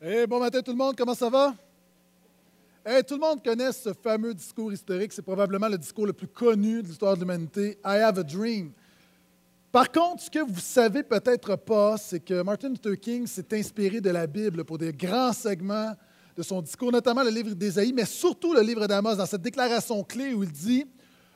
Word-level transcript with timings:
Hey, 0.00 0.28
bon 0.28 0.38
matin 0.38 0.62
tout 0.62 0.70
le 0.70 0.76
monde, 0.76 0.94
comment 0.96 1.12
ça 1.12 1.28
va? 1.28 1.52
Tout 3.04 3.14
le 3.14 3.20
monde 3.20 3.42
connaît 3.42 3.72
ce 3.72 3.92
fameux 3.92 4.32
discours 4.32 4.72
historique, 4.72 5.12
c'est 5.12 5.22
probablement 5.22 5.66
le 5.66 5.76
discours 5.76 6.06
le 6.06 6.12
plus 6.12 6.28
connu 6.28 6.84
de 6.84 6.86
l'histoire 6.86 7.16
de 7.16 7.20
l'humanité, 7.22 7.76
I 7.84 7.96
have 7.96 8.16
a 8.16 8.22
dream. 8.22 8.70
Par 9.72 9.90
contre, 9.90 10.22
ce 10.22 10.30
que 10.30 10.38
vous 10.38 10.60
savez 10.60 11.02
peut-être 11.02 11.56
pas, 11.56 11.96
c'est 11.96 12.20
que 12.20 12.42
Martin 12.42 12.68
Luther 12.68 12.96
King 12.96 13.26
s'est 13.26 13.52
inspiré 13.52 14.00
de 14.00 14.10
la 14.10 14.28
Bible 14.28 14.64
pour 14.64 14.78
des 14.78 14.92
grands 14.92 15.32
segments 15.32 15.92
de 16.36 16.44
son 16.44 16.62
discours, 16.62 16.92
notamment 16.92 17.24
le 17.24 17.30
livre 17.30 17.54
d'Ésaïe, 17.54 17.92
mais 17.92 18.04
surtout 18.04 18.54
le 18.54 18.60
livre 18.60 18.86
d'Amos, 18.86 19.16
dans 19.16 19.26
cette 19.26 19.42
déclaration 19.42 20.04
clé 20.04 20.32
où 20.32 20.44
il 20.44 20.52
dit 20.52 20.86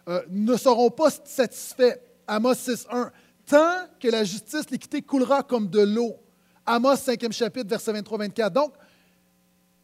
euh, 0.08 0.22
Ne 0.30 0.56
seront 0.56 0.90
pas 0.90 1.10
satisfaits, 1.10 1.98
Amos 2.28 2.54
6.1, 2.54 3.10
tant 3.44 3.88
que 3.98 4.06
la 4.06 4.22
justice, 4.22 4.70
l'équité 4.70 5.02
coulera 5.02 5.42
comme 5.42 5.66
de 5.66 5.80
l'eau. 5.80 6.21
Amos 6.66 6.96
5e 6.96 7.32
chapitre, 7.32 7.68
verset 7.68 7.92
23-24. 7.92 8.50
Donc, 8.50 8.74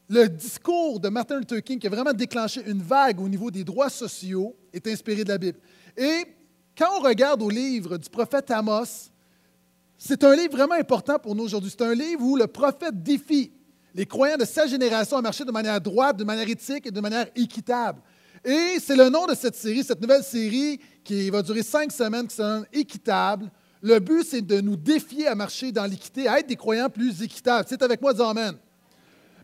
le 0.09 0.29
discours 0.29 1.01
de 1.01 1.09
Martin 1.09 1.39
Luther 1.39 1.63
King, 1.63 1.79
qui 1.79 1.87
a 1.87 1.91
vraiment 1.91 2.13
déclenché 2.13 2.63
une 2.67 2.83
vague 2.83 3.21
au 3.21 3.29
niveau 3.29 3.51
des 3.51 3.65
droits 3.65 3.91
sociaux, 3.91 4.57
est 4.73 4.87
inspiré 4.87 5.25
de 5.25 5.29
la 5.29 5.39
Bible. 5.39 5.59
Et 5.97 6.25
quand 6.77 6.89
on 6.99 7.03
regarde 7.03 7.43
au 7.43 7.51
livre 7.51 7.99
du 7.99 8.09
prophète 8.09 8.51
Amos, 8.51 9.11
c'est 9.99 10.23
un 10.25 10.35
livre 10.35 10.57
vraiment 10.57 10.77
important 10.77 11.19
pour 11.19 11.35
nous 11.35 11.45
aujourd'hui. 11.45 11.71
C'est 11.71 11.85
un 11.85 11.95
livre 11.95 12.23
où 12.23 12.37
le 12.37 12.47
prophète 12.47 13.03
défie 13.03 13.53
les 13.95 14.07
croyants 14.07 14.37
de 14.37 14.45
sa 14.45 14.67
génération 14.67 15.17
à 15.17 15.23
marcher 15.23 15.45
de 15.45 15.51
manière 15.51 15.81
droite, 15.81 16.17
de 16.17 16.25
manière 16.25 16.49
éthique 16.49 16.87
et 16.87 16.91
de 16.91 17.01
manière 17.01 17.27
équitable. 17.35 18.01
Et 18.45 18.77
c'est 18.81 18.95
le 18.95 19.09
nom 19.09 19.27
de 19.27 19.35
cette 19.35 19.57
série, 19.57 19.83
cette 19.83 20.01
nouvelle 20.01 20.23
série 20.23 20.79
qui 21.03 21.29
va 21.31 21.43
durer 21.43 21.63
cinq 21.63 21.91
semaines, 21.91 22.29
qui 22.29 22.37
s'appelle 22.37 22.69
Équitable. 22.73 23.51
Le 23.83 23.99
but, 24.01 24.25
c'est 24.25 24.43
de 24.43 24.61
nous 24.61 24.77
défier 24.77 25.29
à 25.29 25.35
marcher 25.35 25.71
dans 25.73 25.85
l'équité, 25.85 26.29
à 26.29 26.41
être 26.41 26.49
des 26.49 26.57
croyants 26.57 26.89
plus 26.89 27.23
équitables. 27.23 27.67
C'est 27.69 27.83
avec 27.83 28.01
moi, 28.01 28.13
dis 28.13 28.23
Amen. 28.23 28.57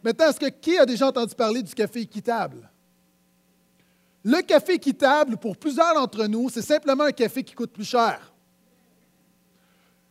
Maintenant, 0.03 0.29
est-ce 0.29 0.41
que 0.41 0.49
qui 0.49 0.77
a 0.77 0.85
déjà 0.85 1.09
entendu 1.09 1.35
parler 1.35 1.63
du 1.63 1.75
café 1.75 2.01
équitable? 2.01 2.71
Le 4.23 4.41
café 4.43 4.75
équitable, 4.75 5.37
pour 5.37 5.57
plusieurs 5.57 5.95
d'entre 5.95 6.27
nous, 6.27 6.49
c'est 6.51 6.63
simplement 6.63 7.05
un 7.05 7.13
café 7.13 7.43
qui 7.43 7.55
coûte 7.55 7.73
plus 7.73 7.85
cher. 7.85 8.33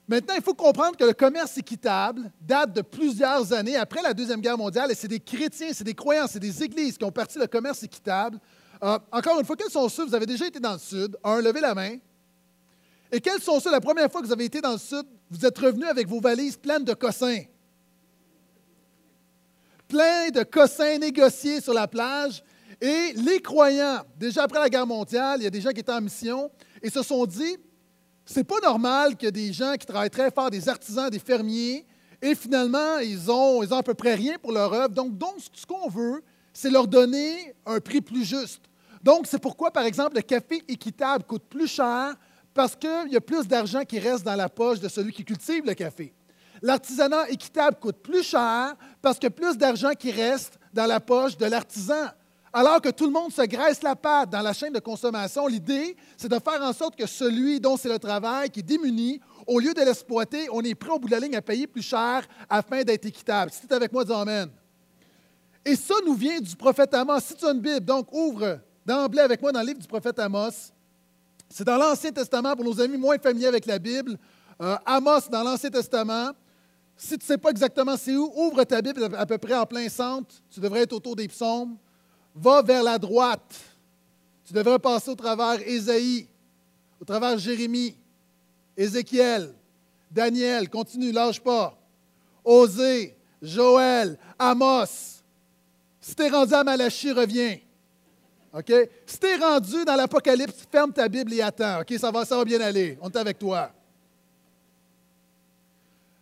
Maintenant, 0.07 0.35
il 0.35 0.43
faut 0.43 0.53
comprendre 0.53 0.97
que 0.97 1.03
le 1.03 1.13
commerce 1.13 1.57
équitable 1.57 2.29
date 2.41 2.73
de 2.73 2.81
plusieurs 2.81 3.53
années 3.53 3.75
après 3.75 4.01
la 4.01 4.13
Deuxième 4.13 4.41
Guerre 4.41 4.57
mondiale 4.57 4.91
et 4.91 4.95
c'est 4.95 5.07
des 5.07 5.19
chrétiens, 5.19 5.69
c'est 5.71 5.83
des 5.83 5.93
croyants, 5.93 6.27
c'est 6.27 6.39
des 6.39 6.61
églises 6.61 6.97
qui 6.97 7.05
ont 7.05 7.11
parti 7.11 7.39
le 7.39 7.47
commerce 7.47 7.83
équitable. 7.83 8.37
Euh, 8.83 8.99
encore 9.11 9.39
une 9.39 9.45
fois, 9.45 9.55
quels 9.55 9.71
sont 9.71 9.87
ceux, 9.87 10.05
vous 10.05 10.13
avez 10.13 10.25
déjà 10.25 10.45
été 10.45 10.59
dans 10.59 10.73
le 10.73 10.79
Sud? 10.79 11.17
Un, 11.23 11.41
levez 11.41 11.61
la 11.61 11.73
main. 11.73 11.97
Et 13.13 13.21
quels 13.21 13.39
sont 13.39 13.59
ceux, 13.59 13.69
la 13.69 13.79
première 13.79 14.11
fois 14.11 14.21
que 14.21 14.25
vous 14.25 14.33
avez 14.33 14.45
été 14.45 14.59
dans 14.59 14.71
le 14.71 14.79
Sud, 14.79 15.05
vous 15.29 15.45
êtes 15.45 15.57
revenu 15.59 15.85
avec 15.85 16.07
vos 16.07 16.19
valises 16.19 16.57
pleines 16.57 16.83
de 16.83 16.95
cossins? 16.95 17.43
Plein 19.87 20.31
de 20.31 20.41
cossins 20.41 20.97
négociés 20.97 21.61
sur 21.61 21.75
la 21.75 21.87
plage. 21.87 22.43
Et 22.81 23.13
les 23.13 23.39
croyants, 23.39 24.01
déjà 24.17 24.45
après 24.45 24.59
la 24.59 24.67
guerre 24.67 24.87
mondiale, 24.87 25.41
il 25.41 25.43
y 25.43 25.47
a 25.47 25.51
des 25.51 25.61
gens 25.61 25.69
qui 25.69 25.81
étaient 25.81 25.91
en 25.91 26.01
mission 26.01 26.49
et 26.81 26.89
se 26.89 27.03
sont 27.03 27.23
dit, 27.27 27.55
c'est 28.25 28.43
pas 28.43 28.59
normal 28.63 29.15
que 29.15 29.27
des 29.27 29.53
gens 29.53 29.75
qui 29.75 29.85
travaillent 29.85 30.09
très 30.09 30.31
fort, 30.31 30.49
des 30.49 30.67
artisans, 30.67 31.11
des 31.11 31.19
fermiers, 31.19 31.85
et 32.19 32.33
finalement, 32.33 32.97
ils 32.97 33.29
ont, 33.29 33.61
ils 33.61 33.71
ont 33.71 33.77
à 33.77 33.83
peu 33.83 33.93
près 33.93 34.15
rien 34.15 34.37
pour 34.41 34.53
leur 34.53 34.73
œuvre. 34.73 34.89
Donc, 34.89 35.15
donc 35.19 35.35
ce 35.53 35.67
qu'on 35.67 35.87
veut, 35.87 36.23
c'est 36.51 36.71
leur 36.71 36.87
donner 36.87 37.53
un 37.67 37.79
prix 37.79 38.01
plus 38.01 38.25
juste. 38.25 38.63
Donc, 39.03 39.27
c'est 39.27 39.39
pourquoi, 39.39 39.69
par 39.69 39.83
exemple, 39.83 40.15
le 40.15 40.23
café 40.23 40.63
équitable 40.67 41.25
coûte 41.25 41.43
plus 41.47 41.67
cher 41.67 42.15
parce 42.53 42.75
qu'il 42.75 43.11
y 43.11 43.15
a 43.15 43.21
plus 43.21 43.47
d'argent 43.47 43.83
qui 43.83 43.99
reste 43.99 44.23
dans 44.23 44.35
la 44.35 44.49
poche 44.49 44.79
de 44.79 44.87
celui 44.87 45.11
qui 45.11 45.25
cultive 45.25 45.65
le 45.65 45.73
café. 45.73 46.13
L'artisanat 46.61 47.29
équitable 47.29 47.77
coûte 47.79 47.97
plus 47.97 48.23
cher 48.23 48.75
parce 49.01 49.17
a 49.23 49.29
plus 49.29 49.57
d'argent 49.57 49.91
qui 49.97 50.11
reste 50.11 50.59
dans 50.71 50.85
la 50.85 50.99
poche 50.99 51.37
de 51.37 51.45
l'artisan. 51.45 52.07
Alors 52.53 52.79
que 52.79 52.89
tout 52.89 53.05
le 53.05 53.11
monde 53.11 53.33
se 53.33 53.41
graisse 53.41 53.81
la 53.81 53.95
patte 53.95 54.29
dans 54.29 54.41
la 54.41 54.53
chaîne 54.53 54.71
de 54.71 54.79
consommation, 54.79 55.47
l'idée, 55.47 55.97
c'est 56.15 56.29
de 56.29 56.37
faire 56.39 56.61
en 56.61 56.71
sorte 56.71 56.95
que 56.95 57.07
celui 57.07 57.59
dont 57.59 57.75
c'est 57.77 57.89
le 57.89 57.97
travail 57.97 58.51
qui 58.51 58.59
est 58.59 58.63
démuni, 58.63 59.19
au 59.47 59.59
lieu 59.59 59.73
de 59.73 59.81
l'exploiter, 59.81 60.47
on 60.51 60.61
est 60.61 60.75
prêt 60.75 60.91
au 60.91 60.99
bout 60.99 61.07
de 61.07 61.13
la 61.13 61.19
ligne 61.19 61.35
à 61.35 61.41
payer 61.41 61.65
plus 61.65 61.81
cher 61.81 62.27
afin 62.47 62.83
d'être 62.83 63.05
équitable. 63.05 63.51
Si 63.51 63.61
tu 63.61 63.67
es 63.67 63.73
avec 63.73 63.91
moi, 63.91 64.05
dis 64.05 64.13
Amen. 64.13 64.49
Et 65.65 65.75
ça 65.75 65.95
nous 66.05 66.13
vient 66.13 66.39
du 66.39 66.55
prophète 66.55 66.93
Amos. 66.93 67.19
Si 67.21 67.35
tu 67.35 67.45
as 67.45 67.51
une 67.51 67.59
Bible, 67.59 67.85
donc 67.85 68.13
ouvre 68.13 68.59
d'emblée 68.85 69.21
avec 69.21 69.41
moi 69.41 69.51
dans 69.51 69.61
le 69.61 69.67
livre 69.67 69.79
du 69.79 69.87
prophète 69.87 70.19
Amos. 70.19 70.72
C'est 71.55 71.65
dans 71.65 71.77
l'Ancien 71.77 72.11
Testament 72.11 72.55
pour 72.55 72.65
nos 72.65 72.81
amis 72.81 72.97
moins 72.97 73.19
familiers 73.19 73.45
avec 73.45 73.67
la 73.67 73.77
Bible. 73.77 74.17
Euh, 74.59 74.75
Amos 74.87 75.29
dans 75.29 75.43
l'Ancien 75.43 75.69
Testament. 75.69 76.31
Si 76.97 77.09
tu 77.09 77.17
ne 77.17 77.27
sais 77.27 77.37
pas 77.37 77.51
exactement 77.51 77.95
c'est 77.95 78.15
où, 78.15 78.31
ouvre 78.35 78.63
ta 78.63 78.81
Bible 78.81 79.07
à 79.15 79.25
peu 79.27 79.37
près 79.37 79.53
en 79.53 79.63
plein 79.67 79.87
centre. 79.87 80.33
Tu 80.49 80.59
devrais 80.59 80.81
être 80.81 80.93
autour 80.93 81.15
des 81.15 81.27
psaumes. 81.27 81.77
Va 82.33 82.63
vers 82.63 82.81
la 82.81 82.97
droite. 82.97 83.53
Tu 84.43 84.51
devrais 84.51 84.79
passer 84.79 85.11
au 85.11 85.15
travers 85.15 85.61
Ésaïe, 85.67 86.27
au 86.99 87.05
travers 87.05 87.37
Jérémie, 87.37 87.95
Ézéchiel, 88.75 89.53
Daniel. 90.09 90.67
Continue, 90.71 91.11
lâche 91.11 91.39
pas. 91.39 91.77
Osée, 92.43 93.15
Joël, 93.43 94.17
Amos. 94.39 95.21
Si 96.01 96.15
tu 96.15 96.23
es 96.23 96.29
rendu 96.29 96.55
à 96.55 96.63
Malachie, 96.63 97.11
reviens. 97.11 97.59
OK? 98.53 98.71
Si 99.05 99.19
tu 99.19 99.25
es 99.25 99.35
rendu 99.35 99.83
dans 99.83 99.95
l'Apocalypse, 99.95 100.65
ferme 100.71 100.93
ta 100.93 101.09
Bible 101.09 101.33
et 101.33 101.41
attends. 101.41 101.81
OK? 101.81 101.93
Ça 101.97 102.11
va, 102.11 102.23
ça 102.23 102.37
va 102.37 102.45
bien 102.45 102.61
aller. 102.61 102.97
On 103.01 103.09
est 103.09 103.17
avec 103.17 103.39
toi. 103.39 103.71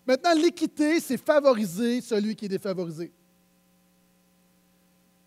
Maintenant, 0.07 0.33
l'équité, 0.33 0.99
c'est 0.99 1.17
favoriser 1.17 2.01
celui 2.01 2.35
qui 2.35 2.45
est 2.45 2.49
défavorisé. 2.49 3.11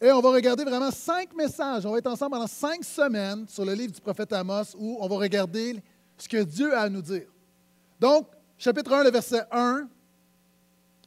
Et 0.01 0.11
on 0.11 0.21
va 0.21 0.31
regarder 0.31 0.65
vraiment 0.65 0.91
cinq 0.91 1.35
messages. 1.35 1.87
On 1.87 1.93
va 1.93 1.99
être 1.99 2.11
ensemble 2.11 2.33
pendant 2.33 2.47
cinq 2.47 2.85
semaines 2.85 3.47
sur 3.49 3.65
le 3.65 3.75
livre 3.75 3.93
du 3.93 4.01
prophète 4.01 4.33
Amos 4.33 4.75
où 4.77 4.99
on 5.01 5.09
va 5.09 5.17
regarder 5.17 5.83
ce 6.19 6.29
que 6.29 6.43
Dieu 6.43 6.75
a 6.75 6.83
à 6.83 6.89
nous 6.89 7.03
dire. 7.03 7.29
Donc, 8.01 8.29
chapitre 8.59 8.93
1, 8.93 9.05
le 9.05 9.11
verset 9.11 9.43
1. 9.51 9.89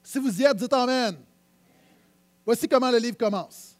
Si 0.02 0.20
vous 0.20 0.42
y 0.42 0.46
êtes, 0.46 0.58
dites 0.58 0.74
Amen. 0.74 1.16
Voici 2.46 2.68
comment 2.68 2.90
le 2.90 2.98
livre 2.98 3.18
commence. 3.18 3.76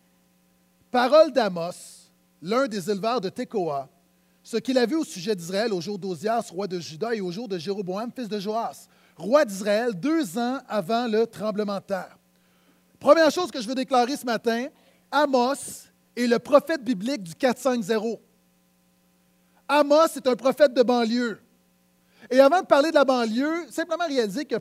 Parole 0.92 1.32
d'Amos, 1.32 1.97
l'un 2.42 2.68
des 2.68 2.90
éleveurs 2.90 3.22
de 3.22 3.30
Tekoa, 3.30 3.90
ce 4.44 4.58
qu'il 4.58 4.78
a 4.78 4.86
vu 4.86 4.96
au 4.96 5.04
sujet 5.04 5.36
d'Israël 5.36 5.74
au 5.74 5.82
jour 5.82 6.00
d'Ozias, 6.00 6.50
roi 6.52 6.68
de 6.68 6.80
Juda, 6.80 7.14
et 7.14 7.22
au 7.22 7.32
jour 7.32 7.48
de 7.48 7.58
Jéroboam, 7.58 8.12
fils 8.16 8.30
de 8.30 8.40
Joas, 8.40 8.88
roi 9.16 9.44
d'Israël, 9.44 9.94
deux 9.94 10.38
ans 10.38 10.60
avant 10.68 11.08
le 11.08 11.28
tremblement 11.28 11.76
de 11.76 11.84
terre. 11.84 12.18
Première 13.00 13.30
chose 13.30 13.52
que 13.52 13.62
je 13.62 13.68
veux 13.68 13.76
déclarer 13.76 14.16
ce 14.16 14.26
matin, 14.26 14.68
Amos 15.12 15.88
est 16.16 16.28
le 16.28 16.40
prophète 16.40 16.84
biblique 16.84 17.24
du 17.24 17.36
450. 17.36 18.20
Amos 19.68 20.06
est 20.16 20.28
un 20.28 20.36
prophète 20.36 20.74
de 20.74 20.82
banlieue. 20.82 21.40
Et 22.30 22.40
avant 22.40 22.62
de 22.62 22.66
parler 22.66 22.90
de 22.90 22.96
la 22.96 23.06
banlieue, 23.06 23.70
simplement 23.70 24.06
réaliser 24.06 24.46
que 24.46 24.56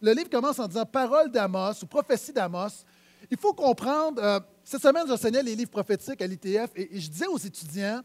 le 0.00 0.12
livre 0.12 0.30
commence 0.30 0.58
en 0.58 0.66
disant 0.66 0.84
Parole 0.84 1.30
d'Amos 1.30 1.82
ou 1.82 1.86
prophétie 1.86 2.32
d'Amos. 2.32 2.84
Il 3.30 3.36
faut 3.38 3.52
comprendre, 3.52 4.22
euh, 4.22 4.40
cette 4.64 4.82
semaine, 4.82 5.06
j'enseignais 5.06 5.42
les 5.42 5.54
livres 5.54 5.70
prophétiques 5.70 6.20
à 6.20 6.26
l'ITF 6.26 6.70
et, 6.74 7.00
je 7.00 7.08
disais 7.08 7.26
aux 7.26 7.38
étudiants, 7.38 8.00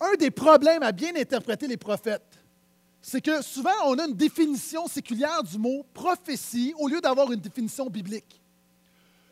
un 0.00 0.16
des 0.18 0.30
problèmes 0.30 0.82
à 0.82 0.92
bien 0.92 1.14
interpréter 1.16 1.66
les 1.66 1.76
prophètes, 1.76 2.38
c'est 3.02 3.20
que 3.20 3.42
souvent 3.42 3.70
on 3.86 3.98
a 3.98 4.06
une 4.06 4.14
définition 4.14 4.86
séculière 4.86 5.42
du 5.42 5.58
mot 5.58 5.84
prophétie 5.92 6.74
au 6.78 6.88
lieu 6.88 7.00
d'avoir 7.00 7.32
une 7.32 7.40
définition 7.40 7.88
biblique. 7.88 8.40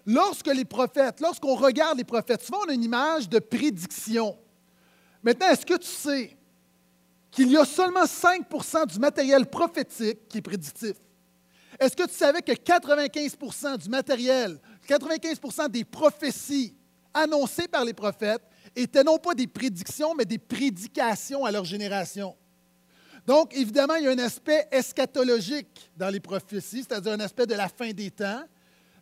Lorsque 0.04 0.47
les 0.47 0.64
prophètes, 0.64 1.20
lorsqu'on 1.20 1.54
regarde 1.54 1.98
les 1.98 2.04
prophètes, 2.04 2.42
souvent 2.42 2.60
on 2.66 2.70
a 2.70 2.72
une 2.72 2.84
image 2.84 3.28
de 3.28 3.38
prédiction. 3.38 4.37
Maintenant, 5.22 5.48
est-ce 5.48 5.66
que 5.66 5.76
tu 5.76 5.87
sais 5.87 6.37
qu'il 7.31 7.50
y 7.50 7.56
a 7.56 7.64
seulement 7.64 8.04
5% 8.04 8.87
du 8.87 8.98
matériel 8.98 9.47
prophétique 9.47 10.28
qui 10.28 10.38
est 10.38 10.42
prédictif? 10.42 10.94
Est-ce 11.78 11.94
que 11.94 12.04
tu 12.04 12.14
savais 12.14 12.42
que 12.42 12.53
95% 12.53 13.78
du 13.78 13.88
matériel 13.88 14.58
95% 14.88 15.69
des 15.69 15.85
prophéties 15.85 16.75
annoncées 17.12 17.69
par 17.69 17.85
les 17.85 17.93
prophètes 17.93 18.43
étaient 18.75 19.05
non 19.05 19.19
pas 19.19 19.35
des 19.35 19.46
prédictions, 19.46 20.14
mais 20.14 20.25
des 20.25 20.38
prédications 20.38 21.44
à 21.44 21.50
leur 21.50 21.64
génération. 21.64 22.35
Donc, 23.26 23.55
évidemment, 23.55 23.96
il 23.96 24.05
y 24.05 24.08
a 24.08 24.11
un 24.11 24.19
aspect 24.19 24.67
eschatologique 24.70 25.90
dans 25.96 26.08
les 26.08 26.20
prophéties, 26.20 26.85
c'est-à-dire 26.88 27.12
un 27.12 27.20
aspect 27.20 27.46
de 27.46 27.55
la 27.55 27.69
fin 27.69 27.90
des 27.90 28.11
temps. 28.11 28.43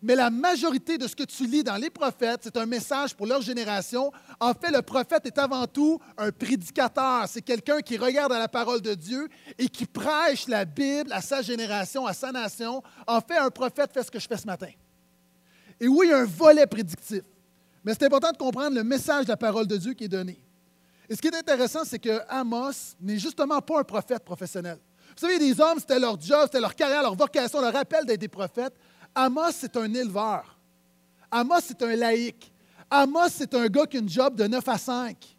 Mais 0.03 0.15
la 0.15 0.31
majorité 0.31 0.99
de 0.99 1.07
ce 1.07 1.17
que 1.17 1.23
tu 1.23 1.47
lis 1.47 1.65
dans 1.65 1.77
les 1.77 1.91
prophètes, 1.91 2.41
c'est 2.43 2.57
un 2.57 2.67
message 2.67 3.15
pour 3.15 3.27
leur 3.27 3.41
génération. 3.41 4.13
En 4.41 4.53
fait, 4.53 4.71
le 4.71 4.83
prophète 4.83 5.27
est 5.27 5.39
avant 5.39 5.67
tout 5.67 6.01
un 6.19 6.31
prédicateur. 6.31 7.27
C'est 7.29 7.43
quelqu'un 7.43 7.81
qui 7.81 7.97
regarde 7.97 8.33
à 8.33 8.39
la 8.39 8.49
parole 8.49 8.81
de 8.81 8.95
Dieu 8.95 9.29
et 9.59 9.69
qui 9.69 9.87
prêche 9.87 10.49
la 10.49 10.65
Bible 10.65 11.13
à 11.13 11.23
sa 11.23 11.41
génération, 11.41 12.07
à 12.07 12.13
sa 12.13 12.31
nation. 12.31 12.83
En 13.07 13.21
fait, 13.21 13.39
un 13.39 13.51
prophète 13.51 13.93
fait 13.93 14.03
ce 14.03 14.11
que 14.11 14.19
je 14.19 14.27
fais 14.27 14.37
ce 14.37 14.47
matin. 14.47 14.71
Et 15.81 15.89
oui, 15.89 16.07
il 16.07 16.11
y 16.11 16.13
a 16.13 16.19
un 16.19 16.25
volet 16.25 16.67
prédictif. 16.67 17.23
Mais 17.85 17.93
c'est 17.93 18.05
important 18.05 18.33
de 18.33 18.37
comprendre 18.37 18.75
le 18.75 18.83
message 18.83 19.27
de 19.27 19.31
la 19.31 19.37
parole 19.37 19.67
de 19.67 19.77
Dieu 19.77 19.93
qui 19.93 20.05
est 20.05 20.09
donné. 20.09 20.41
Et 21.09 21.15
ce 21.15 21.21
qui 21.21 21.29
est 21.29 21.37
intéressant, 21.37 21.85
c'est 21.85 21.99
que 21.99 22.21
Amos 22.29 22.95
n'est 23.01 23.19
justement 23.19 23.61
pas 23.61 23.81
un 23.81 23.85
prophète 23.85 24.25
professionnel. 24.25 24.79
Vous 25.17 25.27
savez, 25.27 25.39
des 25.39 25.61
hommes, 25.61 25.79
c'était 25.79 25.99
leur 25.99 26.21
job, 26.21 26.41
c'était 26.45 26.61
leur 26.61 26.75
carrière, 26.75 27.03
leur 27.03 27.15
vocation, 27.15 27.61
leur 27.61 27.75
appel 27.77 28.05
d'être 28.05 28.21
des 28.21 28.29
prophètes. 28.29 28.75
Amos, 29.15 29.53
c'est 29.53 29.77
un 29.77 29.93
éleveur. 29.95 30.59
Amos, 31.31 31.61
c'est 31.63 31.81
un 31.83 31.95
laïc. 31.95 32.53
Amos, 32.91 33.29
c'est 33.31 33.55
un 33.55 33.67
gars 33.67 33.87
qui 33.87 33.97
a 33.97 34.01
une 34.01 34.09
job 34.09 34.35
de 34.35 34.47
9 34.47 34.69
à 34.69 34.79
5. 34.79 35.37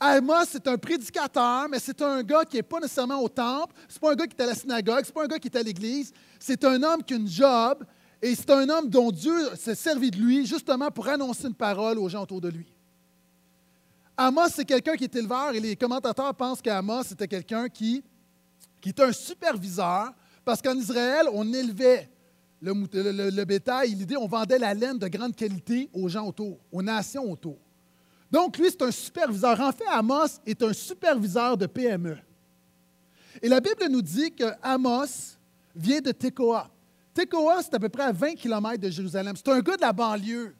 Amos, 0.00 0.44
c'est 0.50 0.66
un 0.68 0.78
prédicateur, 0.78 1.68
mais 1.68 1.78
c'est 1.78 2.00
un 2.02 2.22
gars 2.22 2.44
qui 2.44 2.56
n'est 2.56 2.62
pas 2.62 2.80
nécessairement 2.80 3.20
au 3.20 3.28
temple. 3.28 3.74
C'est 3.88 4.00
pas 4.00 4.12
un 4.12 4.14
gars 4.14 4.26
qui 4.26 4.36
est 4.36 4.42
à 4.42 4.46
la 4.46 4.54
synagogue. 4.54 5.02
C'est 5.04 5.14
pas 5.14 5.24
un 5.24 5.26
gars 5.26 5.38
qui 5.38 5.48
est 5.48 5.56
à 5.56 5.62
l'église. 5.62 6.12
C'est 6.38 6.64
un 6.64 6.82
homme 6.82 7.02
qui 7.02 7.14
a 7.14 7.16
une 7.16 7.28
job 7.28 7.84
et 8.20 8.34
c'est 8.34 8.50
un 8.50 8.68
homme 8.68 8.88
dont 8.88 9.10
Dieu 9.10 9.54
s'est 9.54 9.74
servi 9.74 10.10
de 10.10 10.16
lui 10.16 10.44
justement 10.46 10.90
pour 10.90 11.06
annoncer 11.08 11.46
une 11.46 11.54
parole 11.54 11.98
aux 11.98 12.08
gens 12.08 12.22
autour 12.22 12.40
de 12.40 12.48
lui. 12.48 12.66
Amos, 14.16 14.48
c'est 14.52 14.64
quelqu'un 14.64 14.96
qui 14.96 15.04
est 15.04 15.14
éleveur 15.14 15.54
et 15.54 15.60
les 15.60 15.76
commentateurs 15.76 16.34
pensent 16.34 16.60
qu'Amos, 16.60 17.04
c'était 17.04 17.28
quelqu'un 17.28 17.68
qui, 17.68 18.02
était 18.84 19.04
un 19.04 19.12
superviseur 19.12 20.12
parce 20.44 20.60
qu'en 20.60 20.74
Israël, 20.74 21.26
on 21.32 21.52
élevait 21.52 22.10
le, 22.60 22.72
le, 23.30 23.44
bétail. 23.44 23.94
L'idée, 23.94 24.16
on 24.16 24.26
vendait 24.26 24.58
la 24.58 24.74
laine 24.74 24.98
de 24.98 25.06
grande 25.06 25.36
qualité 25.36 25.88
aux 25.92 26.08
gens 26.08 26.26
autour, 26.26 26.58
aux 26.72 26.82
nations 26.82 27.30
autour. 27.30 27.58
Donc, 28.30 28.58
lui, 28.58 28.68
c'est 28.70 28.82
un 28.82 28.90
superviseur. 28.90 29.60
En 29.60 29.70
fait, 29.70 29.84
Amos 29.88 30.40
est 30.44 30.60
un 30.62 30.72
superviseur 30.72 31.56
de 31.56 31.66
PME. 31.66 32.18
Et 33.40 33.48
la 33.48 33.60
Bible 33.60 33.86
nous 33.88 34.02
dit 34.02 34.32
que 34.32 34.46
Amos 34.62 35.36
vient 35.76 36.00
de 36.00 36.10
Tekoa. 36.10 36.68
Tekoa, 37.18 37.62
c'est 37.62 37.74
à 37.74 37.80
peu 37.80 37.88
près 37.88 38.04
à 38.04 38.12
20 38.12 38.36
km 38.36 38.76
de 38.80 38.90
Jérusalem. 38.90 39.34
C'est 39.34 39.48
un 39.48 39.58
gars 39.58 39.76
de 39.76 39.80
la 39.80 39.92
banlieue. 39.92 40.54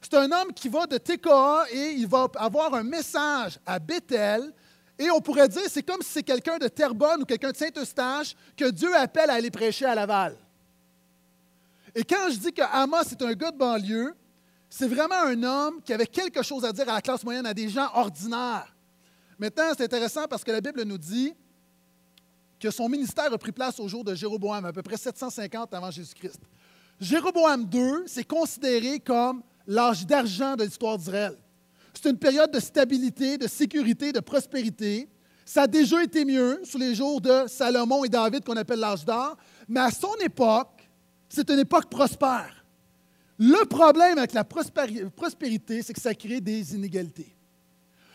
C'est 0.00 0.14
un 0.14 0.32
homme 0.32 0.54
qui 0.54 0.70
va 0.70 0.86
de 0.86 0.96
Tekoa 0.96 1.66
et 1.70 1.90
il 1.98 2.06
va 2.06 2.28
avoir 2.36 2.72
un 2.72 2.82
message 2.82 3.58
à 3.66 3.78
Bethel. 3.78 4.50
Et 4.98 5.10
on 5.10 5.20
pourrait 5.20 5.48
dire, 5.48 5.64
c'est 5.68 5.82
comme 5.82 6.00
si 6.00 6.08
c'est 6.08 6.22
quelqu'un 6.22 6.56
de 6.56 6.66
Terrebonne 6.68 7.20
ou 7.20 7.24
quelqu'un 7.26 7.50
de 7.50 7.56
Saint-Eustache 7.56 8.34
que 8.56 8.70
Dieu 8.70 8.96
appelle 8.96 9.28
à 9.28 9.34
aller 9.34 9.50
prêcher 9.50 9.84
à 9.84 9.94
Laval. 9.94 10.34
Et 11.94 12.04
quand 12.04 12.30
je 12.30 12.38
dis 12.38 12.52
que 12.54 12.62
Amos 12.62 13.02
est 13.02 13.22
un 13.22 13.34
gars 13.34 13.50
de 13.50 13.58
banlieue, 13.58 14.14
c'est 14.70 14.88
vraiment 14.88 15.22
un 15.26 15.42
homme 15.42 15.82
qui 15.82 15.92
avait 15.92 16.06
quelque 16.06 16.42
chose 16.42 16.64
à 16.64 16.72
dire 16.72 16.88
à 16.88 16.94
la 16.94 17.02
classe 17.02 17.22
moyenne, 17.22 17.44
à 17.44 17.52
des 17.52 17.68
gens 17.68 17.90
ordinaires. 17.92 18.74
Maintenant, 19.38 19.64
c'est 19.76 19.84
intéressant 19.84 20.26
parce 20.26 20.42
que 20.42 20.52
la 20.52 20.62
Bible 20.62 20.82
nous 20.84 20.98
dit 20.98 21.34
que 22.58 22.70
son 22.70 22.88
ministère 22.88 23.32
a 23.32 23.38
pris 23.38 23.52
place 23.52 23.78
au 23.80 23.88
jour 23.88 24.04
de 24.04 24.14
Jéroboam, 24.14 24.64
à 24.64 24.72
peu 24.72 24.82
près 24.82 24.96
750 24.96 25.72
avant 25.74 25.90
Jésus-Christ. 25.90 26.40
Jéroboam 27.00 27.68
II, 27.72 28.02
c'est 28.06 28.24
considéré 28.24 28.98
comme 28.98 29.42
l'âge 29.66 30.06
d'argent 30.06 30.56
de 30.56 30.64
l'histoire 30.64 30.98
d'Israël. 30.98 31.36
C'est 31.94 32.10
une 32.10 32.18
période 32.18 32.50
de 32.50 32.60
stabilité, 32.60 33.38
de 33.38 33.46
sécurité, 33.46 34.12
de 34.12 34.20
prospérité. 34.20 35.08
Ça 35.44 35.62
a 35.62 35.66
déjà 35.66 36.02
été 36.02 36.24
mieux 36.24 36.60
sous 36.64 36.78
les 36.78 36.94
jours 36.94 37.20
de 37.20 37.44
Salomon 37.46 38.04
et 38.04 38.08
David 38.08 38.44
qu'on 38.44 38.56
appelle 38.56 38.80
l'âge 38.80 39.04
d'or, 39.04 39.36
mais 39.68 39.80
à 39.80 39.90
son 39.90 40.14
époque, 40.20 40.88
c'est 41.28 41.48
une 41.50 41.58
époque 41.60 41.88
prospère. 41.88 42.64
Le 43.38 43.64
problème 43.66 44.18
avec 44.18 44.32
la 44.32 44.44
prospérité, 44.44 45.82
c'est 45.82 45.92
que 45.92 46.00
ça 46.00 46.14
crée 46.14 46.40
des 46.40 46.74
inégalités. 46.74 47.36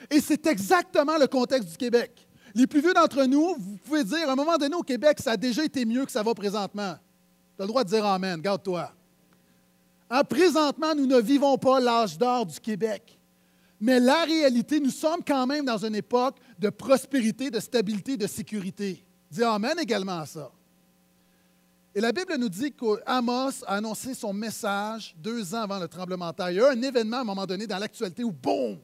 Et 0.10 0.20
c'est 0.20 0.46
exactement 0.48 1.18
le 1.18 1.28
contexte 1.28 1.70
du 1.70 1.78
Québec. 1.78 2.23
Les 2.56 2.68
plus 2.68 2.82
vieux 2.82 2.94
d'entre 2.94 3.24
nous, 3.26 3.56
vous 3.58 3.78
pouvez 3.78 4.04
dire, 4.04 4.30
à 4.30 4.34
un 4.34 4.36
moment 4.36 4.58
donné 4.58 4.76
au 4.76 4.84
Québec, 4.84 5.18
ça 5.20 5.32
a 5.32 5.38
déjà 5.38 5.64
été 5.64 5.86
mieux 5.86 6.06
que 6.06 6.12
ça 6.12 6.22
va 6.22 6.34
présentement. 6.36 6.96
Tu 7.56 7.62
as 7.62 7.66
le 7.66 7.68
droit 7.68 7.84
de 7.84 7.90
dire 7.90 8.06
Amen, 8.06 8.40
garde-toi. 8.40 8.92
Hein, 10.10 10.24
présentement, 10.24 10.94
nous 10.96 11.08
ne 11.08 11.20
vivons 11.20 11.58
pas 11.58 11.80
l'âge 11.80 12.18
d'or 12.18 12.46
du 12.46 12.60
Québec. 12.60 13.20
Mais 13.80 14.00
la 14.00 14.24
réalité, 14.24 14.80
nous 14.80 14.92
sommes 14.92 15.24
quand 15.26 15.48
même 15.48 15.66
dans 15.66 15.84
une 15.84 15.96
époque 15.96 16.38
de 16.60 16.70
prospérité, 16.70 17.50
de 17.50 17.60
stabilité, 17.60 18.18
de 18.18 18.28
sécurité. 18.28 19.04
Dis 19.32 19.44
Amen 19.44 19.78
également 19.80 20.20
à 20.20 20.26
ça. 20.26 20.52
Et 21.96 22.02
la 22.02 22.12
Bible 22.12 22.36
nous 22.38 22.50
dit 22.50 22.72
qu'Amos 22.72 23.64
a 23.66 23.76
annoncé 23.76 24.14
son 24.14 24.34
message 24.34 25.16
deux 25.18 25.54
ans 25.54 25.62
avant 25.62 25.80
le 25.80 25.88
tremblement 25.88 26.30
de 26.30 26.36
terre. 26.36 26.52
Il 26.52 26.58
y 26.58 26.60
a 26.60 26.72
eu 26.72 26.78
un 26.78 26.82
événement 26.82 27.18
à 27.18 27.22
un 27.22 27.26
moment 27.26 27.46
donné 27.46 27.68
dans 27.68 27.78
l'actualité 27.78 28.24
où, 28.24 28.32
boum, 28.32 28.78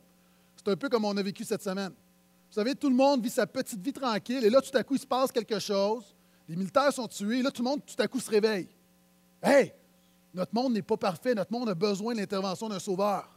c'est 0.56 0.72
un 0.72 0.76
peu 0.76 0.90
comme 0.90 1.06
on 1.06 1.16
a 1.18 1.24
vécu 1.24 1.44
cette 1.44 1.64
semaine. 1.64 1.92
Vous 2.50 2.56
savez, 2.56 2.74
tout 2.74 2.90
le 2.90 2.96
monde 2.96 3.22
vit 3.24 3.30
sa 3.30 3.46
petite 3.46 3.80
vie 3.80 3.94
tranquille, 3.94 4.44
et 4.44 4.50
là, 4.50 4.60
tout 4.60 4.76
à 4.76 4.84
coup, 4.84 4.96
il 4.96 5.00
se 5.00 5.06
passe 5.06 5.32
quelque 5.32 5.60
chose. 5.60 6.16
Les 6.48 6.56
militaires 6.56 6.92
sont 6.92 7.08
tués, 7.08 7.40
et 7.40 7.42
là, 7.44 7.52
tout 7.52 7.62
le 7.62 7.70
monde, 7.70 7.82
tout 7.86 8.02
à 8.02 8.08
coup, 8.08 8.20
se 8.20 8.30
réveille. 8.30 8.68
Hey, 9.42 9.72
notre 10.34 10.54
monde 10.54 10.74
n'est 10.74 10.82
pas 10.82 10.98
parfait, 10.98 11.36
notre 11.36 11.52
monde 11.52 11.70
a 11.70 11.76
besoin 11.76 12.14
de 12.14 12.20
l'intervention 12.20 12.68
d'un 12.68 12.80
sauveur. 12.80 13.30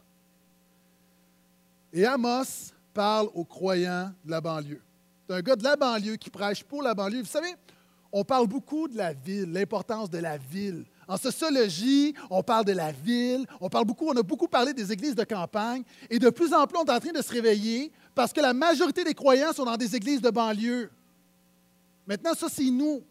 Et 1.91 2.05
Amos 2.05 2.71
parle 2.91 3.29
aux 3.35 3.45
croyants 3.45 4.11
de 4.25 4.31
la 4.31 4.41
banlieue. 4.41 4.81
C'est 5.27 5.35
un 5.35 5.41
gars 5.41 5.55
de 5.55 5.63
la 5.63 5.75
banlieue 5.75 6.15
qui 6.15 6.31
prêche 6.31 6.63
pour 6.63 6.81
la 6.81 6.95
banlieue. 6.95 7.21
Vous 7.21 7.27
savez, 7.27 7.53
on 8.11 8.23
parle 8.23 8.47
beaucoup 8.47 8.87
de 8.87 8.97
la 8.97 9.13
ville, 9.13 9.51
l'importance 9.51 10.09
de 10.09 10.17
la 10.17 10.37
ville. 10.37 10.85
En 11.07 11.17
sociologie, 11.17 12.13
on 12.29 12.41
parle 12.43 12.65
de 12.65 12.71
la 12.71 12.91
ville, 12.91 13.45
on 13.59 13.69
parle 13.69 13.85
beaucoup, 13.85 14.07
on 14.07 14.15
a 14.15 14.23
beaucoup 14.23 14.47
parlé 14.47 14.73
des 14.73 14.91
églises 14.91 15.15
de 15.15 15.23
campagne, 15.23 15.83
et 16.09 16.17
de 16.17 16.29
plus 16.29 16.53
en 16.53 16.65
plus, 16.65 16.77
on 16.77 16.85
est 16.85 16.91
en 16.91 16.99
train 16.99 17.11
de 17.11 17.21
se 17.21 17.31
réveiller 17.31 17.91
parce 18.15 18.31
que 18.31 18.41
la 18.41 18.53
majorité 18.53 19.03
des 19.03 19.13
croyants 19.13 19.53
sont 19.53 19.65
dans 19.65 19.77
des 19.77 19.95
églises 19.95 20.21
de 20.21 20.29
banlieue. 20.29 20.91
Maintenant, 22.05 22.33
ça, 22.33 22.47
c'est 22.49 22.69
nous. 22.69 23.03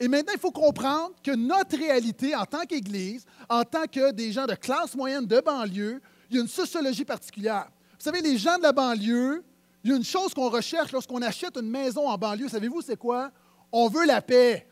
Et 0.00 0.08
maintenant, 0.08 0.32
il 0.34 0.40
faut 0.40 0.50
comprendre 0.50 1.12
que 1.22 1.32
notre 1.32 1.76
réalité 1.76 2.34
en 2.34 2.44
tant 2.44 2.64
qu'Église, 2.64 3.24
en 3.48 3.64
tant 3.64 3.86
que 3.86 4.12
des 4.12 4.32
gens 4.32 4.46
de 4.46 4.54
classe 4.54 4.94
moyenne 4.94 5.26
de 5.26 5.40
banlieue, 5.40 6.00
il 6.30 6.36
y 6.36 6.38
a 6.38 6.42
une 6.42 6.48
sociologie 6.48 7.04
particulière. 7.04 7.68
Vous 7.98 8.04
savez, 8.04 8.20
les 8.20 8.38
gens 8.38 8.56
de 8.58 8.62
la 8.62 8.72
banlieue, 8.72 9.44
il 9.82 9.90
y 9.90 9.92
a 9.92 9.96
une 9.96 10.04
chose 10.04 10.34
qu'on 10.34 10.50
recherche 10.50 10.92
lorsqu'on 10.92 11.22
achète 11.22 11.56
une 11.56 11.68
maison 11.68 12.08
en 12.08 12.16
banlieue. 12.16 12.48
Savez-vous, 12.48 12.82
c'est 12.82 12.96
quoi? 12.96 13.30
On 13.72 13.88
veut 13.88 14.06
la 14.06 14.22
paix. 14.22 14.66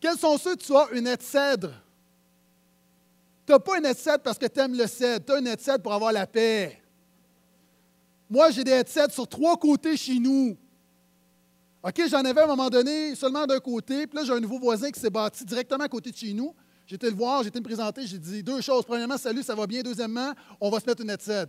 Quels 0.00 0.18
sont 0.18 0.36
ceux 0.38 0.56
que 0.56 0.62
tu 0.62 0.74
as? 0.74 0.88
Une 0.92 1.06
aide 1.06 1.22
cèdre? 1.22 1.72
Tu 3.46 3.52
n'as 3.52 3.58
pas 3.58 3.78
une 3.78 3.86
aide 3.86 3.98
cèdre 3.98 4.22
parce 4.22 4.38
que 4.38 4.46
tu 4.46 4.60
aimes 4.60 4.76
le 4.76 4.86
cèdre. 4.86 5.24
Tu 5.24 5.32
as 5.32 5.38
une 5.38 5.46
aide 5.46 5.60
cèdre 5.60 5.82
pour 5.82 5.92
avoir 5.92 6.12
la 6.12 6.26
paix. 6.26 6.81
Moi, 8.32 8.50
j'ai 8.50 8.64
des 8.64 8.70
headsets 8.70 9.10
sur 9.10 9.28
trois 9.28 9.58
côtés 9.58 9.94
chez 9.94 10.18
nous. 10.18 10.56
OK, 11.82 12.02
j'en 12.08 12.24
avais 12.24 12.40
à 12.40 12.44
un 12.44 12.46
moment 12.46 12.70
donné 12.70 13.14
seulement 13.14 13.44
d'un 13.44 13.60
côté, 13.60 14.06
puis 14.06 14.18
là, 14.18 14.24
j'ai 14.24 14.32
un 14.32 14.40
nouveau 14.40 14.58
voisin 14.58 14.90
qui 14.90 14.98
s'est 14.98 15.10
bâti 15.10 15.44
directement 15.44 15.84
à 15.84 15.88
côté 15.88 16.10
de 16.10 16.16
chez 16.16 16.32
nous. 16.32 16.54
J'étais 16.86 17.10
le 17.10 17.14
voir, 17.14 17.42
j'étais 17.42 17.58
me 17.58 17.64
présenter, 17.64 18.06
j'ai 18.06 18.18
dit 18.18 18.42
deux 18.42 18.62
choses. 18.62 18.86
Premièrement, 18.86 19.18
salut, 19.18 19.42
ça 19.42 19.54
va 19.54 19.66
bien. 19.66 19.82
Deuxièmement, 19.82 20.32
on 20.62 20.70
va 20.70 20.80
se 20.80 20.86
mettre 20.86 21.02
une 21.02 21.10
headset. 21.10 21.44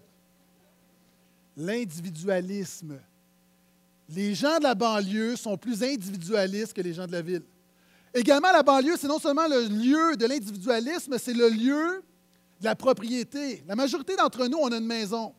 L'individualisme. 1.56 3.00
Les 4.10 4.36
gens 4.36 4.58
de 4.58 4.64
la 4.64 4.76
banlieue 4.76 5.38
sont 5.38 5.56
plus 5.56 5.84
individualistes 5.84 6.74
que 6.74 6.82
les 6.82 6.94
gens 6.94 7.08
de 7.08 7.14
la 7.14 7.22
ville. 7.22 7.44
Également, 8.14 8.52
la 8.52 8.62
banlieue, 8.62 8.98
c'est 9.00 9.08
non 9.08 9.20
seulement 9.20 9.48
le 9.48 9.70
lieu 9.70 10.18
de 10.18 10.26
l'individualisme, 10.26 11.18
c'est 11.18 11.34
le 11.34 11.48
lieu 11.48 12.04
de 12.60 12.66
la 12.66 12.76
propriété. 12.76 13.64
La 13.70 13.78
majorité 13.78 14.18
d'entre 14.18 14.48
nous, 14.48 14.58
on 14.58 14.70
a 14.74 14.76
une 14.76 14.86
maison 14.86 15.34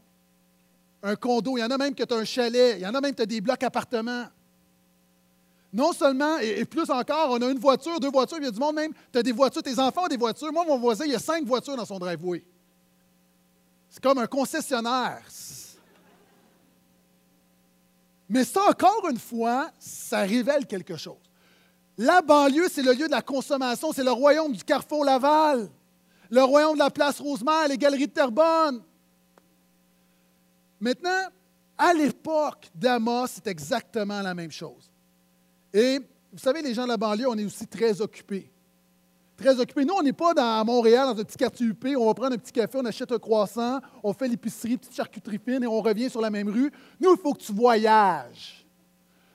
un 1.04 1.16
condo, 1.16 1.58
il 1.58 1.60
y 1.60 1.64
en 1.64 1.70
a 1.70 1.76
même 1.76 1.94
que 1.94 2.02
tu 2.02 2.14
as 2.14 2.16
un 2.16 2.24
chalet, 2.24 2.76
il 2.78 2.82
y 2.82 2.86
en 2.86 2.94
a 2.94 3.00
même 3.00 3.12
que 3.12 3.16
tu 3.16 3.22
as 3.22 3.26
des 3.26 3.40
blocs 3.40 3.62
appartements. 3.62 4.24
Non 5.70 5.92
seulement, 5.92 6.38
et, 6.38 6.64
plus 6.64 6.88
encore, 6.90 7.30
on 7.30 7.42
a 7.42 7.50
une 7.50 7.58
voiture, 7.58 8.00
deux 8.00 8.10
voitures, 8.10 8.38
il 8.38 8.44
y 8.44 8.48
a 8.48 8.50
du 8.50 8.58
monde 8.58 8.76
même, 8.76 8.92
tu 9.12 9.18
as 9.18 9.22
des 9.22 9.32
voitures, 9.32 9.62
tes 9.62 9.78
enfants 9.78 10.04
ont 10.04 10.08
des 10.08 10.16
voitures. 10.16 10.52
Moi, 10.52 10.64
mon 10.66 10.78
voisin, 10.78 11.04
il 11.04 11.12
y 11.12 11.14
a 11.14 11.18
cinq 11.18 11.44
voitures 11.44 11.76
dans 11.76 11.84
son 11.84 11.98
driveway. 11.98 12.42
C'est 13.90 14.02
comme 14.02 14.18
un 14.18 14.26
concessionnaire. 14.26 15.22
Mais 18.28 18.44
ça, 18.44 18.62
encore 18.68 19.06
une 19.10 19.18
fois, 19.18 19.70
ça 19.78 20.20
révèle 20.20 20.66
quelque 20.66 20.96
chose. 20.96 21.18
La 21.98 22.22
banlieue, 22.22 22.68
c'est 22.72 22.82
le 22.82 22.92
lieu 22.92 23.06
de 23.06 23.12
la 23.12 23.22
consommation, 23.22 23.92
c'est 23.92 24.02
le 24.02 24.10
royaume 24.10 24.52
du 24.52 24.64
Carrefour 24.64 25.04
Laval, 25.04 25.68
le 26.30 26.42
royaume 26.42 26.74
de 26.74 26.78
la 26.78 26.90
place 26.90 27.20
Rosemère, 27.20 27.68
les 27.68 27.76
galeries 27.76 28.06
de 28.06 28.12
Terrebonne. 28.12 28.82
Maintenant, 30.84 31.28
à 31.78 31.94
l'époque 31.94 32.68
d'Amos, 32.74 33.28
c'est 33.28 33.46
exactement 33.46 34.20
la 34.20 34.34
même 34.34 34.52
chose. 34.52 34.92
Et 35.72 35.98
vous 36.30 36.38
savez, 36.38 36.60
les 36.60 36.74
gens 36.74 36.82
de 36.82 36.88
la 36.88 36.98
banlieue, 36.98 37.26
on 37.26 37.38
est 37.38 37.44
aussi 37.46 37.66
très 37.66 38.02
occupés. 38.02 38.52
Très 39.34 39.58
occupés. 39.58 39.86
Nous, 39.86 39.94
on 39.94 40.02
n'est 40.02 40.12
pas 40.12 40.34
dans 40.34 40.62
Montréal, 40.62 41.06
dans 41.06 41.18
un 41.18 41.24
petit 41.24 41.38
quartier 41.38 41.68
UP, 41.68 41.86
on 41.96 42.04
va 42.04 42.12
prendre 42.12 42.34
un 42.34 42.38
petit 42.38 42.52
café, 42.52 42.76
on 42.76 42.84
achète 42.84 43.10
un 43.10 43.18
croissant, 43.18 43.80
on 44.02 44.12
fait 44.12 44.28
l'épicerie, 44.28 44.76
petite 44.76 44.94
charcuterie 44.94 45.40
fine 45.42 45.62
et 45.62 45.66
on 45.66 45.80
revient 45.80 46.10
sur 46.10 46.20
la 46.20 46.28
même 46.28 46.50
rue. 46.50 46.70
Nous, 47.00 47.14
il 47.14 47.18
faut 47.18 47.32
que 47.32 47.42
tu 47.42 47.54
voyages. 47.54 48.66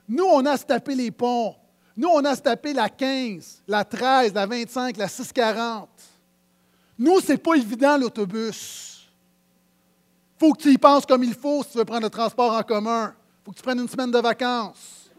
Nous, 0.07 0.25
on 0.25 0.45
a 0.45 0.51
à 0.51 0.57
se 0.57 0.65
taper 0.65 0.93
les 0.93 1.09
ponts. 1.09 1.55
Nous, 1.97 2.09
on 2.09 2.23
a 2.25 2.29
à 2.29 2.35
se 2.35 2.41
taper 2.43 2.73
la 2.73 2.89
15, 2.89 3.63
la 3.67 3.83
13, 3.83 4.35
la 4.35 4.45
25, 4.45 4.97
la 4.97 5.07
640. 5.07 5.89
Nous, 6.99 7.19
ce 7.21 7.31
n'est 7.31 7.39
pas 7.39 7.55
évident 7.55 7.97
l'autobus 7.97 8.88
faut 10.39 10.53
que 10.53 10.61
tu 10.61 10.71
y 10.71 10.77
penses 10.77 11.05
comme 11.05 11.23
il 11.23 11.33
faut 11.33 11.63
si 11.63 11.71
tu 11.71 11.77
veux 11.77 11.85
prendre 11.85 12.03
le 12.03 12.09
transport 12.09 12.53
en 12.53 12.63
commun. 12.63 13.13
Faut 13.43 13.51
que 13.51 13.57
tu 13.57 13.63
prennes 13.63 13.79
une 13.79 13.89
semaine 13.89 14.11
de 14.11 14.19
vacances. 14.19 15.11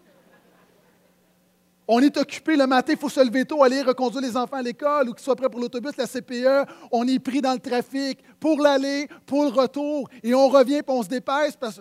On 1.92 2.00
est 2.00 2.16
occupé 2.16 2.54
le 2.54 2.68
matin, 2.68 2.92
il 2.92 2.98
faut 2.98 3.08
se 3.08 3.18
lever 3.18 3.44
tôt, 3.44 3.64
aller 3.64 3.82
reconduire 3.82 4.22
les 4.22 4.36
enfants 4.36 4.58
à 4.58 4.62
l'école 4.62 5.08
ou 5.08 5.12
qu'ils 5.12 5.24
soient 5.24 5.34
prêts 5.34 5.50
pour 5.50 5.58
l'autobus, 5.58 5.96
la 5.96 6.06
CPE. 6.06 6.70
On 6.92 7.06
est 7.08 7.18
pris 7.18 7.40
dans 7.40 7.52
le 7.52 7.58
trafic 7.58 8.20
pour 8.38 8.60
l'aller, 8.62 9.08
pour 9.26 9.42
le 9.42 9.50
retour. 9.50 10.08
Et 10.22 10.32
on 10.32 10.48
revient 10.48 10.76
et 10.76 10.82
on 10.86 11.02
se 11.02 11.08
dépêche 11.08 11.56
parce, 11.58 11.80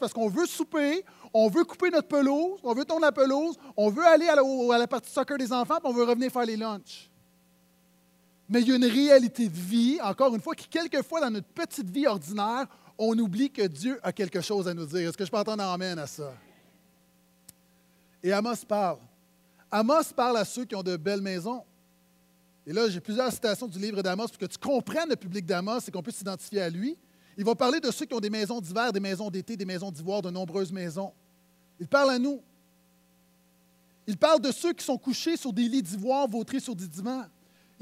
parce 0.00 0.12
qu'on 0.14 0.28
veut 0.30 0.46
souper, 0.46 1.04
on 1.34 1.48
veut 1.48 1.64
couper 1.64 1.90
notre 1.90 2.08
pelouse, 2.08 2.60
on 2.64 2.72
veut 2.72 2.86
tourner 2.86 3.04
la 3.04 3.12
pelouse, 3.12 3.58
on 3.76 3.90
veut 3.90 4.06
aller 4.06 4.26
à 4.26 4.36
la, 4.36 4.42
à 4.74 4.78
la 4.78 4.86
partie 4.86 5.10
soccer 5.10 5.36
des 5.36 5.52
enfants, 5.52 5.76
puis 5.82 5.92
on 5.92 5.92
veut 5.92 6.04
revenir 6.04 6.32
faire 6.32 6.46
les 6.46 6.56
lunchs. 6.56 7.11
Mais 8.52 8.60
il 8.60 8.68
y 8.68 8.72
a 8.72 8.76
une 8.76 8.84
réalité 8.84 9.48
de 9.48 9.56
vie, 9.56 9.98
encore 10.02 10.34
une 10.34 10.40
fois, 10.42 10.54
qui, 10.54 10.68
quelquefois, 10.68 11.22
dans 11.22 11.30
notre 11.30 11.46
petite 11.46 11.88
vie 11.88 12.06
ordinaire, 12.06 12.66
on 12.98 13.18
oublie 13.18 13.50
que 13.50 13.66
Dieu 13.66 13.98
a 14.02 14.12
quelque 14.12 14.42
chose 14.42 14.68
à 14.68 14.74
nous 14.74 14.84
dire. 14.84 15.08
Est-ce 15.08 15.16
que 15.16 15.24
je 15.24 15.30
peux 15.30 15.38
entendre 15.38 15.62
amène 15.62 15.98
à 15.98 16.06
ça? 16.06 16.34
Et 18.22 18.30
Amos 18.30 18.56
parle. 18.68 18.98
Amos 19.70 20.12
parle 20.14 20.36
à 20.36 20.44
ceux 20.44 20.66
qui 20.66 20.74
ont 20.74 20.82
de 20.82 20.98
belles 20.98 21.22
maisons. 21.22 21.64
Et 22.66 22.74
là, 22.74 22.90
j'ai 22.90 23.00
plusieurs 23.00 23.32
citations 23.32 23.66
du 23.66 23.78
livre 23.78 24.02
d'Amos 24.02 24.28
pour 24.28 24.36
que 24.36 24.44
tu 24.44 24.58
comprennes 24.58 25.08
le 25.08 25.16
public 25.16 25.46
d'Amos 25.46 25.80
et 25.88 25.90
qu'on 25.90 26.02
puisse 26.02 26.16
s'identifier 26.16 26.60
à 26.60 26.68
lui. 26.68 26.98
Il 27.38 27.46
va 27.46 27.54
parler 27.54 27.80
de 27.80 27.90
ceux 27.90 28.04
qui 28.04 28.12
ont 28.12 28.20
des 28.20 28.28
maisons 28.28 28.60
d'hiver, 28.60 28.92
des 28.92 29.00
maisons 29.00 29.30
d'été, 29.30 29.56
des 29.56 29.64
maisons 29.64 29.90
d'ivoire, 29.90 30.20
de 30.20 30.28
nombreuses 30.28 30.70
maisons. 30.70 31.14
Il 31.80 31.88
parle 31.88 32.10
à 32.10 32.18
nous. 32.18 32.42
Il 34.06 34.18
parle 34.18 34.42
de 34.42 34.52
ceux 34.52 34.74
qui 34.74 34.84
sont 34.84 34.98
couchés 34.98 35.38
sur 35.38 35.54
des 35.54 35.66
lits 35.66 35.82
d'ivoire 35.82 36.28
vautrés 36.28 36.60
sur 36.60 36.76
des 36.76 36.86
divans. 36.86 37.24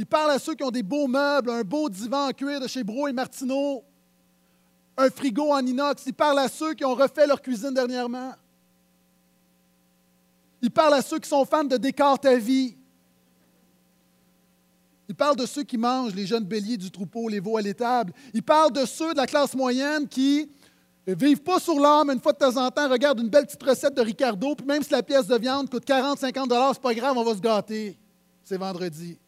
Il 0.01 0.07
parle 0.07 0.31
à 0.31 0.39
ceux 0.39 0.55
qui 0.55 0.65
ont 0.65 0.71
des 0.71 0.83
beaux 0.83 1.07
meubles, 1.07 1.51
un 1.51 1.61
beau 1.61 1.91
divan 1.91 2.29
en 2.29 2.31
cuir 2.31 2.59
de 2.59 2.67
chez 2.67 2.83
Bro 2.83 3.09
et 3.09 3.13
Martineau, 3.13 3.85
un 4.97 5.11
frigo 5.11 5.53
en 5.53 5.59
inox. 5.59 6.05
Il 6.07 6.15
parle 6.15 6.39
à 6.39 6.49
ceux 6.49 6.73
qui 6.73 6.87
ont 6.87 6.95
refait 6.95 7.27
leur 7.27 7.43
cuisine 7.43 7.75
dernièrement. 7.75 8.33
Il 10.63 10.71
parle 10.71 10.95
à 10.95 11.03
ceux 11.03 11.19
qui 11.19 11.29
sont 11.29 11.45
fans 11.45 11.65
de 11.65 11.77
décor 11.77 12.19
ta 12.19 12.35
vie. 12.37 12.79
Il 15.07 15.15
parle 15.15 15.37
de 15.37 15.45
ceux 15.45 15.65
qui 15.65 15.77
mangent 15.77 16.15
les 16.15 16.25
jeunes 16.25 16.45
béliers 16.45 16.79
du 16.79 16.91
troupeau, 16.91 17.29
les 17.29 17.41
veaux 17.41 17.59
à 17.59 17.61
l'étable. 17.61 18.15
Il 18.33 18.43
parle 18.43 18.73
de 18.73 18.87
ceux 18.87 19.13
de 19.13 19.19
la 19.19 19.27
classe 19.27 19.55
moyenne 19.55 20.09
qui 20.09 20.49
ne 21.07 21.15
vivent 21.15 21.43
pas 21.43 21.61
sur 21.61 21.79
l'âme 21.79 22.09
une 22.09 22.21
fois 22.23 22.33
de 22.33 22.39
temps 22.39 22.57
en 22.57 22.71
temps, 22.71 22.89
regardent 22.89 23.21
une 23.21 23.29
belle 23.29 23.45
petite 23.45 23.63
recette 23.63 23.95
de 23.95 24.01
Ricardo, 24.01 24.55
puis 24.55 24.67
même 24.67 24.83
si 24.83 24.93
la 24.93 25.03
pièce 25.03 25.27
de 25.27 25.37
viande 25.37 25.69
coûte 25.69 25.85
40, 25.85 26.19
50 26.19 26.49
dollars, 26.49 26.73
c'est 26.73 26.81
pas 26.81 26.95
grave, 26.95 27.19
on 27.19 27.23
va 27.23 27.35
se 27.35 27.41
gâter. 27.41 27.99
C'est 28.43 28.57
vendredi. 28.57 29.19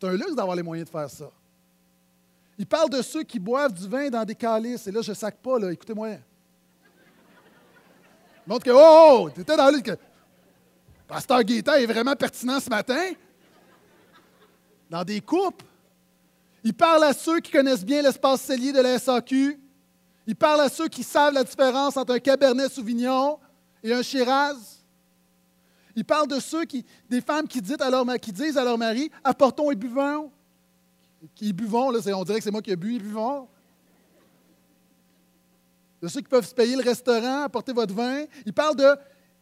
C'est 0.00 0.08
un 0.08 0.12
luxe 0.12 0.34
d'avoir 0.34 0.56
les 0.56 0.62
moyens 0.62 0.88
de 0.88 0.90
faire 0.90 1.10
ça. 1.10 1.30
Il 2.56 2.66
parle 2.66 2.88
de 2.90 3.02
ceux 3.02 3.22
qui 3.22 3.38
boivent 3.38 3.72
du 3.72 3.86
vin 3.86 4.08
dans 4.08 4.24
des 4.24 4.34
calices. 4.34 4.86
Et 4.86 4.92
là, 4.92 5.02
je 5.02 5.10
ne 5.10 5.14
sac 5.14 5.36
pas. 5.36 5.58
Écoutez-moi. 5.70 6.16
Montre 8.46 8.64
que, 8.64 8.70
oh, 8.70 9.24
oh 9.26 9.30
tu 9.34 9.42
étais 9.42 9.56
dans 9.56 9.70
le. 9.70 9.80
Pasteur 11.06 11.42
Gaétan 11.42 11.74
est 11.74 11.86
vraiment 11.86 12.14
pertinent 12.16 12.60
ce 12.60 12.70
matin. 12.70 13.10
Dans 14.88 15.04
des 15.04 15.20
coupes. 15.20 15.62
Il 16.64 16.74
parle 16.74 17.04
à 17.04 17.12
ceux 17.12 17.40
qui 17.40 17.50
connaissent 17.50 17.84
bien 17.84 18.02
l'espace 18.02 18.42
cellier 18.42 18.72
de 18.72 18.80
la 18.80 18.98
SAQ. 18.98 19.58
Il 20.26 20.36
parle 20.36 20.60
à 20.62 20.68
ceux 20.68 20.88
qui 20.88 21.02
savent 21.02 21.34
la 21.34 21.44
différence 21.44 21.96
entre 21.96 22.14
un 22.14 22.18
Cabernet 22.18 22.70
Sauvignon 22.70 23.38
et 23.82 23.92
un 23.92 24.02
Shiraz. 24.02 24.79
Il 25.96 26.04
parle 26.04 26.28
de 26.28 26.38
ceux 26.40 26.64
qui, 26.64 26.84
des 27.08 27.20
femmes 27.20 27.48
qui 27.48 27.60
disent 27.60 27.80
à 27.80 27.90
leur, 27.90 28.04
qui 28.20 28.32
mari 28.78 29.10
Apportons 29.24 29.70
et 29.70 29.74
buvons. 29.74 30.30
Qui 31.34 31.52
buvons, 31.52 31.90
là, 31.90 32.00
on 32.16 32.24
dirait 32.24 32.38
que 32.38 32.44
c'est 32.44 32.50
moi 32.50 32.62
qui 32.62 32.70
ai 32.70 32.76
bu 32.76 32.96
et 32.96 32.98
buvons. 32.98 33.48
De 36.00 36.08
ceux 36.08 36.20
qui 36.20 36.28
peuvent 36.28 36.46
se 36.46 36.54
payer 36.54 36.76
le 36.76 36.82
restaurant, 36.82 37.42
apporter 37.42 37.72
votre 37.72 37.94
vin. 37.94 38.24
Il 38.46 38.52
parle 38.52 38.76
de 38.76 38.96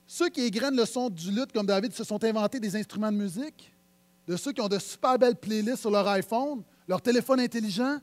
ceux 0.06 0.28
qui 0.28 0.40
égrènent 0.40 0.76
le 0.76 0.86
son 0.86 1.08
du 1.08 1.30
luth, 1.30 1.52
comme 1.52 1.66
David, 1.66 1.92
se 1.92 2.02
sont 2.02 2.22
inventés 2.24 2.58
des 2.58 2.74
instruments 2.74 3.12
de 3.12 3.16
musique. 3.16 3.72
De 4.26 4.36
ceux 4.36 4.52
qui 4.52 4.60
ont 4.60 4.68
de 4.68 4.78
super 4.78 5.18
belles 5.18 5.36
playlists 5.36 5.82
sur 5.82 5.90
leur 5.90 6.06
iPhone, 6.08 6.62
leur 6.88 7.00
téléphone 7.00 7.40
intelligent. 7.40 7.98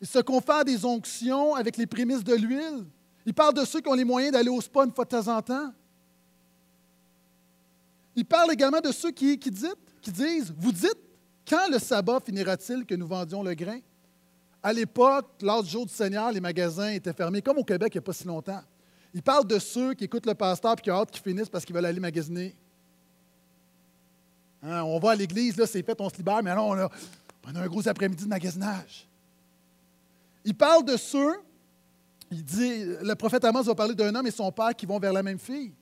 Ils 0.00 0.06
se 0.06 0.20
confèrent 0.20 0.64
des 0.64 0.84
onctions 0.84 1.54
avec 1.54 1.76
les 1.76 1.86
prémices 1.86 2.22
de 2.22 2.34
l'huile. 2.34 2.84
Il 3.26 3.34
parle 3.34 3.54
de 3.54 3.64
ceux 3.64 3.80
qui 3.80 3.88
ont 3.88 3.94
les 3.94 4.04
moyens 4.04 4.32
d'aller 4.32 4.48
au 4.48 4.60
spa 4.60 4.84
une 4.84 4.92
fois 4.92 5.04
de 5.04 5.10
temps 5.10 5.36
en 5.36 5.42
temps. 5.42 5.72
Il 8.18 8.24
parle 8.24 8.52
également 8.52 8.80
de 8.80 8.90
ceux 8.90 9.12
qui, 9.12 9.38
disent, 9.38 10.52
vous 10.56 10.72
dites, 10.72 10.98
quand 11.48 11.70
le 11.70 11.78
sabbat 11.78 12.18
finira-t-il 12.18 12.84
que 12.84 12.96
nous 12.96 13.06
vendions 13.06 13.44
le 13.44 13.54
grain? 13.54 13.78
À 14.60 14.72
l'époque, 14.72 15.26
lors 15.40 15.62
du 15.62 15.70
jour 15.70 15.86
du 15.86 15.94
Seigneur, 15.94 16.32
les 16.32 16.40
magasins 16.40 16.88
étaient 16.88 17.12
fermés, 17.12 17.42
comme 17.42 17.58
au 17.58 17.62
Québec 17.62 17.92
il 17.94 17.98
n'y 17.98 18.00
a 18.00 18.02
pas 18.02 18.12
si 18.12 18.26
longtemps. 18.26 18.60
Il 19.14 19.22
parle 19.22 19.46
de 19.46 19.60
ceux 19.60 19.94
qui 19.94 20.02
écoutent 20.02 20.26
le 20.26 20.34
pasteur 20.34 20.74
et 20.76 20.80
qui 20.80 20.90
ont 20.90 20.96
hâte 20.96 21.12
qu'ils 21.12 21.22
finissent 21.22 21.48
parce 21.48 21.64
qu'ils 21.64 21.76
veulent 21.76 21.86
aller 21.86 22.00
magasiner. 22.00 22.56
Hein, 24.64 24.82
on 24.82 24.98
va 24.98 25.12
à 25.12 25.14
l'église, 25.14 25.56
là, 25.56 25.68
c'est 25.68 25.84
fait, 25.84 26.00
on 26.00 26.10
se 26.10 26.16
libère, 26.16 26.42
mais 26.42 26.52
non, 26.56 26.70
on 26.70 26.76
a, 26.76 26.90
on 27.46 27.54
a 27.54 27.60
un 27.60 27.68
gros 27.68 27.86
après-midi 27.86 28.24
de 28.24 28.28
magasinage. 28.28 29.06
Il 30.44 30.56
parle 30.56 30.84
de 30.84 30.96
ceux, 30.96 31.36
il 32.32 32.42
dit, 32.42 32.84
le 33.00 33.14
prophète 33.14 33.44
Amos 33.44 33.62
va 33.62 33.76
parler 33.76 33.94
d'un 33.94 34.12
homme 34.12 34.26
et 34.26 34.32
son 34.32 34.50
père 34.50 34.74
qui 34.74 34.86
vont 34.86 34.98
vers 34.98 35.12
la 35.12 35.22
même 35.22 35.38
fille. 35.38 35.72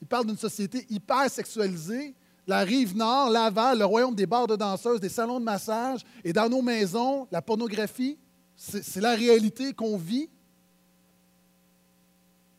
Il 0.00 0.06
parle 0.06 0.26
d'une 0.26 0.36
société 0.36 0.86
hyper 0.90 1.30
sexualisée. 1.30 2.14
La 2.46 2.60
rive 2.60 2.96
nord, 2.96 3.30
Laval, 3.30 3.78
le 3.78 3.84
royaume 3.84 4.14
des 4.14 4.26
bars 4.26 4.46
de 4.46 4.56
danseuses, 4.56 5.00
des 5.00 5.10
salons 5.10 5.38
de 5.38 5.44
massage, 5.44 6.00
et 6.24 6.32
dans 6.32 6.48
nos 6.48 6.62
maisons, 6.62 7.28
la 7.30 7.42
pornographie, 7.42 8.18
c'est 8.56 9.00
la 9.00 9.14
réalité 9.14 9.72
qu'on 9.72 9.96
vit. 9.98 10.30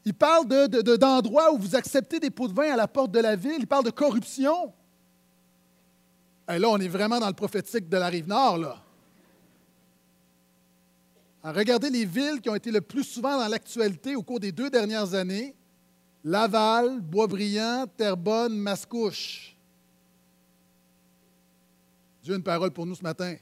Il 0.06 0.14
parle 0.14 0.48
d'endroits 0.48 1.54
où 1.54 1.58
vous 1.58 1.76
acceptez 1.76 2.20
des 2.20 2.30
pots 2.30 2.48
de 2.48 2.54
vin 2.54 2.72
à 2.72 2.76
la 2.76 2.88
porte 2.88 3.12
de 3.12 3.20
la 3.20 3.36
ville. 3.36 3.58
Il 3.60 3.68
parle 3.68 3.84
de 3.84 3.90
corruption. 3.90 4.74
Et 6.50 6.58
là, 6.58 6.70
on 6.70 6.78
est 6.78 6.88
vraiment 6.88 7.20
dans 7.20 7.28
le 7.28 7.34
prophétique 7.34 7.90
de 7.90 7.98
la 7.98 8.08
rive 8.08 8.28
nord. 8.28 8.58
Là. 8.58 8.82
regardez 11.44 11.90
les 11.90 12.06
villes 12.06 12.42
qui 12.42 12.50
ont 12.50 12.56
été 12.56 12.72
le 12.72 12.82
plus 12.82 13.04
souvent 13.04 13.38
dans 13.38 13.48
l'actualité 13.48 14.16
au 14.16 14.24
cours 14.24 14.40
des 14.40 14.52
deux 14.52 14.70
dernières 14.70 15.14
années. 15.14 15.56
Laval, 16.24 17.00
Boisbriand, 17.02 17.88
Terrebonne, 17.96 18.58
Mascouche. 18.58 19.56
Dieu 22.24 22.34
a 22.34 22.38
une 22.38 22.44
parole 22.44 22.72
pour 22.72 22.86
nous 22.86 22.96
ce 22.96 23.04
matin. 23.04 23.36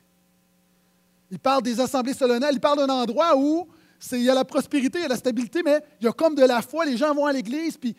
Il 1.29 1.39
parle 1.39 1.63
des 1.63 1.79
assemblées 1.79 2.13
solennelles, 2.13 2.53
il 2.53 2.59
parle 2.59 2.77
d'un 2.77 2.89
endroit 2.89 3.35
où 3.35 3.67
il 4.11 4.21
y 4.21 4.29
a 4.29 4.33
la 4.33 4.45
prospérité, 4.45 4.99
il 4.99 5.01
y 5.01 5.05
a 5.05 5.09
la 5.09 5.17
stabilité, 5.17 5.61
mais 5.63 5.81
il 5.99 6.05
y 6.05 6.07
a 6.07 6.11
comme 6.11 6.35
de 6.35 6.43
la 6.43 6.61
foi, 6.61 6.85
les 6.85 6.97
gens 6.97 7.13
vont 7.13 7.25
à 7.25 7.33
l'église, 7.33 7.77
puis 7.77 7.95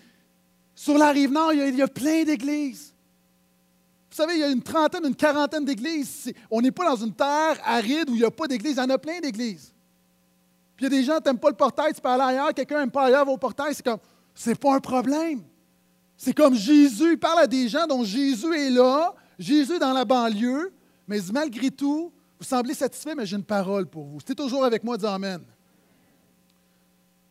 sur 0.75 0.97
la 0.97 1.11
rive 1.11 1.33
nord, 1.33 1.53
il 1.53 1.75
y 1.75 1.83
a, 1.83 1.89
plein 1.89 2.23
d'églises. 2.23 2.95
Vous 4.11 4.17
savez, 4.17 4.35
il 4.35 4.41
y 4.41 4.45
a 4.45 4.49
une 4.49 4.63
trentaine, 4.63 5.05
une 5.05 5.17
quarantaine 5.17 5.65
d'églises. 5.65 6.33
On 6.51 6.61
n'est 6.61 6.71
pas 6.71 6.89
dans 6.89 7.05
une 7.05 7.13
terre 7.13 7.59
aride 7.65 8.09
où 8.09 8.15
il 8.15 8.21
n'y 8.21 8.25
a 8.25 8.31
pas 8.31 8.47
d'église, 8.47 8.77
il 8.77 8.79
y 8.79 8.81
en 8.81 8.91
a 8.91 8.99
plein 8.99 9.19
d'églises. 9.21 9.75
Puis 10.77 10.87
il 10.87 10.93
y 10.93 10.97
a 10.97 11.01
des 11.01 11.05
gens 11.05 11.19
qui 11.19 11.25
n'aiment 11.25 11.39
pas 11.39 11.51
le 11.51 11.57
portail, 11.57 11.93
tu 11.93 12.01
peux 12.01 12.09
aller 12.09 12.23
ailleurs, 12.23 12.55
quelqu'un 12.55 12.79
n'aime 12.79 12.91
pas 12.91 13.07
ailleurs, 13.07 13.25
va 13.25 13.33
au 13.33 13.39
c'est 13.73 13.85
comme, 13.85 13.99
ce 14.39 14.51
n'est 14.51 14.55
pas 14.55 14.77
un 14.77 14.81
problème. 14.81 15.43
C'est 16.17 16.33
comme 16.33 16.55
Jésus, 16.55 17.15
il 17.15 17.19
parle 17.19 17.41
à 17.41 17.47
des 17.49 17.69
gens 17.69 17.89
dont 17.89 18.05
Jésus 18.05 18.55
est 18.55 18.71
là, 18.71 19.13
Jésus 19.37 19.81
dans 19.81 19.93
la 19.93 20.05
banlieue, 20.05 20.73
mais 21.09 21.19
malgré 21.33 21.73
tout, 21.73 22.13
vous 22.39 22.45
semblez 22.45 22.75
satisfait, 22.75 23.17
mais 23.17 23.27
j'ai 23.27 23.35
une 23.35 23.43
parole 23.43 23.87
pour 23.87 24.05
vous. 24.05 24.21
C'était 24.21 24.37
toujours 24.37 24.65
avec 24.65 24.85
moi, 24.85 24.97
dis 24.97 25.07
Amen. 25.07 25.43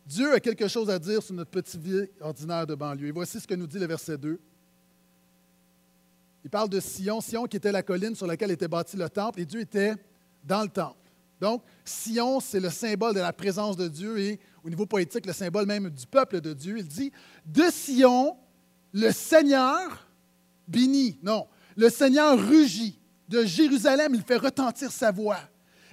Dieu 0.04 0.34
a 0.34 0.38
quelque 0.38 0.68
chose 0.68 0.90
à 0.90 0.98
dire 0.98 1.22
sur 1.22 1.34
notre 1.34 1.50
petite 1.50 1.80
vie 1.80 2.04
ordinaire 2.20 2.66
de 2.66 2.74
banlieue. 2.74 3.08
Et 3.08 3.12
voici 3.12 3.40
ce 3.40 3.46
que 3.46 3.54
nous 3.54 3.66
dit 3.66 3.78
le 3.78 3.86
verset 3.86 4.18
2. 4.18 4.38
Il 6.44 6.50
parle 6.50 6.68
de 6.68 6.78
Sion, 6.78 7.22
Sion 7.22 7.46
qui 7.46 7.56
était 7.56 7.72
la 7.72 7.82
colline 7.82 8.14
sur 8.14 8.26
laquelle 8.26 8.50
était 8.50 8.68
bâti 8.68 8.98
le 8.98 9.08
temple, 9.08 9.40
et 9.40 9.46
Dieu 9.46 9.60
était 9.60 9.94
dans 10.44 10.60
le 10.60 10.68
temple. 10.68 11.07
Donc, 11.40 11.62
Sion, 11.84 12.40
c'est 12.40 12.60
le 12.60 12.70
symbole 12.70 13.14
de 13.14 13.20
la 13.20 13.32
présence 13.32 13.76
de 13.76 13.88
Dieu 13.88 14.18
et 14.18 14.40
au 14.64 14.68
niveau 14.68 14.86
poétique, 14.86 15.26
le 15.26 15.32
symbole 15.32 15.66
même 15.66 15.88
du 15.88 16.06
peuple 16.06 16.40
de 16.40 16.52
Dieu. 16.52 16.78
Il 16.78 16.86
dit, 16.86 17.12
de 17.46 17.64
Sion, 17.70 18.36
le 18.92 19.10
Seigneur 19.12 20.06
bénit. 20.66 21.18
Non, 21.22 21.46
le 21.76 21.88
Seigneur 21.88 22.38
rugit. 22.38 22.98
De 23.28 23.44
Jérusalem, 23.44 24.14
il 24.14 24.22
fait 24.22 24.38
retentir 24.38 24.90
sa 24.90 25.10
voix. 25.10 25.38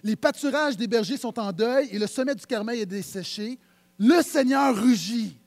Les 0.02 0.16
pâturages 0.16 0.78
des 0.78 0.88
bergers 0.88 1.18
sont 1.18 1.38
en 1.38 1.52
deuil 1.52 1.90
et 1.92 2.00
le 2.00 2.08
sommet 2.08 2.34
du 2.34 2.46
Carmel 2.46 2.80
est 2.80 2.86
desséché. 2.86 3.60
Le 4.00 4.22
Seigneur 4.22 4.74
rugit. 4.76 5.38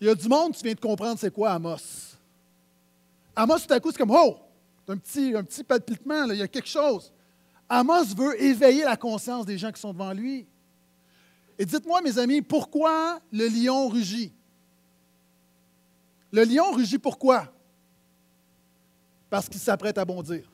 Il 0.00 0.06
y 0.06 0.10
a 0.10 0.14
du 0.14 0.28
monde, 0.28 0.54
tu 0.54 0.62
viens 0.62 0.74
de 0.74 0.80
comprendre 0.80 1.18
c'est 1.18 1.32
quoi 1.32 1.52
Amos. 1.52 2.16
Amos, 3.34 3.58
tout 3.60 3.72
à 3.72 3.80
coup, 3.80 3.90
c'est 3.90 3.98
comme, 3.98 4.14
oh, 4.14 4.36
un 4.88 4.96
petit, 4.96 5.34
un 5.34 5.42
petit 5.42 5.64
palpitement, 5.64 6.24
il 6.24 6.36
y 6.36 6.42
a 6.42 6.48
quelque 6.48 6.68
chose. 6.68 7.12
Amos 7.68 8.14
veut 8.16 8.40
éveiller 8.42 8.84
la 8.84 8.96
conscience 8.96 9.46
des 9.46 9.58
gens 9.58 9.72
qui 9.72 9.80
sont 9.80 9.92
devant 9.92 10.12
lui. 10.12 10.46
Et 11.58 11.64
dites-moi, 11.64 12.02
mes 12.02 12.18
amis, 12.18 12.42
pourquoi 12.42 13.20
le 13.32 13.48
lion 13.48 13.88
rugit? 13.88 14.32
Le 16.30 16.44
lion 16.44 16.72
rugit 16.72 16.98
pourquoi? 16.98 17.52
Parce 19.30 19.48
qu'il 19.48 19.60
s'apprête 19.60 19.96
à 19.98 20.04
bondir. 20.04 20.50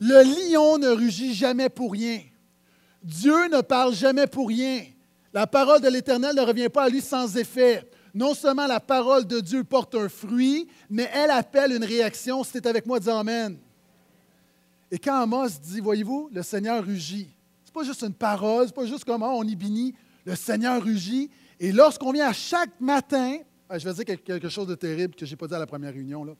Le 0.00 0.22
lion 0.22 0.78
ne 0.78 0.88
rugit 0.88 1.34
jamais 1.34 1.68
pour 1.68 1.92
rien. 1.92 2.20
Dieu 3.02 3.48
ne 3.48 3.60
parle 3.60 3.94
jamais 3.94 4.26
pour 4.26 4.48
rien. 4.48 4.84
La 5.32 5.46
parole 5.46 5.80
de 5.80 5.88
l'Éternel 5.88 6.36
ne 6.36 6.42
revient 6.42 6.68
pas 6.68 6.84
à 6.84 6.88
lui 6.88 7.00
sans 7.00 7.36
effet 7.36 7.87
non 8.14 8.34
seulement 8.34 8.66
la 8.66 8.80
parole 8.80 9.26
de 9.26 9.40
Dieu 9.40 9.64
porte 9.64 9.94
un 9.94 10.08
fruit, 10.08 10.68
mais 10.88 11.08
elle 11.12 11.30
appelle 11.30 11.72
une 11.72 11.84
réaction. 11.84 12.42
Si 12.44 12.52
tu 12.52 12.58
es 12.58 12.66
avec 12.66 12.86
moi, 12.86 13.00
dis 13.00 13.10
Amen. 13.10 13.58
Et 14.90 14.98
quand 14.98 15.20
Amos 15.20 15.48
dit, 15.62 15.80
voyez-vous, 15.80 16.30
le 16.32 16.42
Seigneur 16.42 16.84
rugit, 16.84 17.28
ce 17.64 17.70
n'est 17.70 17.72
pas 17.72 17.84
juste 17.84 18.02
une 18.02 18.14
parole, 18.14 18.66
ce 18.66 18.70
n'est 18.70 18.74
pas 18.74 18.86
juste 18.86 19.04
comment 19.04 19.36
on 19.36 19.44
y 19.44 19.54
bénit, 19.54 19.94
le 20.24 20.34
Seigneur 20.34 20.82
rugit, 20.82 21.30
Et 21.60 21.72
lorsqu'on 21.72 22.12
vient 22.12 22.28
à 22.28 22.32
chaque 22.32 22.80
matin, 22.80 23.38
ah, 23.68 23.78
je 23.78 23.88
vais 23.88 24.04
dire 24.04 24.22
quelque 24.22 24.48
chose 24.48 24.66
de 24.66 24.74
terrible 24.74 25.14
que 25.14 25.26
je 25.26 25.30
n'ai 25.30 25.36
pas 25.36 25.46
dit 25.46 25.54
à 25.54 25.58
la 25.58 25.66
première 25.66 25.92
réunion. 25.92 26.36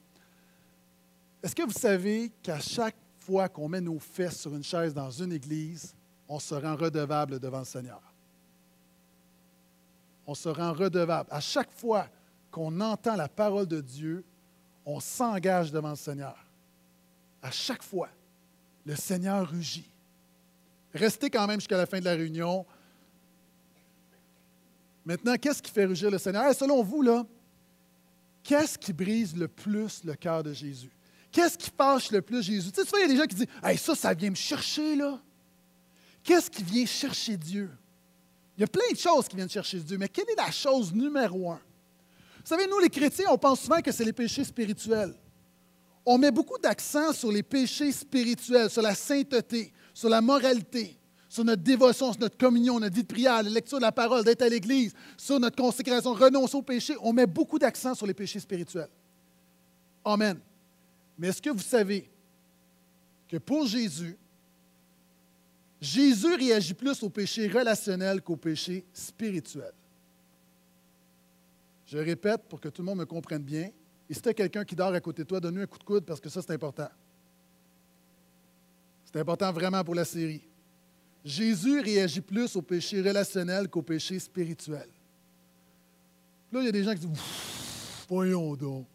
Est-ce 1.43 1.55
que 1.55 1.63
vous 1.63 1.73
savez 1.73 2.33
qu'à 2.43 2.59
chaque 2.59 2.97
fois 3.19 3.49
qu'on 3.49 3.69
met 3.69 3.81
nos 3.81 3.99
fesses 3.99 4.41
sur 4.41 4.55
une 4.55 4.65
chaise 4.65 4.95
dans 4.95 5.11
une 5.11 5.33
église, 5.33 5.95
on 6.27 6.39
se 6.39 6.55
rend 6.55 6.75
redevable 6.75 7.39
devant 7.39 7.61
le 7.61 7.65
Seigneur? 7.65 8.01
On 10.29 10.35
se 10.35 10.51
rend 10.51 10.75
redevable. 10.75 11.27
À 11.33 11.41
chaque 11.41 11.73
fois 11.73 12.07
qu'on 12.51 12.83
entend 12.83 13.17
la 13.17 13.31
parole 13.31 13.67
de 13.67 13.81
Dieu, 13.81 14.23
on 14.85 15.01
s'engage 15.01 15.73
devant 15.73 15.89
le 15.89 15.97
Seigneur. 15.97 16.37
À 17.41 17.51
chaque 17.51 17.83
fois, 17.83 18.11
le 18.85 18.95
Seigneur 18.95 19.49
rugit. 19.49 19.91
Restez 20.93 21.31
quand 21.31 21.47
même 21.47 21.61
jusqu'à 21.61 21.79
la 21.79 21.87
fin 21.87 21.99
de 21.99 22.05
la 22.05 22.13
réunion. 22.13 22.67
Maintenant, 25.07 25.35
qu'est-ce 25.37 25.63
qui 25.63 25.71
fait 25.71 25.87
rugir 25.87 26.11
le 26.11 26.19
Seigneur? 26.19 26.55
selon 26.55 26.83
vous, 26.83 27.01
là, 27.01 27.25
qu'est-ce 28.43 28.77
qui 28.77 28.93
brise 28.93 29.35
le 29.35 29.49
plus 29.49 30.05
le 30.05 30.13
cœur 30.13 30.43
de 30.43 30.53
Jésus? 30.53 30.91
Qu'est-ce 31.33 31.57
qui 31.57 31.71
fâche 31.71 32.11
le 32.11 32.21
plus 32.21 32.43
Jésus? 32.43 32.71
Tu 32.71 32.83
sais, 32.83 32.91
il 32.97 33.01
y 33.01 33.05
a 33.05 33.09
des 33.09 33.17
gens 33.17 33.27
qui 33.27 33.35
disent 33.35 33.47
hey, 33.63 33.79
ça, 33.79 33.95
ça 33.95 34.13
vient 34.13 34.29
me 34.29 34.35
chercher, 34.35 34.95
là. 34.95 35.19
Qu'est-ce 36.23 36.51
qui 36.51 36.63
vient 36.63 36.85
chercher 36.85 37.39
Dieu? 37.39 37.71
Il 38.59 38.63
y 38.63 38.65
a 38.65 38.67
plein 38.67 38.91
de 38.91 38.99
choses 38.99 39.29
qui 39.29 39.37
viennent 39.37 39.49
chercher 39.49 39.79
Dieu, 39.79 39.97
mais 39.97 40.09
quelle 40.09 40.29
est 40.31 40.37
la 40.37 40.51
chose 40.51 40.93
numéro 40.93 41.53
un? 41.53 41.61
Vous 42.39 42.47
savez, 42.57 42.67
nous, 42.67 42.81
les 42.81 42.91
chrétiens, 42.91 43.27
on 43.31 43.39
pense 43.39 43.61
souvent 43.61 43.81
que 43.81 43.93
c'est 43.93 44.05
les 44.05 44.13
péchés 44.13 44.43
spirituels. 44.43 45.15
On 46.05 46.19
met 46.19 46.33
beaucoup 46.33 46.59
d'accent 46.59 47.13
sur 47.13 47.31
les 47.31 47.45
péchés 47.45 47.93
spirituels, 47.93 48.69
sur 48.69 48.83
la 48.83 48.97
sainteté, 48.97 49.73
sur 49.95 50.09
la 50.09 50.21
moralité, 50.21 50.99
sur 51.29 51.45
notre 51.45 51.63
dévotion, 51.63 52.11
sur 52.11 52.21
notre 52.21 52.37
communion, 52.37 52.81
notre 52.81 52.97
vie 52.97 53.05
de 53.05 53.07
prière, 53.07 53.45
la 53.45 53.51
lecture 53.51 53.79
de 53.79 53.83
la 53.83 53.93
parole, 53.93 54.25
d'être 54.25 54.43
à 54.43 54.49
l'Église, 54.49 54.93
sur 55.17 55.39
notre 55.39 55.55
consécration, 55.55 56.13
renoncer 56.15 56.57
au 56.57 56.63
péché. 56.63 56.97
On 57.01 57.13
met 57.13 57.27
beaucoup 57.27 57.61
d'accent 57.61 57.95
sur 57.95 58.09
les 58.09 58.15
péchés 58.15 58.41
spirituels. 58.41 58.91
Amen. 60.05 60.37
Mais 61.17 61.29
est-ce 61.29 61.41
que 61.41 61.51
vous 61.51 61.61
savez 61.61 62.11
que 63.29 63.37
pour 63.37 63.67
Jésus, 63.67 64.19
Jésus 65.81 66.35
réagit 66.35 66.75
plus 66.75 67.03
au 67.03 67.11
péché 67.11 67.47
relationnel 67.49 68.21
qu'au 68.21 68.37
péché 68.37 68.85
spirituel? 68.93 69.73
Je 71.87 71.99
répète 71.99 72.43
pour 72.49 72.61
que 72.61 72.69
tout 72.69 72.83
le 72.83 72.87
monde 72.87 72.99
me 72.99 73.07
comprenne 73.07 73.43
bien. 73.43 73.71
Et 74.11 74.15
si 74.15 74.21
tu 74.21 74.29
as 74.29 74.35
quelqu'un 74.35 74.65
qui 74.65 74.75
dort 74.75 74.93
à 74.93 75.01
côté 75.01 75.23
de 75.23 75.29
toi, 75.29 75.41
donne-lui 75.41 75.63
un 75.63 75.67
coup 75.67 75.79
de 75.79 75.85
coude 75.85 76.05
parce 76.05 76.21
que 76.21 76.29
ça, 76.29 76.43
c'est 76.43 76.53
important. 76.53 76.89
C'est 79.05 79.21
important 79.21 79.53
vraiment 79.53 79.83
pour 79.85 79.95
la 79.95 80.05
série. 80.05 80.43
Jésus 81.25 81.81
réagit 81.81 82.21
plus 82.21 82.57
au 82.57 82.63
péché 82.63 83.01
relationnel 83.01 83.69
qu'au 83.69 83.83
péché 83.83 84.19
spirituel. 84.19 84.89
Là, 86.53 86.61
il 86.61 86.67
y 86.67 86.69
a 86.69 86.73
des 86.73 86.85
gens 86.85 86.95
qui 86.95 87.07
disent 87.07 87.21
Voyons 88.09 88.55
donc. 88.55 88.87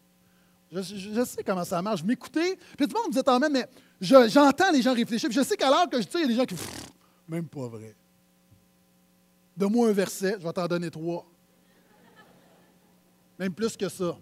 Je, 0.82 1.24
sais 1.24 1.44
comment 1.44 1.64
ça 1.64 1.80
marche. 1.80 2.02
M'écouter, 2.02 2.56
puis 2.76 2.88
tout 2.88 2.96
le 2.96 3.02
monde 3.02 3.14
me 3.14 3.22
dit 3.22 3.28
en 3.28 3.38
même, 3.38 3.52
mais 3.52 3.68
j'entends 4.00 4.72
les 4.72 4.82
gens 4.82 4.92
réfléchir. 4.92 5.28
Puis 5.28 5.38
je 5.38 5.44
sais 5.44 5.56
qu'à 5.56 5.70
l'heure 5.70 5.88
que 5.88 6.00
je 6.00 6.06
dis, 6.06 6.16
il 6.16 6.20
y 6.20 6.24
a 6.24 6.28
des 6.28 6.34
gens 6.34 6.44
qui 6.44 6.56
Même 7.28 7.46
pas 7.46 7.68
vrai. 7.68 7.94
Donne-moi 9.56 9.88
un 9.88 9.92
verset, 9.92 10.36
je 10.40 10.44
vais 10.44 10.52
t'en 10.52 10.66
donner 10.66 10.90
trois. 10.90 11.24
Même 13.38 13.52
plus 13.52 13.76
que 13.76 13.88
ça. 13.88 14.16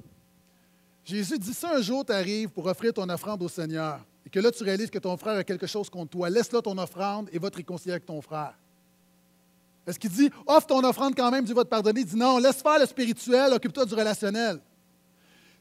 Jésus 1.04 1.38
dit 1.38 1.54
si 1.54 1.66
un 1.66 1.80
jour 1.80 2.04
tu 2.04 2.12
arrives 2.12 2.50
pour 2.50 2.66
offrir 2.66 2.92
ton 2.92 3.08
offrande 3.08 3.42
au 3.42 3.48
Seigneur 3.48 4.00
et 4.24 4.30
que 4.30 4.38
là 4.38 4.50
tu 4.50 4.62
réalises 4.62 4.90
que 4.90 4.98
ton 4.98 5.16
frère 5.16 5.36
a 5.38 5.44
quelque 5.44 5.66
chose 5.66 5.90
contre 5.90 6.10
toi, 6.10 6.30
laisse-le 6.30 6.60
ton 6.60 6.76
offrande 6.78 7.28
et 7.32 7.38
va 7.38 7.50
te 7.50 7.56
réconcilier 7.56 7.92
avec 7.92 8.06
ton 8.06 8.20
frère. 8.20 8.54
Est-ce 9.86 9.98
qu'il 9.98 10.10
dit 10.10 10.30
offre 10.46 10.66
ton 10.66 10.84
offrande 10.84 11.14
quand 11.16 11.30
même, 11.30 11.44
Dieu 11.44 11.54
va 11.54 11.64
te 11.64 11.68
pardonner? 11.68 12.00
Il 12.00 12.06
dit 12.06 12.16
non, 12.16 12.38
laisse 12.38 12.62
faire 12.62 12.78
le 12.78 12.86
spirituel, 12.86 13.52
occupe-toi 13.52 13.84
du 13.84 13.94
relationnel. 13.94 14.60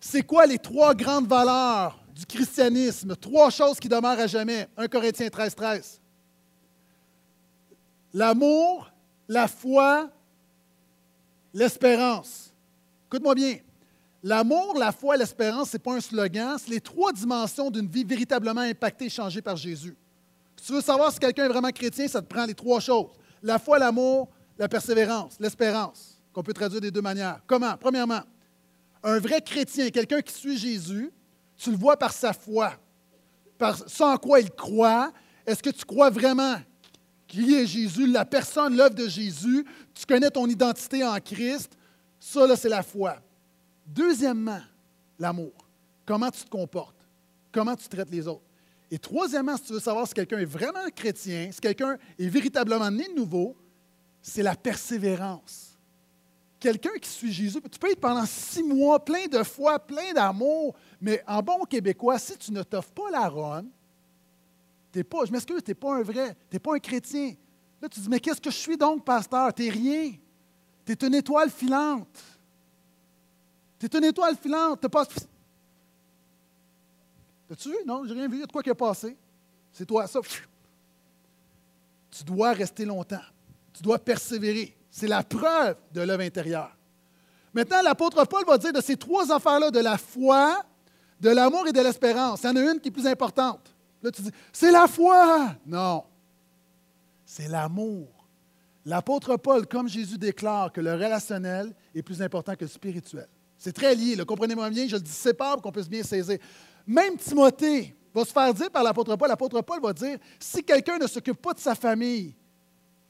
C'est 0.03 0.23
quoi 0.23 0.47
les 0.47 0.57
trois 0.57 0.95
grandes 0.95 1.27
valeurs 1.27 2.03
du 2.15 2.25
christianisme? 2.25 3.15
Trois 3.15 3.51
choses 3.51 3.79
qui 3.79 3.87
demeurent 3.87 4.19
à 4.19 4.25
jamais. 4.25 4.67
1 4.75 4.87
Corinthiens 4.87 5.29
13, 5.29 5.53
13. 5.53 6.01
L'amour, 8.11 8.91
la 9.27 9.47
foi, 9.47 10.09
l'espérance. 11.53 12.51
Écoute-moi 13.05 13.35
bien. 13.35 13.57
L'amour, 14.23 14.75
la 14.77 14.91
foi 14.91 15.17
l'espérance, 15.17 15.69
ce 15.69 15.77
n'est 15.77 15.79
pas 15.83 15.93
un 15.93 16.01
slogan, 16.01 16.57
c'est 16.57 16.71
les 16.71 16.81
trois 16.81 17.13
dimensions 17.13 17.69
d'une 17.69 17.87
vie 17.87 18.03
véritablement 18.03 18.61
impactée 18.61 19.05
et 19.05 19.09
changée 19.09 19.41
par 19.41 19.55
Jésus. 19.55 19.95
Si 20.57 20.67
tu 20.67 20.73
veux 20.73 20.81
savoir 20.81 21.11
si 21.11 21.19
quelqu'un 21.19 21.45
est 21.45 21.49
vraiment 21.49 21.71
chrétien, 21.71 22.07
ça 22.07 22.21
te 22.21 22.27
prend 22.27 22.45
les 22.45 22.53
trois 22.55 22.79
choses. 22.79 23.11
La 23.43 23.59
foi, 23.59 23.77
l'amour, 23.77 24.29
la 24.57 24.67
persévérance, 24.67 25.37
l'espérance, 25.39 26.19
qu'on 26.33 26.43
peut 26.43 26.53
traduire 26.53 26.81
des 26.81 26.91
deux 26.91 27.01
manières. 27.01 27.39
Comment? 27.47 27.75
Premièrement, 27.79 28.21
un 29.03 29.19
vrai 29.19 29.41
chrétien, 29.41 29.89
quelqu'un 29.89 30.21
qui 30.21 30.33
suit 30.33 30.57
Jésus, 30.57 31.11
tu 31.57 31.71
le 31.71 31.77
vois 31.77 31.97
par 31.97 32.13
sa 32.13 32.33
foi, 32.33 32.73
par 33.57 33.77
ce 33.89 34.03
en 34.03 34.17
quoi 34.17 34.39
il 34.39 34.49
croit. 34.49 35.11
Est-ce 35.45 35.61
que 35.61 35.69
tu 35.69 35.85
crois 35.85 36.09
vraiment 36.09 36.55
qu'il 37.27 37.53
est 37.53 37.65
Jésus, 37.65 38.07
la 38.07 38.25
personne, 38.25 38.75
l'œuvre 38.75 38.95
de 38.95 39.07
Jésus? 39.07 39.65
Tu 39.93 40.05
connais 40.05 40.29
ton 40.29 40.47
identité 40.47 41.03
en 41.03 41.19
Christ? 41.19 41.77
Ça, 42.19 42.45
là, 42.45 42.55
c'est 42.55 42.69
la 42.69 42.83
foi. 42.83 43.17
Deuxièmement, 43.85 44.61
l'amour. 45.17 45.53
Comment 46.05 46.29
tu 46.29 46.43
te 46.43 46.49
comportes? 46.49 47.07
Comment 47.51 47.75
tu 47.75 47.87
traites 47.87 48.09
les 48.11 48.27
autres? 48.27 48.45
Et 48.89 48.99
troisièmement, 48.99 49.55
si 49.57 49.63
tu 49.63 49.73
veux 49.73 49.79
savoir 49.79 50.07
si 50.07 50.13
quelqu'un 50.13 50.39
est 50.39 50.45
vraiment 50.45 50.85
chrétien, 50.95 51.49
si 51.51 51.59
quelqu'un 51.59 51.97
est 52.19 52.27
véritablement 52.27 52.91
né 52.91 53.07
de 53.07 53.13
nouveau, 53.13 53.55
c'est 54.21 54.43
la 54.43 54.55
persévérance. 54.55 55.70
Quelqu'un 56.61 56.93
qui 57.01 57.09
suit 57.09 57.33
Jésus, 57.33 57.59
tu 57.71 57.79
peux 57.79 57.89
être 57.89 57.99
pendant 57.99 58.25
six 58.25 58.61
mois, 58.61 59.03
plein 59.03 59.25
de 59.25 59.41
foi, 59.41 59.79
plein 59.79 60.13
d'amour, 60.13 60.75
mais 61.01 61.23
en 61.27 61.41
bon 61.41 61.63
québécois, 61.65 62.19
si 62.19 62.37
tu 62.37 62.51
ne 62.51 62.61
t'offres 62.61 62.91
pas 62.91 63.09
la 63.09 63.27
ronde, 63.27 63.67
t'es 64.91 65.03
pas, 65.03 65.25
je 65.25 65.31
m'excuse, 65.31 65.63
tu 65.65 65.71
n'es 65.71 65.75
pas 65.75 65.95
un 65.95 66.03
vrai, 66.03 66.35
tu 66.51 66.55
n'es 66.55 66.59
pas 66.59 66.75
un 66.75 66.79
chrétien. 66.79 67.33
Là, 67.81 67.89
tu 67.89 67.99
dis, 67.99 68.07
mais 68.07 68.19
qu'est-ce 68.19 68.39
que 68.39 68.51
je 68.51 68.57
suis 68.57 68.77
donc, 68.77 69.03
pasteur? 69.03 69.51
Tu 69.55 69.63
n'es 69.63 69.69
rien. 69.71 70.13
Tu 70.85 70.91
es 70.91 71.07
une 71.07 71.15
étoile 71.15 71.49
filante. 71.49 72.21
Tu 73.79 73.87
es 73.87 73.97
une 73.97 74.03
étoile 74.03 74.37
filante. 74.37 74.79
Tu 74.81 74.87
pas. 74.87 75.03
T'as-tu 77.47 77.69
vu? 77.69 77.77
Non, 77.87 78.05
j'ai 78.05 78.13
rien 78.13 78.27
vu. 78.27 78.35
Il 78.35 78.39
y 78.41 78.43
a 78.43 78.45
de 78.45 78.51
quoi 78.51 78.61
qui 78.61 78.69
a 78.69 78.75
passé. 78.75 79.17
C'est 79.73 79.87
toi, 79.87 80.05
ça. 80.05 80.19
Tu 82.11 82.23
dois 82.23 82.53
rester 82.53 82.85
longtemps. 82.85 83.25
Tu 83.73 83.81
dois 83.81 83.97
persévérer. 83.97 84.77
C'est 84.91 85.07
la 85.07 85.23
preuve 85.23 85.77
de 85.93 86.01
l'œuvre 86.01 86.21
intérieure. 86.21 86.77
Maintenant, 87.53 87.81
l'apôtre 87.81 88.23
Paul 88.25 88.43
va 88.45 88.57
dire 88.57 88.73
de 88.73 88.81
ces 88.81 88.97
trois 88.97 89.31
affaires-là, 89.31 89.71
de 89.71 89.79
la 89.79 89.97
foi, 89.97 90.63
de 91.19 91.29
l'amour 91.29 91.67
et 91.67 91.71
de 91.71 91.81
l'espérance. 91.81 92.41
Il 92.43 92.47
y 92.47 92.49
en 92.49 92.55
a 92.57 92.71
une 92.71 92.79
qui 92.79 92.89
est 92.89 92.91
plus 92.91 93.07
importante. 93.07 93.73
Là, 94.03 94.11
tu 94.11 94.21
dis, 94.21 94.31
c'est 94.51 94.71
la 94.71 94.87
foi. 94.87 95.55
Non. 95.65 96.03
C'est 97.25 97.47
l'amour. 97.47 98.07
L'apôtre 98.85 99.37
Paul, 99.37 99.67
comme 99.67 99.87
Jésus 99.87 100.17
déclare 100.17 100.71
que 100.71 100.81
le 100.81 100.93
relationnel 100.93 101.73
est 101.93 102.01
plus 102.01 102.21
important 102.21 102.55
que 102.55 102.65
le 102.65 102.69
spirituel. 102.69 103.27
C'est 103.57 103.73
très 103.73 103.93
lié, 103.93 104.17
comprenez-moi 104.25 104.69
bien, 104.71 104.87
je 104.87 104.95
le 104.95 105.01
dis 105.01 105.11
sépare 105.11 105.53
pour 105.53 105.61
qu'on 105.61 105.71
puisse 105.71 105.87
bien 105.87 106.01
saisir. 106.01 106.39
Même 106.87 107.15
Timothée 107.15 107.95
va 108.11 108.25
se 108.25 108.31
faire 108.31 108.51
dire 108.53 108.71
par 108.71 108.83
l'apôtre 108.83 109.15
Paul, 109.15 109.29
l'apôtre 109.29 109.61
Paul 109.61 109.79
va 109.79 109.93
dire, 109.93 110.17
si 110.39 110.63
quelqu'un 110.63 110.97
ne 110.97 111.05
s'occupe 111.05 111.39
pas 111.39 111.53
de 111.53 111.59
sa 111.59 111.75
famille, 111.75 112.33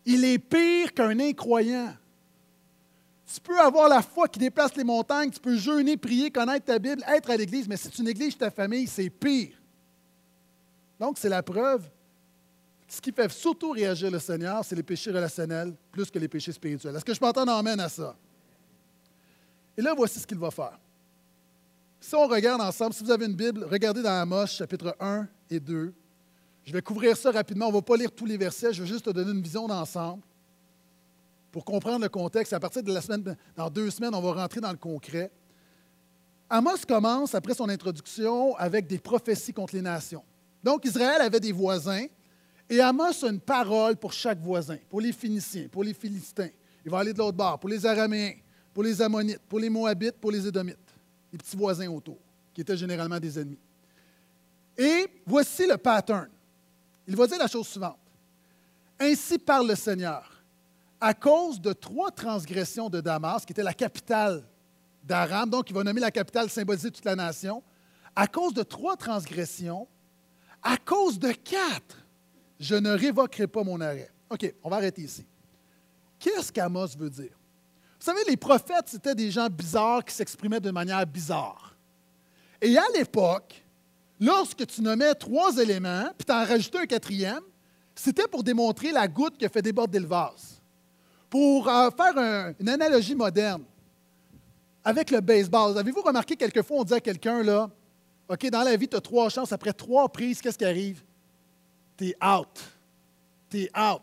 il 0.06 0.24
est 0.26 0.40
pire 0.40 0.94
qu'un 0.94 1.20
incroyant. 1.20 1.94
Tu 3.34 3.40
peux 3.40 3.60
avoir 3.60 3.88
la 3.88 4.02
foi 4.02 4.28
qui 4.28 4.40
déplace 4.40 4.76
les 4.76 4.84
montagnes, 4.84 5.30
tu 5.30 5.40
peux 5.40 5.56
jeûner, 5.56 5.96
prier, 5.96 6.32
connaître 6.32 6.66
ta 6.66 6.80
Bible, 6.80 7.04
être 7.08 7.30
à 7.30 7.38
l'Église, 7.38 7.68
mais 7.68 7.78
si 7.78 7.90
tu 7.90 8.02
négliges 8.02 8.38
ta 8.38 8.52
famille, 8.52 8.88
c'est 8.88 9.10
pire. 9.10 9.62
Donc, 11.00 11.18
c'est 11.18 11.30
la 11.30 11.42
preuve 11.42 11.90
ce 12.92 13.00
qui 13.00 13.14
fait 13.14 13.32
surtout 13.32 13.72
réagir 13.72 14.12
le 14.12 14.20
Seigneur, 14.20 14.66
c'est 14.66 14.76
les 14.76 14.84
péchés 14.84 15.12
relationnels 15.12 15.74
plus 15.94 16.12
que 16.12 16.20
les 16.20 16.28
péchés 16.28 16.52
spirituels. 16.52 16.94
Est-ce 16.94 17.06
que 17.06 17.14
je 17.14 17.22
m'entends 17.22 17.48
emmène 17.48 17.80
à 17.80 17.88
ça? 17.88 18.18
Et 19.78 19.82
là, 19.82 19.94
voici 19.96 20.20
ce 20.20 20.28
qu'il 20.28 20.38
va 20.38 20.52
faire. 20.52 20.78
Si 22.02 22.14
on 22.16 22.28
regarde 22.28 22.60
ensemble, 22.60 22.94
si 22.94 23.02
vous 23.02 23.12
avez 23.12 23.28
une 23.28 23.36
Bible, 23.36 23.64
regardez 23.64 24.02
dans 24.02 24.22
Amos, 24.22 24.48
chapitre 24.48 24.94
1 25.00 25.26
et 25.50 25.62
2. 25.62 25.94
Je 26.64 26.74
vais 26.74 26.82
couvrir 26.82 27.18
ça 27.18 27.32
rapidement. 27.32 27.68
On 27.68 27.70
ne 27.70 27.76
va 27.76 27.82
pas 27.82 27.98
lire 27.98 28.12
tous 28.12 28.26
les 28.26 28.38
versets. 28.38 28.74
Je 28.74 28.84
vais 28.84 28.88
juste 28.88 29.06
te 29.06 29.10
donner 29.10 29.32
une 29.32 29.42
vision 29.42 29.68
d'ensemble 29.68 30.24
pour 31.52 31.66
comprendre 31.66 32.02
le 32.02 32.10
contexte. 32.10 32.54
À 32.54 32.60
partir 32.60 32.84
de 32.84 32.94
la 32.94 33.02
semaine, 33.02 33.36
dans 33.56 33.70
deux 33.70 33.90
semaines, 33.90 34.16
on 34.16 34.22
va 34.22 34.34
rentrer 34.34 34.62
dans 34.62 34.72
le 34.72 34.78
concret. 34.78 35.32
Amos 36.50 36.86
commence, 36.88 37.34
après 37.34 37.54
son 37.54 37.70
introduction, 37.70 38.56
avec 38.58 38.88
des 38.88 39.00
prophéties 39.00 39.54
contre 39.54 39.76
les 39.76 39.82
nations. 39.82 40.24
Donc, 40.64 40.86
Israël 40.86 41.22
avait 41.22 41.40
des 41.40 41.52
voisins 41.52 42.06
et 42.70 42.80
Amos 42.80 43.24
a 43.24 43.30
une 43.30 43.40
parole 43.40 43.96
pour 43.96 44.14
chaque 44.14 44.40
voisin, 44.40 44.78
pour 44.90 45.02
les 45.02 45.12
Phéniciens, 45.12 45.68
pour 45.70 45.84
les 45.84 45.94
Philistins. 45.94 46.50
Il 46.86 46.92
va 46.92 47.00
aller 47.00 47.14
de 47.14 47.18
l'autre 47.18 47.38
bord, 47.38 47.60
pour 47.60 47.70
les 47.70 47.86
Araméens, 47.86 48.34
pour 48.74 48.84
les 48.84 49.02
Ammonites, 49.02 49.42
pour 49.48 49.60
les 49.60 49.70
Moabites, 49.70 50.18
pour 50.20 50.32
les 50.32 50.46
Édomites, 50.48 50.78
les 51.32 51.38
petits 51.38 51.58
voisins 51.58 51.90
autour, 51.90 52.18
qui 52.54 52.62
étaient 52.62 52.78
généralement 52.78 53.20
des 53.20 53.40
ennemis. 53.40 53.60
Et 54.78 55.08
voici 55.26 55.68
le 55.68 55.78
pattern. 55.78 56.28
Il 57.08 57.16
va 57.16 57.28
dire 57.28 57.38
la 57.38 57.48
chose 57.48 57.68
suivante. 57.68 57.98
Ainsi 59.00 59.38
parle 59.40 59.68
le 59.68 59.76
Seigneur. 59.76 60.32
à 61.02 61.16
cause 61.16 61.60
de 61.60 61.74
trois 61.74 62.12
transgressions 62.12 62.88
de 62.88 63.02
Damas, 63.02 63.44
qui 63.44 63.54
était 63.54 63.64
la 63.64 63.74
capitale 63.74 64.44
d'Aram, 65.04 65.50
donc 65.50 65.68
il 65.72 65.74
va 65.74 65.84
nommer 65.84 66.00
la 66.00 66.12
capitale 66.12 66.48
symboliser 66.48 66.92
toute 66.92 67.04
la 67.04 67.16
nation, 67.16 67.64
à 68.16 68.28
cause 68.28 68.54
de 68.54 68.62
trois 68.62 68.96
transgressions, 68.96 69.88
à 70.62 70.78
cause 70.78 71.18
de 71.18 71.32
quatre, 71.32 72.06
je 72.60 72.76
ne 72.76 72.92
révoquerai 72.92 73.48
pas 73.48 73.64
mon 73.64 73.82
arrêt. 73.82 74.12
OK, 74.30 74.54
on 74.64 74.70
va 74.70 74.76
arrêter 74.76 75.02
ici. 75.02 75.26
Qu'est-ce 76.20 76.52
qu'Amos 76.52 76.90
veut 76.96 77.10
dire? 77.10 77.36
Vous 78.00 78.06
savez, 78.06 78.22
les 78.28 78.38
prophètes, 78.38 78.86
c'était 78.86 79.16
des 79.16 79.32
gens 79.32 79.48
bizarres 79.50 80.06
qui 80.06 80.14
s'exprimaient 80.14 80.60
de 80.60 80.70
manière 80.70 81.06
bizarre. 81.08 81.76
Et 82.62 82.78
à 82.78 82.86
l'époque, 82.94 83.66
lorsque 84.22 84.66
tu 84.68 84.82
nommais 84.82 85.14
trois 85.16 85.58
éléments, 85.58 86.06
puis 86.18 86.26
tu 86.26 86.32
en 86.32 86.46
rajoutais 86.46 86.78
un 86.78 86.86
quatrième, 86.86 87.42
c'était 87.96 88.28
pour 88.28 88.44
démontrer 88.44 88.92
la 88.92 89.08
goutte 89.08 89.38
qui 89.38 89.46
a 89.46 89.50
fait 89.50 89.62
déborder 89.62 90.00
le 90.00 90.06
vase. 90.06 90.62
Pour 91.30 91.68
euh, 91.68 91.90
faire 91.90 92.54
une 92.60 92.70
analogie 92.70 93.16
moderne, 93.16 93.64
avec 94.84 95.12
le 95.12 95.20
baseball, 95.20 95.78
avez-vous 95.78 96.02
remarqué 96.02 96.36
quelquefois, 96.36 96.78
on 96.78 96.84
dit 96.84 96.94
à 96.94 97.00
quelqu'un, 97.00 97.44
là, 97.44 97.70
OK, 98.30 98.50
dans 98.50 98.64
la 98.64 98.76
vie, 98.78 98.88
tu 98.88 98.96
as 98.96 99.02
trois 99.02 99.30
chances, 99.30 99.52
après 99.52 99.74
trois 99.74 100.08
prises, 100.08 100.42
qu'est-ce 100.42 100.58
qui 100.58 100.66
arrive? 100.66 101.04
Tu 101.98 102.10
es 102.10 102.16
out. 102.26 102.60
Tu 103.50 103.64
es 103.64 103.72
out. 103.78 104.02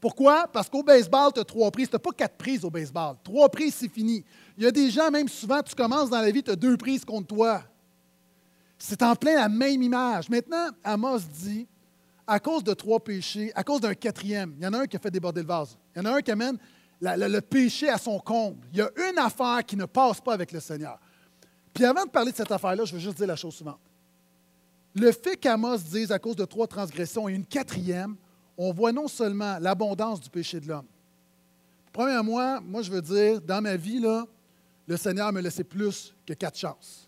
Pourquoi? 0.00 0.46
Parce 0.46 0.68
qu'au 0.68 0.82
baseball, 0.82 1.32
tu 1.32 1.40
as 1.40 1.44
trois 1.44 1.70
prises. 1.70 1.88
Tu 1.88 1.96
n'as 1.96 2.00
pas 2.00 2.12
quatre 2.12 2.36
prises 2.36 2.64
au 2.64 2.70
baseball. 2.70 3.16
Trois 3.24 3.48
prises, 3.48 3.74
c'est 3.74 3.88
fini. 3.88 4.24
Il 4.56 4.64
y 4.64 4.66
a 4.66 4.70
des 4.70 4.90
gens, 4.90 5.10
même 5.10 5.28
souvent, 5.28 5.60
tu 5.62 5.74
commences 5.74 6.10
dans 6.10 6.20
la 6.20 6.30
vie, 6.30 6.42
tu 6.42 6.50
as 6.50 6.56
deux 6.56 6.76
prises 6.76 7.04
contre 7.04 7.28
toi. 7.28 7.62
C'est 8.78 9.02
en 9.02 9.16
plein 9.16 9.34
la 9.34 9.48
même 9.48 9.82
image. 9.82 10.28
Maintenant, 10.30 10.68
Amos 10.84 11.18
dit, 11.18 11.66
à 12.26 12.38
cause 12.38 12.62
de 12.62 12.74
trois 12.74 13.00
péchés, 13.00 13.50
à 13.54 13.64
cause 13.64 13.80
d'un 13.80 13.94
quatrième, 13.94 14.54
il 14.58 14.64
y 14.64 14.66
en 14.66 14.72
a 14.74 14.80
un 14.80 14.86
qui 14.86 14.96
a 14.96 15.00
fait 15.00 15.10
déborder 15.10 15.40
le 15.40 15.46
vase. 15.46 15.76
Il 15.94 15.98
y 15.98 16.02
en 16.02 16.04
a 16.12 16.16
un 16.16 16.20
qui 16.20 16.30
amène 16.30 16.58
le 17.00 17.40
péché 17.40 17.88
à 17.88 17.98
son 17.98 18.18
comble. 18.18 18.66
Il 18.72 18.78
y 18.78 18.82
a 18.82 18.90
une 19.10 19.18
affaire 19.18 19.64
qui 19.66 19.76
ne 19.76 19.86
passe 19.86 20.20
pas 20.20 20.34
avec 20.34 20.52
le 20.52 20.60
Seigneur. 20.60 20.98
Puis 21.72 21.84
avant 21.84 22.04
de 22.04 22.10
parler 22.10 22.32
de 22.32 22.36
cette 22.36 22.52
affaire-là, 22.52 22.84
je 22.84 22.92
veux 22.92 23.00
juste 23.00 23.16
dire 23.16 23.26
la 23.26 23.36
chose 23.36 23.54
suivante. 23.54 23.80
Le 24.94 25.12
fait 25.12 25.36
qu'Amos 25.36 25.78
dise 25.78 26.12
à 26.12 26.18
cause 26.18 26.36
de 26.36 26.44
trois 26.44 26.66
transgressions 26.66 27.28
et 27.28 27.34
une 27.34 27.46
quatrième, 27.46 28.16
on 28.56 28.72
voit 28.72 28.92
non 28.92 29.08
seulement 29.08 29.58
l'abondance 29.58 30.20
du 30.20 30.28
péché 30.28 30.60
de 30.60 30.68
l'homme. 30.68 30.86
Premièrement, 31.92 32.60
moi, 32.60 32.82
je 32.82 32.90
veux 32.90 33.02
dire, 33.02 33.40
dans 33.40 33.62
ma 33.62 33.76
vie, 33.76 34.04
le 34.86 34.96
Seigneur 34.96 35.32
me 35.32 35.40
laissé 35.40 35.64
plus 35.64 36.14
que 36.26 36.34
quatre 36.34 36.58
chances. 36.58 37.07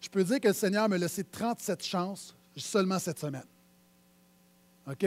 Je 0.00 0.08
peux 0.08 0.24
dire 0.24 0.40
que 0.40 0.48
le 0.48 0.54
Seigneur 0.54 0.88
me 0.88 0.96
laissé 0.96 1.24
37 1.24 1.84
chances 1.84 2.34
seulement 2.56 2.98
cette 2.98 3.18
semaine. 3.18 3.44
OK? 4.90 5.06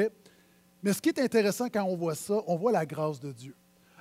Mais 0.82 0.93
ce 0.93 1.01
qui 1.01 1.10
est 1.10 1.19
intéressant 1.19 1.67
quand 1.69 1.84
on 1.84 1.95
voit 1.95 2.15
ça, 2.15 2.36
on 2.47 2.56
voit 2.56 2.71
la 2.71 2.86
grâce 2.86 3.19
de 3.19 3.32
Dieu. 3.32 3.56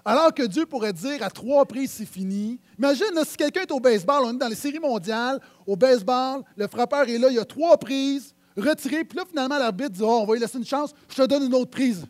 Alors 0.05 0.35
que 0.35 0.42
Dieu 0.42 0.66
pourrait 0.66 0.92
dire 0.92 1.22
à 1.22 1.31
trois 1.31 1.64
prises, 1.64 1.92
c'est 1.92 2.07
fini. 2.07 2.59
Imagine 2.76 3.07
si 3.24 3.37
quelqu'un 3.37 3.62
est 3.62 3.70
au 3.70 3.78
baseball, 3.78 4.24
on 4.24 4.35
est 4.35 4.38
dans 4.38 4.48
les 4.48 4.57
séries 4.57 4.81
mondiales, 4.81 5.40
au 5.64 5.76
baseball, 5.76 6.42
le 6.57 6.66
frappeur 6.66 7.09
est 7.09 7.18
là, 7.18 7.28
il 7.31 7.37
y 7.37 7.38
a 7.38 7.44
trois 7.44 7.78
prises, 7.78 8.35
retiré, 8.57 9.05
puis 9.05 9.16
là, 9.16 9.24
finalement, 9.28 9.59
l'arbitre 9.59 9.90
dit 9.90 10.02
oh, 10.02 10.20
on 10.22 10.26
va 10.26 10.35
lui 10.35 10.40
laisser 10.40 10.59
une 10.59 10.66
chance, 10.66 10.92
je 11.09 11.14
te 11.14 11.26
donne 11.26 11.44
une 11.44 11.55
autre 11.55 11.70
prise, 11.70 12.05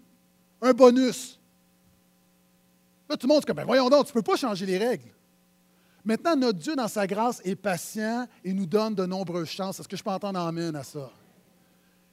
un 0.63 0.73
bonus. 0.73 1.39
Là, 3.11 3.17
tout 3.19 3.27
le 3.27 3.35
monde 3.35 3.45
dit 3.47 3.53
ben, 3.53 3.67
voyons 3.67 3.91
donc, 3.91 4.07
tu 4.07 4.11
ne 4.11 4.15
peux 4.15 4.23
pas 4.23 4.37
changer 4.37 4.65
les 4.65 4.79
règles. 4.79 5.09
Maintenant, 6.05 6.37
notre 6.37 6.59
Dieu, 6.59 6.75
dans 6.75 6.89
sa 6.89 7.07
grâce, 7.07 7.41
est 7.45 7.55
patient 7.55 8.27
et 8.45 8.53
nous 8.53 8.67
donne 8.67 8.95
de 8.95 9.07
nombreuses 9.07 9.49
chances. 9.49 9.79
Est-ce 9.79 9.89
que 9.89 9.97
je 9.97 10.03
peux 10.03 10.11
entendre 10.11 10.41
amène 10.41 10.75
à 10.77 10.83
ça? 10.83 11.11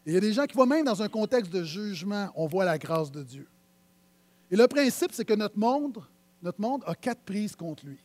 il 0.05 0.13
y 0.13 0.17
a 0.17 0.19
des 0.19 0.33
gens 0.33 0.45
qui 0.45 0.55
voient 0.55 0.65
même 0.65 0.85
dans 0.85 1.03
un 1.03 1.09
contexte 1.09 1.51
de 1.51 1.63
jugement, 1.63 2.29
on 2.35 2.47
voit 2.47 2.65
la 2.65 2.79
grâce 2.79 3.11
de 3.11 3.21
Dieu. 3.21 3.47
Et 4.49 4.55
le 4.55 4.67
principe, 4.67 5.11
c'est 5.11 5.25
que 5.25 5.35
notre 5.35 5.57
monde, 5.57 6.01
notre 6.41 6.59
monde 6.59 6.83
a 6.87 6.95
quatre 6.95 7.21
prises 7.21 7.55
contre 7.55 7.85
lui. 7.85 7.99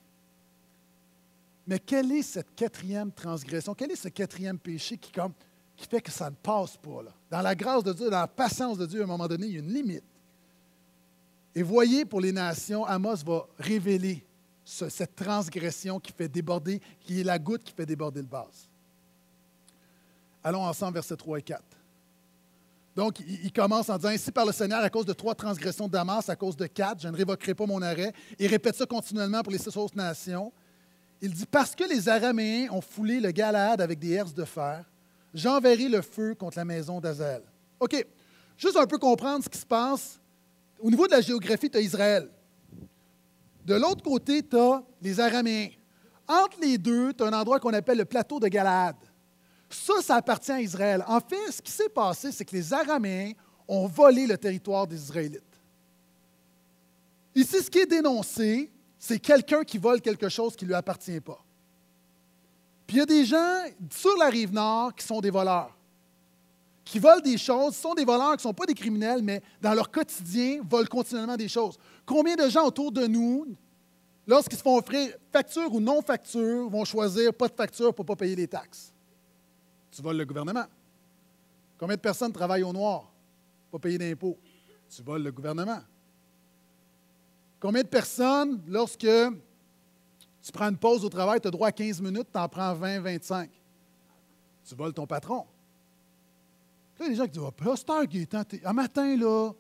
Mais 1.67 1.79
quelle 1.79 2.13
est 2.13 2.23
cette 2.23 2.55
quatrième 2.55 3.11
transgression? 3.11 3.75
Quel 3.75 3.91
est 3.91 3.97
ce 3.97 4.09
quatrième 4.09 4.59
péché 4.59 4.99
qui, 4.99 5.11
qui 5.11 5.87
fait 5.89 6.03
que 6.03 6.11
ça 6.11 6.29
ne 6.29 6.35
passe 6.35 6.77
pas. 6.77 7.03
Là? 7.05 7.11
Dans 7.31 7.41
la 7.41 7.55
grâce 7.55 7.83
de 7.83 7.93
Dieu, 7.95 8.11
dans 8.11 8.21
la 8.21 8.29
patience 8.29 8.77
de 8.77 8.85
Dieu, 8.85 9.01
à 9.01 9.05
un 9.05 9.07
moment 9.07 9.27
donné, 9.27 9.47
il 9.47 9.53
y 9.55 9.57
a 9.57 9.61
une 9.61 9.73
limite. 9.73 10.05
Et 11.55 11.63
voyez, 11.63 12.05
pour 12.05 12.21
les 12.21 12.33
nations, 12.33 12.85
Amos 12.85 13.17
va 13.25 13.47
révéler 13.59 14.27
cette 14.65 15.15
transgression 15.15 16.01
qui 16.01 16.13
fait 16.13 16.29
déborder, 16.29 16.81
qui 17.01 17.21
est 17.21 17.25
la 17.25 17.39
goutte 17.39 17.65
qui 17.65 17.73
fait 17.73 17.87
déborder 17.87 18.23
le 18.23 18.29
vase. 18.29 18.69
Allons 20.43 20.65
ensemble, 20.65 20.95
versets 20.95 21.17
3 21.17 21.39
et 21.39 21.43
4. 21.43 21.63
Donc, 22.97 23.19
il, 23.21 23.53
commence 23.53 23.89
en 23.91 23.97
disant 23.97 24.11
Ainsi 24.11 24.31
par 24.31 24.47
le 24.47 24.53
Seigneur, 24.53 24.83
à 24.83 24.91
cause 24.91 25.05
de 25.05 25.13
trois 25.13 25.35
transgressions 25.35 25.89
de 25.89 25.93
Damas, 25.93 26.29
à 26.29 26.37
cause 26.37 26.57
de 26.57 26.67
quatre, 26.67 27.03
je 27.03 27.09
ne 27.09 27.17
révoquerai 27.17 27.55
pas 27.55 27.67
mon 27.67 27.83
arrêt. 27.83 28.13
Il 28.39 28.47
répète 28.47 28.77
ça 28.77 28.87
continuellement 28.87 29.43
pour 29.43 29.53
les 29.53 29.59
six 29.59 29.77
autres 29.77 29.97
nations. 29.97 30.53
Il 31.21 31.33
dit 31.33 31.47
Parce 31.47 31.75
que 31.75 31.85
les 31.85 32.09
Araméens 32.09 32.71
ont 32.71 32.81
foulé 32.81 33.19
le 33.19 33.33
Galade 33.33 33.81
avec 33.81 33.99
des 33.99 34.13
herses 34.13 34.35
de 34.35 34.45
fer, 34.45 34.85
j'enverrai 35.33 35.89
le 35.89 36.03
feu 36.03 36.37
contre 36.37 36.57
la 36.57 36.65
maison 36.65 37.01
d'Azel. 37.01 37.43
OK, 37.81 38.07
juste 38.57 38.77
un 38.77 38.87
peu 38.87 38.99
comprendre 38.99 39.43
ce 39.43 39.49
qui 39.49 39.59
se 39.59 39.67
passe. 39.67 40.21
Au 40.79 40.89
niveau 40.89 41.07
de 41.07 41.13
la 41.13 41.21
géographie, 41.21 41.69
tu 41.69 41.79
as 41.79 41.81
Israël. 41.81 42.29
De 43.65 43.75
l'autre 43.75 44.03
côté, 44.03 44.43
tu 44.43 44.57
as 44.57 44.83
les 45.01 45.21
Araméens. 45.21 45.71
Entre 46.27 46.59
les 46.61 46.79
deux, 46.79 47.13
tu 47.13 47.23
as 47.23 47.27
un 47.27 47.33
endroit 47.33 47.61
qu'on 47.61 47.73
appelle 47.73 47.99
le 47.99 48.05
plateau 48.05 48.41
de 48.41 48.49
Galade. 48.49 48.97
Ça, 49.71 49.95
ça 50.03 50.17
appartient 50.17 50.53
à 50.53 50.61
Israël. 50.61 51.05
En 51.07 51.21
fait, 51.21 51.51
ce 51.51 51.61
qui 51.61 51.73
s'est 51.73 51.89
passé, 51.89 52.31
c'est 52.33 52.45
que 52.45 52.55
les 52.55 52.73
Araméens 52.73 53.33
ont 53.67 53.87
volé 53.87 54.27
le 54.27 54.39
territoire 54.39 54.87
des 54.87 54.97
Israélites. 54.97 55.43
Ici, 57.35 57.63
ce 57.63 57.71
qui 57.71 57.79
est 57.79 57.87
dénoncé, 57.87 58.71
c'est 58.99 59.19
quelqu'un 59.19 59.65
qui 59.65 59.79
vole 59.79 60.01
quelque 60.01 60.29
chose 60.29 60.55
qui 60.55 60.65
ne 60.65 60.69
lui 60.69 60.75
appartient 60.75 61.21
pas. 61.21 61.45
Puis 62.87 62.97
il 62.97 63.01
y 63.01 63.03
a 63.03 63.07
des 63.07 63.25
gens 63.25 63.65
sur 63.91 64.17
la 64.19 64.29
rive 64.29 64.53
nord 64.53 64.95
qui 64.95 65.05
sont 65.05 65.21
des 65.21 65.31
voleurs, 65.31 65.74
qui 66.85 66.99
volent 66.99 67.21
des 67.21 67.39
choses, 67.39 67.75
sont 67.75 67.95
des 67.95 68.05
voleurs 68.05 68.33
qui 68.33 68.37
ne 68.39 68.43
sont 68.43 68.55
pas 68.55 68.67
des 68.67 68.75
criminels, 68.75 69.23
mais 69.23 69.43
dans 69.61 69.73
leur 69.73 69.91
quotidien, 69.91 70.61
volent 70.69 70.87
continuellement 70.87 71.37
des 71.37 71.49
choses. 71.49 71.79
Combien 72.05 72.37
de 72.37 72.49
gens 72.49 72.67
autour 72.67 72.93
de 72.93 73.07
nous, 73.07 73.57
lorsqu'ils 74.27 74.59
se 74.59 74.63
font 74.63 74.77
offrir 74.77 75.15
facture 75.33 75.73
ou 75.73 75.81
non 75.81 76.03
facture, 76.03 76.69
vont 76.69 76.85
choisir 76.85 77.33
pas 77.33 77.49
de 77.49 77.55
facture 77.55 77.95
pour 77.95 78.05
ne 78.05 78.09
pas 78.09 78.17
payer 78.17 78.37
les 78.37 78.49
taxes? 78.49 78.93
Tu 79.91 80.03
voles 80.03 80.19
le 80.19 80.27
gouvernement. 80.27 80.67
Combien 81.79 81.97
de 81.97 82.01
personnes 82.01 82.33
travaillent 82.33 82.63
au 82.63 82.73
noir, 82.73 83.11
pas 83.71 83.79
payer 83.79 83.97
d'impôts? 83.97 84.39
Tu 84.95 85.03
voles 85.03 85.23
le 85.23 85.33
gouvernement. 85.33 85.81
Combien 87.59 87.83
de 87.83 87.89
personnes, 87.89 88.63
lorsque 88.67 88.99
tu 89.01 90.53
prends 90.53 90.69
une 90.69 90.77
pause 90.77 91.03
au 91.03 91.09
travail, 91.09 91.41
tu 91.41 91.49
as 91.49 91.51
droit 91.51 91.69
à 91.69 91.73
15 91.73 92.03
minutes, 92.03 92.29
tu 92.31 92.39
en 92.39 92.47
prends 92.47 92.75
20, 92.75 93.01
25. 93.01 93.51
Tu 94.69 94.75
voles 94.75 94.93
ton 94.93 95.07
patron. 95.07 95.47
Là, 96.99 97.09
des 97.09 97.15
gens 97.15 97.25
qui 97.25 97.31
disent 97.31 97.43
Ah, 97.47 97.53
Pasteur 97.53 98.07
Gaétan, 98.07 98.43
un 98.65 98.73
matin, 98.73 99.17
là, 99.17 99.51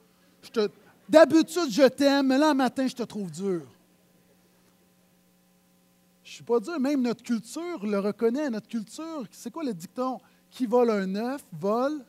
d'habitude, 1.08 1.70
je 1.70 1.88
t'aime, 1.88 2.28
mais 2.28 2.38
là, 2.38 2.50
un 2.50 2.54
matin, 2.54 2.86
je 2.86 2.94
te 2.94 3.02
trouve 3.02 3.30
dur. 3.30 3.62
Je 6.22 6.30
ne 6.30 6.34
suis 6.34 6.44
pas 6.44 6.60
dur, 6.60 6.80
même 6.80 7.02
notre 7.02 7.22
culture 7.22 7.84
le 7.84 7.98
reconnaît. 7.98 8.48
Notre 8.48 8.68
culture, 8.68 9.26
c'est 9.30 9.50
quoi 9.50 9.62
le 9.62 9.74
dicton? 9.74 10.18
Qui 10.50 10.66
vole 10.66 10.90
un 10.90 11.14
œuf, 11.16 11.44
vole. 11.52 12.04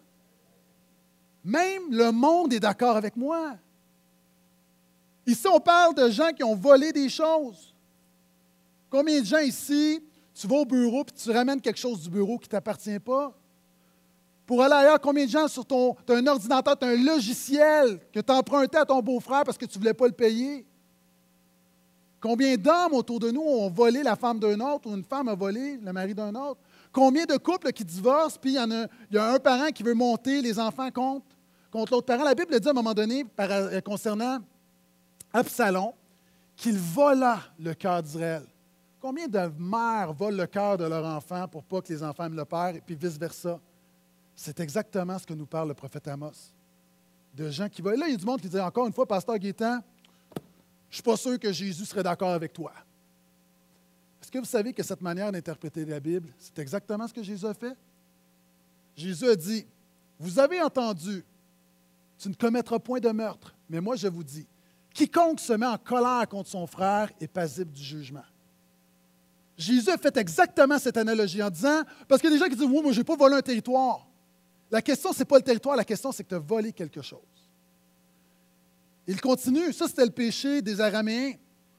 Même 1.44 1.92
le 1.92 2.12
monde 2.12 2.54
est 2.54 2.60
d'accord 2.60 2.96
avec 2.96 3.16
moi. 3.16 3.56
Ici, 5.28 5.48
on 5.48 5.60
parle 5.60 5.96
de 5.96 6.10
gens 6.10 6.32
qui 6.32 6.44
ont 6.44 6.56
volé 6.56 6.94
des 6.94 7.10
choses. 7.10 7.74
Combien 8.90 9.20
de 9.20 9.26
gens 9.26 9.40
ici, 9.40 10.02
tu 10.34 10.48
vas 10.48 10.58
au 10.58 10.66
bureau 10.66 11.02
et 11.02 11.12
tu 11.12 11.32
ramènes 11.32 11.60
quelque 11.60 11.80
chose 11.80 12.02
du 12.02 12.10
bureau 12.10 12.38
qui 12.38 12.48
ne 12.48 12.52
t'appartient 12.52 13.00
pas? 13.00 13.34
Pour 14.46 14.62
aller 14.62 14.74
ailleurs, 14.74 15.02
combien 15.02 15.26
de 15.26 15.30
gens 15.30 15.48
sur 15.48 15.66
ton. 15.66 15.96
As 16.08 16.14
un 16.14 16.28
ordinateur, 16.28 16.78
tu 16.78 16.86
as 16.86 16.90
un 16.90 17.04
logiciel 17.04 18.00
que 18.14 18.20
tu 18.20 18.32
as 18.32 18.36
emprunté 18.36 18.78
à 18.78 18.86
ton 18.86 19.02
beau-frère 19.02 19.44
parce 19.44 19.58
que 19.58 19.66
tu 19.66 19.78
ne 19.78 19.82
voulais 19.82 19.94
pas 19.94 20.06
le 20.06 20.14
payer? 20.14 20.66
Combien 22.22 22.56
d'hommes 22.56 22.94
autour 22.94 23.20
de 23.20 23.32
nous 23.32 23.42
ont 23.42 23.70
volé 23.70 24.02
la 24.02 24.16
femme 24.16 24.40
d'un 24.40 24.60
autre 24.60 24.90
ou 24.90 24.96
une 24.96 25.04
femme 25.04 25.28
a 25.28 25.36
volé 25.36 25.78
le 25.78 25.94
mari 25.94 26.14
d'un 26.14 26.34
autre? 26.36 26.60
Combien 26.92 27.26
de 27.26 27.38
couples 27.38 27.72
qui 27.72 27.84
divorcent, 27.84 28.40
puis 28.40 28.54
il 28.54 28.56
y, 28.56 28.60
en 28.60 28.72
a, 28.72 28.88
il 29.12 29.16
y 29.16 29.18
a 29.18 29.34
un 29.34 29.40
parent 29.40 29.68
qui 29.68 29.84
veut 29.84 29.94
monter 29.94 30.42
les 30.42 30.60
enfants 30.60 30.90
contre, 30.92 31.26
contre 31.72 31.94
l'autre 31.94 32.06
parent? 32.06 32.24
La 32.24 32.34
Bible 32.34 32.60
dit 32.60 32.68
à 32.68 32.72
un 32.72 32.74
moment 32.74 32.94
donné, 32.94 33.26
euh, 33.40 33.82
concernant 33.82 34.40
Absalom, 35.34 35.92
qu'il 36.56 36.78
vola 36.78 37.40
le 37.60 37.74
cœur 37.74 38.02
d'Israël. 38.02 38.44
Combien 39.02 39.28
de 39.28 39.52
mères 39.60 40.14
volent 40.14 40.38
le 40.38 40.48
cœur 40.48 40.78
de 40.78 40.86
leur 40.86 41.06
enfant 41.06 41.48
pour 41.48 41.64
pas 41.64 41.82
que 41.82 41.92
les 41.92 42.02
enfants 42.02 42.26
aiment 42.26 42.38
le 42.38 42.46
père, 42.46 42.76
et 42.76 42.82
puis 42.82 42.96
vice-versa? 42.96 43.60
C'est 44.36 44.60
exactement 44.60 45.18
ce 45.18 45.26
que 45.26 45.34
nous 45.34 45.46
parle 45.46 45.70
le 45.70 45.74
prophète 45.74 46.08
Amos. 46.08 46.54
De 47.34 47.50
gens 47.50 47.70
qui 47.70 47.82
volent. 47.82 48.00
Là, 48.00 48.08
il 48.08 48.12
y 48.12 48.16
a 48.16 48.18
du 48.18 48.26
monde 48.26 48.42
qui 48.42 48.50
dit 48.50 48.60
encore 48.60 48.88
une 48.88 48.94
fois, 48.94 49.06
Pasteur 49.06 49.38
Guétan, 49.38 49.80
je 50.90 50.92
ne 50.92 50.94
suis 50.94 51.04
pas 51.04 51.18
sûr 51.18 51.40
que 51.40 51.52
Jésus 51.52 51.86
serait 51.86 52.04
d'accord 52.04 52.32
avec 52.32 52.54
toi. 52.54 52.72
Est-ce 54.22 54.32
que 54.32 54.40
vous 54.40 54.46
savez 54.46 54.74
que 54.74 54.84
cette 54.84 55.02
manière 55.02 55.32
d'interpréter 55.32 55.86
la 55.86 56.00
Bible, 56.00 56.30
c'est 56.38 56.58
exactement 56.60 57.08
ce 57.08 57.14
que 57.14 57.24
Jésus 57.24 57.46
a 57.46 57.54
fait? 57.54 57.76
Jésus 58.96 59.28
a 59.28 59.36
dit, 59.36 59.66
vous 60.18 60.40
avez 60.40 60.62
entendu, 60.62 61.24
tu 62.18 62.30
ne 62.30 62.34
commettras 62.34 62.80
point 62.80 63.00
de 63.00 63.10
meurtre, 63.10 63.54
mais 63.70 63.82
moi 63.82 63.96
je 63.96 64.08
vous 64.08 64.24
dis, 64.24 64.48
Quiconque 64.94 65.42
se 65.42 65.54
met 65.54 65.66
en 65.66 65.78
colère 65.78 66.28
contre 66.30 66.50
son 66.50 66.66
frère 66.66 67.12
est 67.20 67.28
passible 67.28 67.72
du 67.72 67.84
jugement. 67.84 68.24
Jésus 69.58 69.90
a 69.90 69.98
fait 69.98 70.16
exactement 70.18 70.80
cette 70.80 70.98
analogie 70.98 71.44
en 71.44 71.50
disant, 71.50 71.84
parce 72.08 72.22
qu'il 72.22 72.30
y 72.30 72.34
a 72.34 72.38
des 72.38 72.44
gens 72.44 72.50
qui 72.50 72.56
disent, 72.56 72.68
oui, 72.68 72.82
moi, 72.82 72.92
je 72.94 73.00
n'ai 73.00 73.04
pas 73.04 73.16
volé 73.16 73.36
un 73.36 73.42
territoire. 73.42 74.08
La 74.76 74.82
question, 74.82 75.14
ce 75.14 75.20
n'est 75.20 75.26
pas 75.26 75.38
le 75.38 75.42
territoire, 75.42 75.78
la 75.78 75.86
question, 75.86 76.12
c'est 76.12 76.26
que 76.26 76.28
tu 76.28 76.36
as 76.36 76.40
volé 76.40 76.74
quelque 76.74 77.02
chose. 77.02 77.22
Il 79.08 79.22
continue, 79.22 79.72
ça 79.72 79.88
c'était 79.88 80.04
le 80.04 80.12
péché 80.12 80.62
des 80.62 80.82
Araméens. 80.82 81.32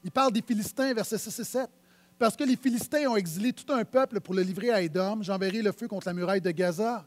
Il 0.03 0.09
parle 0.09 0.31
des 0.31 0.41
Philistins, 0.41 0.95
versets 0.95 1.19
6 1.19 1.39
et 1.39 1.43
7. 1.43 1.69
Parce 2.17 2.35
que 2.35 2.43
les 2.43 2.55
Philistins 2.55 3.05
ont 3.07 3.15
exilé 3.15 3.53
tout 3.53 3.71
un 3.71 3.85
peuple 3.85 4.19
pour 4.19 4.33
le 4.33 4.41
livrer 4.41 4.71
à 4.71 4.81
Édom, 4.81 5.21
j'enverrai 5.21 5.61
le 5.61 5.71
feu 5.73 5.87
contre 5.87 6.07
la 6.07 6.13
muraille 6.15 6.41
de 6.41 6.49
Gaza. 6.49 7.05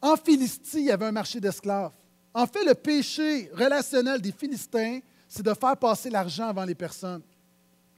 En 0.00 0.14
Philistie, 0.14 0.78
il 0.78 0.84
y 0.84 0.92
avait 0.92 1.06
un 1.06 1.12
marché 1.12 1.40
d'esclaves. 1.40 1.90
En 2.32 2.46
fait, 2.46 2.64
le 2.64 2.74
péché 2.74 3.50
relationnel 3.52 4.20
des 4.20 4.30
Philistins, 4.30 5.00
c'est 5.26 5.42
de 5.42 5.54
faire 5.54 5.76
passer 5.76 6.08
l'argent 6.08 6.46
avant 6.46 6.64
les 6.64 6.76
personnes. 6.76 7.22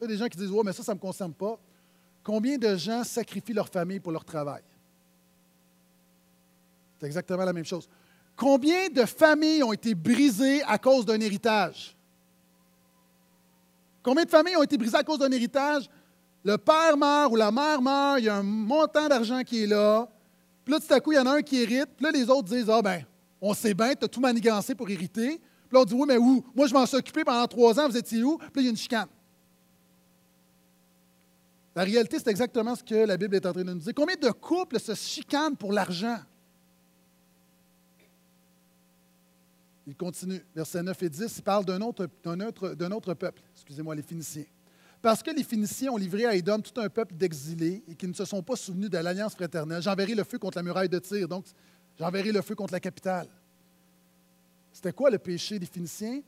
Il 0.01 0.05
y 0.05 0.07
a 0.07 0.09
des 0.09 0.16
gens 0.16 0.29
qui 0.29 0.38
disent 0.38 0.51
Oh, 0.51 0.62
mais 0.64 0.73
ça, 0.73 0.83
ça 0.83 0.92
ne 0.92 0.97
me 0.97 1.03
concerne 1.03 1.35
pas. 1.35 1.59
Combien 2.25 2.57
de 2.57 2.75
gens 2.75 3.05
sacrifient 3.05 3.53
leur 3.53 3.68
famille 3.68 4.01
pour 4.01 4.12
leur 4.12 4.25
travail? 4.25 4.62
C'est 7.03 7.07
exactement 7.07 7.45
la 7.45 7.53
même 7.53 7.65
chose. 7.65 7.88
Combien 8.37 8.88
de 8.88 9.05
familles 9.05 9.65
ont 9.65 9.73
été 9.73 9.93
brisées 9.93 10.62
à 10.62 10.79
cause 10.79 11.05
d'un 11.05 11.19
héritage? 11.21 11.97
Combien 14.05 14.23
de 14.23 14.31
familles 14.31 14.57
ont 14.57 14.62
été 14.62 14.79
brisées 14.79 14.99
à 14.99 15.03
cause 15.03 15.19
d'un 15.19 15.33
héritage? 15.33 15.91
Le 16.45 16.57
père 16.57 16.97
meurt 16.97 17.33
ou 17.33 17.35
la 17.35 17.51
mère 17.51 17.83
meurt, 17.83 18.21
il 18.21 18.27
y 18.27 18.29
a 18.29 18.37
un 18.37 18.45
montant 18.45 19.09
d'argent 19.09 19.43
qui 19.43 19.65
est 19.65 19.67
là. 19.67 20.09
Puis 20.65 20.73
là, 20.73 20.79
tout 20.79 20.95
à 20.95 21.01
coup, 21.01 21.11
il 21.11 21.17
y 21.17 21.19
en 21.19 21.27
a 21.27 21.33
un 21.33 21.43
qui 21.43 21.61
hérite. 21.61 21.88
Puis 21.97 22.05
là, 22.05 22.12
les 22.12 22.31
autres 22.31 22.51
disent 22.51 22.71
Ah, 22.71 22.81
ben, 22.81 23.03
on 23.41 23.53
sait 23.53 23.75
bien, 23.75 23.97
tu 23.97 24.05
as 24.05 24.09
tout 24.09 24.21
manigancé 24.21 24.77
pour 24.77 24.88
hériter. 24.88 25.38
Puis 25.38 25.73
là, 25.73 25.81
on 25.81 25.85
dit 25.85 25.95
Oui, 25.95 26.05
mais 26.07 26.19
où? 26.19 26.45
Moi, 26.55 26.69
je 26.69 26.73
m'en 26.73 26.87
suis 26.87 26.97
occupé 26.97 27.25
pendant 27.25 27.49
trois 27.49 27.81
ans, 27.81 27.88
vous 27.88 27.97
étiez 27.97 28.23
où 28.23 28.38
Puis 28.38 28.47
là, 28.47 28.62
il 28.62 28.65
y 28.65 28.69
a 28.69 28.71
une 28.71 28.77
chicane. 28.77 29.09
La 31.75 31.83
réalité, 31.83 32.19
c'est 32.21 32.31
exactement 32.31 32.77
ce 32.77 32.85
que 32.85 32.95
la 32.95 33.17
Bible 33.17 33.35
est 33.35 33.45
en 33.45 33.53
train 33.53 33.65
de 33.65 33.73
nous 33.73 33.81
dire. 33.81 33.93
Combien 33.93 34.15
de 34.15 34.31
couples 34.31 34.79
se 34.79 34.95
chicanent 34.95 35.57
pour 35.57 35.73
l'argent? 35.73 36.19
Il 39.87 39.97
continue, 39.97 40.40
versets 40.55 40.83
9 40.83 41.03
et 41.03 41.09
10, 41.11 41.37
il 41.38 41.42
parle 41.42 41.64
d'un 41.64 41.81
autre, 41.81 42.07
peuple, 43.14 43.42
excusez-moi, 43.55 43.95
les 43.95 44.03
Phéniciens. 44.03 44.45
Parce 45.01 45.23
que 45.23 45.33
les 45.33 45.42
Phéniciens 45.42 45.90
ont 45.90 45.97
livré 45.97 46.25
à 46.25 46.35
Édom 46.37 46.61
tout 46.61 46.81
un 46.81 46.88
peuple 46.88 47.16
d'exilés 47.16 47.83
et 47.88 47.97
qui 47.97 48.07
ne 48.07 48.12
se 48.12 48.25
sont 48.25 48.42
pas 48.42 48.55
souvenus 48.55 48.90
de 48.90 48.99
l'alliance 48.99 49.35
fraternelle, 49.35 49.83
j'enverrai 49.83 50.14
le 50.14 50.23
feu 50.23 50.38
contre 50.38 50.59
la 50.59 50.62
muraille 50.62 50.88
de 50.88 51.01
Tyr, 51.01 51.27
donc 51.27 51.47
j'enverrai 51.99 52.31
le 52.31 52.42
feu 52.42 52.55
contre 52.55 52.73
la 52.73 52.81
capitale. 52.81 53.27
C'était 54.73 54.92
quoi 54.92 55.11
le 55.11 55.18
péché 55.18 55.59
des 55.59 55.66
Phéniciens? 55.66 56.23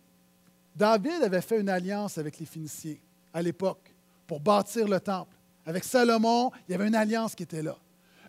David 0.75 1.23
avait 1.23 1.41
fait 1.41 1.61
une 1.61 1.69
alliance 1.69 2.19
avec 2.19 2.39
les 2.41 2.47
Phéniciens 2.47 2.97
à 3.33 3.41
l'époque 3.41 3.95
pour 4.27 4.41
bâtir 4.41 4.89
le 4.89 4.99
temple. 4.99 5.37
Avec 5.65 5.85
Salomon, 5.85 6.51
il 6.69 6.73
y 6.73 6.75
avait 6.75 6.89
une 6.89 6.97
alliance 6.97 7.35
qui 7.35 7.45
était 7.45 7.63
là. 7.63 7.77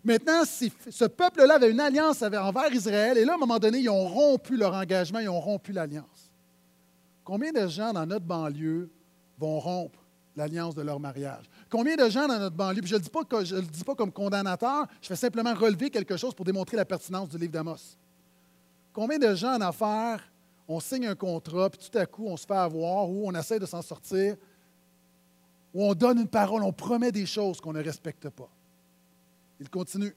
Maintenant, 0.06 0.44
ce 0.44 1.04
peuple-là 1.04 1.56
avait 1.56 1.72
une 1.72 1.80
alliance 1.80 2.22
envers 2.22 2.72
Israël, 2.72 3.18
et 3.18 3.24
là, 3.24 3.32
à 3.32 3.34
un 3.34 3.38
moment 3.38 3.58
donné, 3.58 3.78
ils 3.80 3.90
ont 3.90 4.06
rompu 4.06 4.56
leur 4.56 4.72
engagement, 4.72 5.18
ils 5.18 5.28
ont 5.28 5.40
rompu 5.40 5.72
l'alliance. 5.72 6.30
Combien 7.24 7.50
de 7.50 7.66
gens 7.66 7.92
dans 7.92 8.06
notre 8.06 8.24
banlieue 8.24 8.88
vont 9.36 9.58
rompre 9.58 9.98
l'alliance 10.36 10.76
de 10.76 10.82
leur 10.82 11.00
mariage? 11.00 11.50
Combien 11.68 11.96
de 11.96 12.08
gens 12.08 12.28
dans 12.28 12.38
notre 12.38 12.54
banlieue, 12.54 12.82
puis 12.82 12.90
je 12.90 12.94
ne 12.94 13.60
le, 13.60 13.66
dis 13.66 13.82
pas 13.82 13.96
comme 13.96 14.12
condamnateur, 14.12 14.86
je 15.02 15.08
fais 15.08 15.16
simplement 15.16 15.52
relever 15.54 15.90
quelque 15.90 16.16
chose 16.16 16.34
pour 16.34 16.44
démontrer 16.44 16.76
la 16.76 16.84
pertinence 16.84 17.28
du 17.28 17.36
livre 17.36 17.50
d'Amos. 17.50 17.96
Combien 18.92 19.18
de 19.18 19.34
gens 19.34 19.56
en 19.56 19.60
affaires, 19.60 20.22
on 20.68 20.78
signe 20.78 21.08
un 21.08 21.16
contrat, 21.16 21.68
puis 21.68 21.80
tout 21.90 21.98
à 21.98 22.06
coup, 22.06 22.28
on 22.28 22.36
se 22.36 22.46
fait 22.46 22.54
avoir, 22.54 23.10
ou 23.10 23.26
on 23.26 23.34
essaie 23.34 23.58
de 23.58 23.66
s'en 23.66 23.82
sortir, 23.82 24.36
ou 25.74 25.84
on 25.84 25.94
donne 25.94 26.20
une 26.20 26.28
parole, 26.28 26.62
on 26.62 26.72
promet 26.72 27.10
des 27.10 27.26
choses 27.26 27.60
qu'on 27.60 27.72
ne 27.72 27.82
respecte 27.82 28.28
pas? 28.28 28.48
Il 29.60 29.70
continue. 29.70 30.14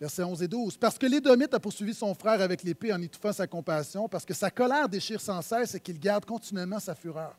Versets 0.00 0.22
11 0.22 0.42
et 0.42 0.48
12. 0.48 0.76
Parce 0.76 0.98
que 0.98 1.06
l'Édomite 1.06 1.54
a 1.54 1.60
poursuivi 1.60 1.94
son 1.94 2.14
frère 2.14 2.40
avec 2.40 2.62
l'épée 2.62 2.92
en 2.92 3.00
étouffant 3.00 3.32
sa 3.32 3.46
compassion, 3.46 4.08
parce 4.08 4.24
que 4.24 4.34
sa 4.34 4.50
colère 4.50 4.88
déchire 4.88 5.20
sans 5.20 5.40
cesse 5.42 5.74
et 5.74 5.80
qu'il 5.80 5.98
garde 5.98 6.24
continuellement 6.24 6.78
sa 6.78 6.94
fureur. 6.94 7.36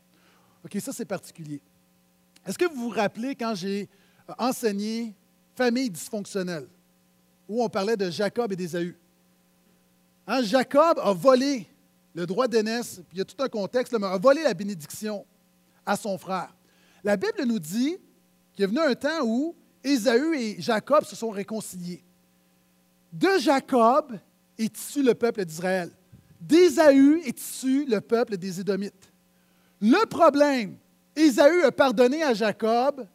OK, 0.65 0.78
ça 0.82 0.91
c'est 0.91 1.06
particulier. 1.06 1.62
Est-ce 2.45 2.58
que 2.58 2.65
vous 2.65 2.89
vous 2.89 2.89
rappelez 2.89 3.36
quand 3.36 3.54
j'ai 3.56 3.89
enseigné 4.38 5.13
famille 5.56 5.89
dysfonctionnelle, 5.89 6.67
où 7.47 7.63
on 7.63 7.69
parlait 7.69 7.97
de 7.97 8.10
Jacob 8.10 8.52
et 8.52 8.56
d'Ésaü? 8.56 8.97
Hein, 10.26 10.41
Jacob 10.43 11.00
a 11.00 11.13
volé 11.13 11.67
le 12.13 12.26
droit 12.26 12.47
d'aînesse, 12.47 12.95
puis 13.08 13.15
il 13.15 13.17
y 13.19 13.21
a 13.21 13.26
tout 13.26 13.41
un 13.41 13.47
contexte, 13.47 13.93
mais 13.97 14.08
a 14.08 14.17
volé 14.17 14.43
la 14.43 14.54
bénédiction 14.54 15.26
à 15.86 15.95
son 15.95 16.17
frère. 16.17 16.54
La 17.04 17.15
Bible 17.15 17.43
nous 17.45 17.60
dit 17.60 17.97
qu'il 18.54 18.63
est 18.63 18.67
venu 18.67 18.80
un 18.80 18.95
temps 18.95 19.23
où 19.23 19.56
Ésaü 19.88 20.36
et 20.36 20.62
Jacob 20.62 21.06
se 21.06 21.15
sont 21.15 21.30
réconciliés. 21.30 22.04
De 23.12 23.39
Jacob 23.39 24.19
est 24.58 24.78
issu 24.78 25.02
le 25.02 25.13
peuple 25.13 25.45
d'Israël. 25.45 25.89
D'Ésaü 26.41 27.21
est 27.26 27.39
issu 27.39 27.86
le 27.86 28.02
peuple 28.02 28.38
des 28.38 28.60
Édomites. 28.60 29.12
Le 29.82 30.06
problème, 30.08 30.78
Ésaü 31.15 31.63
a 31.63 31.71
pardonné 31.71 32.21
à 32.21 32.34
Jacob, 32.34 33.08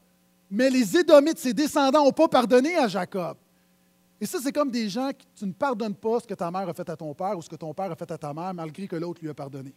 mais 0.51 0.71
les 0.71 0.97
Édomites, 0.97 1.39
ses 1.39 1.53
descendants, 1.53 2.05
n'ont 2.05 2.13
pas 2.13 2.29
pardonné 2.29 2.77
à 2.77 2.89
Jacob. 2.89 3.37
Et 4.21 4.27
ça, 4.27 4.39
c'est 4.43 4.53
comme 4.53 4.71
des 4.71 4.89
gens 4.89 5.11
qui 5.11 5.27
tu 5.35 5.45
ne 5.45 5.53
pardonnes 5.53 5.95
pas 5.95 6.21
ce 6.21 6.27
que 6.27 6.35
ta 6.35 6.51
mère 6.51 6.69
a 6.69 6.75
fait 6.75 6.89
à 6.89 6.97
ton 6.97 7.13
père 7.13 7.37
ou 7.37 7.43
ce 7.43 7.49
que 7.49 7.57
ton 7.57 7.75
père 7.75 7.91
a 7.91 7.97
fait 7.97 8.11
à 8.11 8.19
ta 8.19 8.33
mère, 8.33 8.55
malgré 8.55 8.87
que 8.87 8.97
l'autre 8.97 9.21
lui 9.21 9.29
a 9.29 9.35
pardonné. 9.35 9.75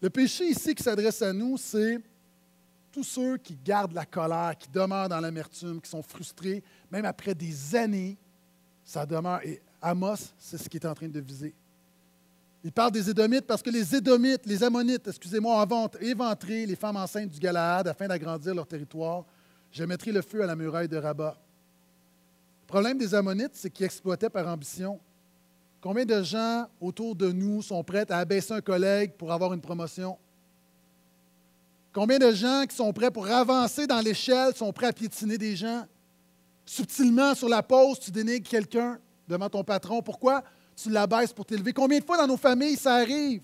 Le 0.00 0.08
péché 0.08 0.48
ici 0.48 0.74
qui 0.74 0.82
s'adresse 0.82 1.20
à 1.20 1.32
nous, 1.32 1.58
c'est 1.58 1.98
tous 2.92 3.04
ceux 3.04 3.36
qui 3.36 3.56
gardent 3.56 3.92
la 3.92 4.04
colère, 4.04 4.54
qui 4.58 4.68
demeurent 4.68 5.08
dans 5.08 5.20
l'amertume, 5.20 5.80
qui 5.80 5.90
sont 5.90 6.02
frustrés, 6.02 6.62
même 6.90 7.04
après 7.04 7.34
des 7.34 7.76
années, 7.76 8.16
ça 8.84 9.06
demeure. 9.06 9.40
Et 9.44 9.62
Amos, 9.80 10.32
c'est 10.38 10.58
ce 10.58 10.68
qu'il 10.68 10.80
est 10.80 10.86
en 10.86 10.94
train 10.94 11.08
de 11.08 11.20
viser. 11.20 11.54
Il 12.62 12.72
parle 12.72 12.92
des 12.92 13.08
Édomites 13.08 13.46
parce 13.46 13.62
que 13.62 13.70
les 13.70 13.94
Édomites, 13.96 14.44
les 14.44 14.62
Ammonites, 14.62 15.08
excusez-moi, 15.08 15.66
ont 15.70 15.88
éventré 16.00 16.66
les 16.66 16.76
femmes 16.76 16.96
enceintes 16.96 17.30
du 17.30 17.38
Galaad 17.38 17.88
afin 17.88 18.06
d'agrandir 18.06 18.54
leur 18.54 18.66
territoire. 18.66 19.24
Je 19.70 19.84
mettrai 19.84 20.12
le 20.12 20.20
feu 20.20 20.42
à 20.42 20.46
la 20.46 20.56
muraille 20.56 20.88
de 20.88 20.98
Rabat. 20.98 21.38
Le 22.62 22.66
problème 22.66 22.98
des 22.98 23.14
Ammonites, 23.14 23.54
c'est 23.54 23.70
qu'ils 23.70 23.86
exploitaient 23.86 24.28
par 24.28 24.46
ambition. 24.46 25.00
Combien 25.80 26.04
de 26.04 26.22
gens 26.22 26.66
autour 26.80 27.16
de 27.16 27.32
nous 27.32 27.62
sont 27.62 27.82
prêts 27.82 28.04
à 28.10 28.18
abaisser 28.18 28.52
un 28.52 28.60
collègue 28.60 29.12
pour 29.16 29.32
avoir 29.32 29.54
une 29.54 29.62
promotion? 29.62 30.18
Combien 31.92 32.18
de 32.18 32.30
gens 32.30 32.64
qui 32.68 32.76
sont 32.76 32.92
prêts 32.92 33.10
pour 33.10 33.26
avancer 33.28 33.86
dans 33.86 34.00
l'échelle 34.00 34.54
sont 34.54 34.72
prêts 34.72 34.86
à 34.86 34.92
piétiner 34.92 35.36
des 35.36 35.56
gens? 35.56 35.84
Subtilement, 36.64 37.34
sur 37.34 37.48
la 37.48 37.62
pause, 37.62 37.98
tu 37.98 38.12
dénigres 38.12 38.48
quelqu'un 38.48 38.98
devant 39.26 39.48
ton 39.48 39.64
patron. 39.64 40.00
Pourquoi? 40.00 40.44
Tu 40.76 40.88
l'abaisses 40.88 41.32
pour 41.32 41.44
t'élever. 41.44 41.72
Combien 41.72 41.98
de 41.98 42.04
fois 42.04 42.16
dans 42.16 42.28
nos 42.28 42.36
familles 42.36 42.76
ça 42.76 42.94
arrive? 42.94 43.42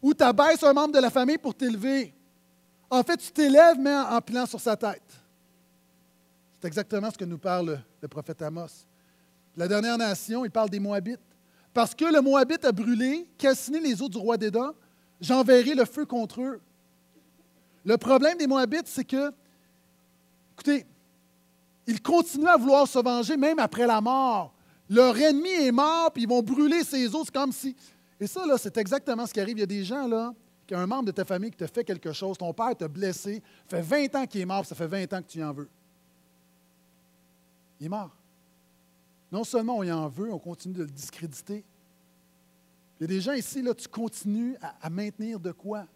Ou 0.00 0.14
tu 0.14 0.22
abaisses 0.22 0.62
un 0.62 0.72
membre 0.72 0.94
de 0.94 1.00
la 1.00 1.10
famille 1.10 1.38
pour 1.38 1.54
t'élever? 1.54 2.14
En 2.88 3.02
fait, 3.02 3.16
tu 3.16 3.32
t'élèves, 3.32 3.78
mais 3.80 3.94
en, 3.96 4.20
pilant 4.20 4.46
sur 4.46 4.60
sa 4.60 4.76
tête. 4.76 5.02
C'est 6.60 6.68
exactement 6.68 7.10
ce 7.10 7.18
que 7.18 7.24
nous 7.24 7.38
parle 7.38 7.80
le 8.00 8.08
prophète 8.08 8.40
Amos. 8.42 8.86
La 9.56 9.66
dernière 9.66 9.98
nation, 9.98 10.44
il 10.44 10.50
parle 10.50 10.70
des 10.70 10.78
Moabites. 10.78 11.18
Parce 11.74 11.94
que 11.94 12.04
le 12.04 12.20
Moabite 12.20 12.64
a 12.64 12.72
brûlé, 12.72 13.28
calciné 13.36 13.80
les 13.80 14.00
eaux 14.00 14.08
du 14.08 14.18
roi 14.18 14.36
d'Édom, 14.36 14.72
j'enverrai 15.20 15.74
le 15.74 15.84
feu 15.84 16.06
contre 16.06 16.40
eux. 16.40 16.60
Le 17.86 17.96
problème 17.96 18.36
des 18.36 18.48
Moabites, 18.48 18.88
c'est 18.88 19.04
que, 19.04 19.32
écoutez, 20.54 20.84
ils 21.86 22.02
continuent 22.02 22.48
à 22.48 22.56
vouloir 22.56 22.86
se 22.88 22.98
venger 22.98 23.36
même 23.36 23.60
après 23.60 23.86
la 23.86 24.00
mort. 24.00 24.52
Leur 24.90 25.16
ennemi 25.16 25.50
est 25.50 25.72
mort, 25.72 26.10
puis 26.12 26.24
ils 26.24 26.28
vont 26.28 26.42
brûler 26.42 26.82
ses 26.82 27.14
os. 27.14 27.30
Comme 27.30 27.52
si. 27.52 27.76
Et 28.18 28.26
ça, 28.26 28.42
c'est 28.58 28.76
exactement 28.76 29.24
ce 29.24 29.32
qui 29.32 29.40
arrive. 29.40 29.56
Il 29.56 29.60
y 29.60 29.62
a 29.62 29.66
des 29.66 29.84
gens, 29.84 30.08
là, 30.08 30.34
qui 30.66 30.74
un 30.74 30.86
membre 30.86 31.04
de 31.04 31.12
ta 31.12 31.24
famille 31.24 31.52
qui 31.52 31.58
te 31.58 31.66
fait 31.68 31.84
quelque 31.84 32.12
chose, 32.12 32.36
ton 32.36 32.52
père 32.52 32.74
t'a 32.76 32.88
blessé, 32.88 33.40
ça 33.70 33.76
fait 33.76 34.08
20 34.08 34.16
ans 34.16 34.26
qu'il 34.26 34.40
est 34.40 34.46
mort, 34.46 34.66
ça 34.66 34.74
fait 34.74 34.88
20 34.88 35.12
ans 35.12 35.22
que 35.22 35.28
tu 35.28 35.38
y 35.38 35.44
en 35.44 35.52
veux. 35.52 35.68
Il 37.78 37.86
est 37.86 37.88
mort. 37.88 38.10
Non 39.30 39.44
seulement 39.44 39.76
on 39.76 39.84
y 39.84 39.92
en 39.92 40.08
veut, 40.08 40.32
on 40.32 40.40
continue 40.40 40.74
de 40.74 40.82
le 40.82 40.90
discréditer. 40.90 41.64
Il 42.98 43.02
y 43.02 43.04
a 43.04 43.06
des 43.06 43.20
gens 43.20 43.32
ici, 43.34 43.62
là, 43.62 43.74
tu 43.74 43.86
continues 43.86 44.56
à 44.82 44.90
maintenir 44.90 45.38
de 45.38 45.52
quoi? 45.52 45.86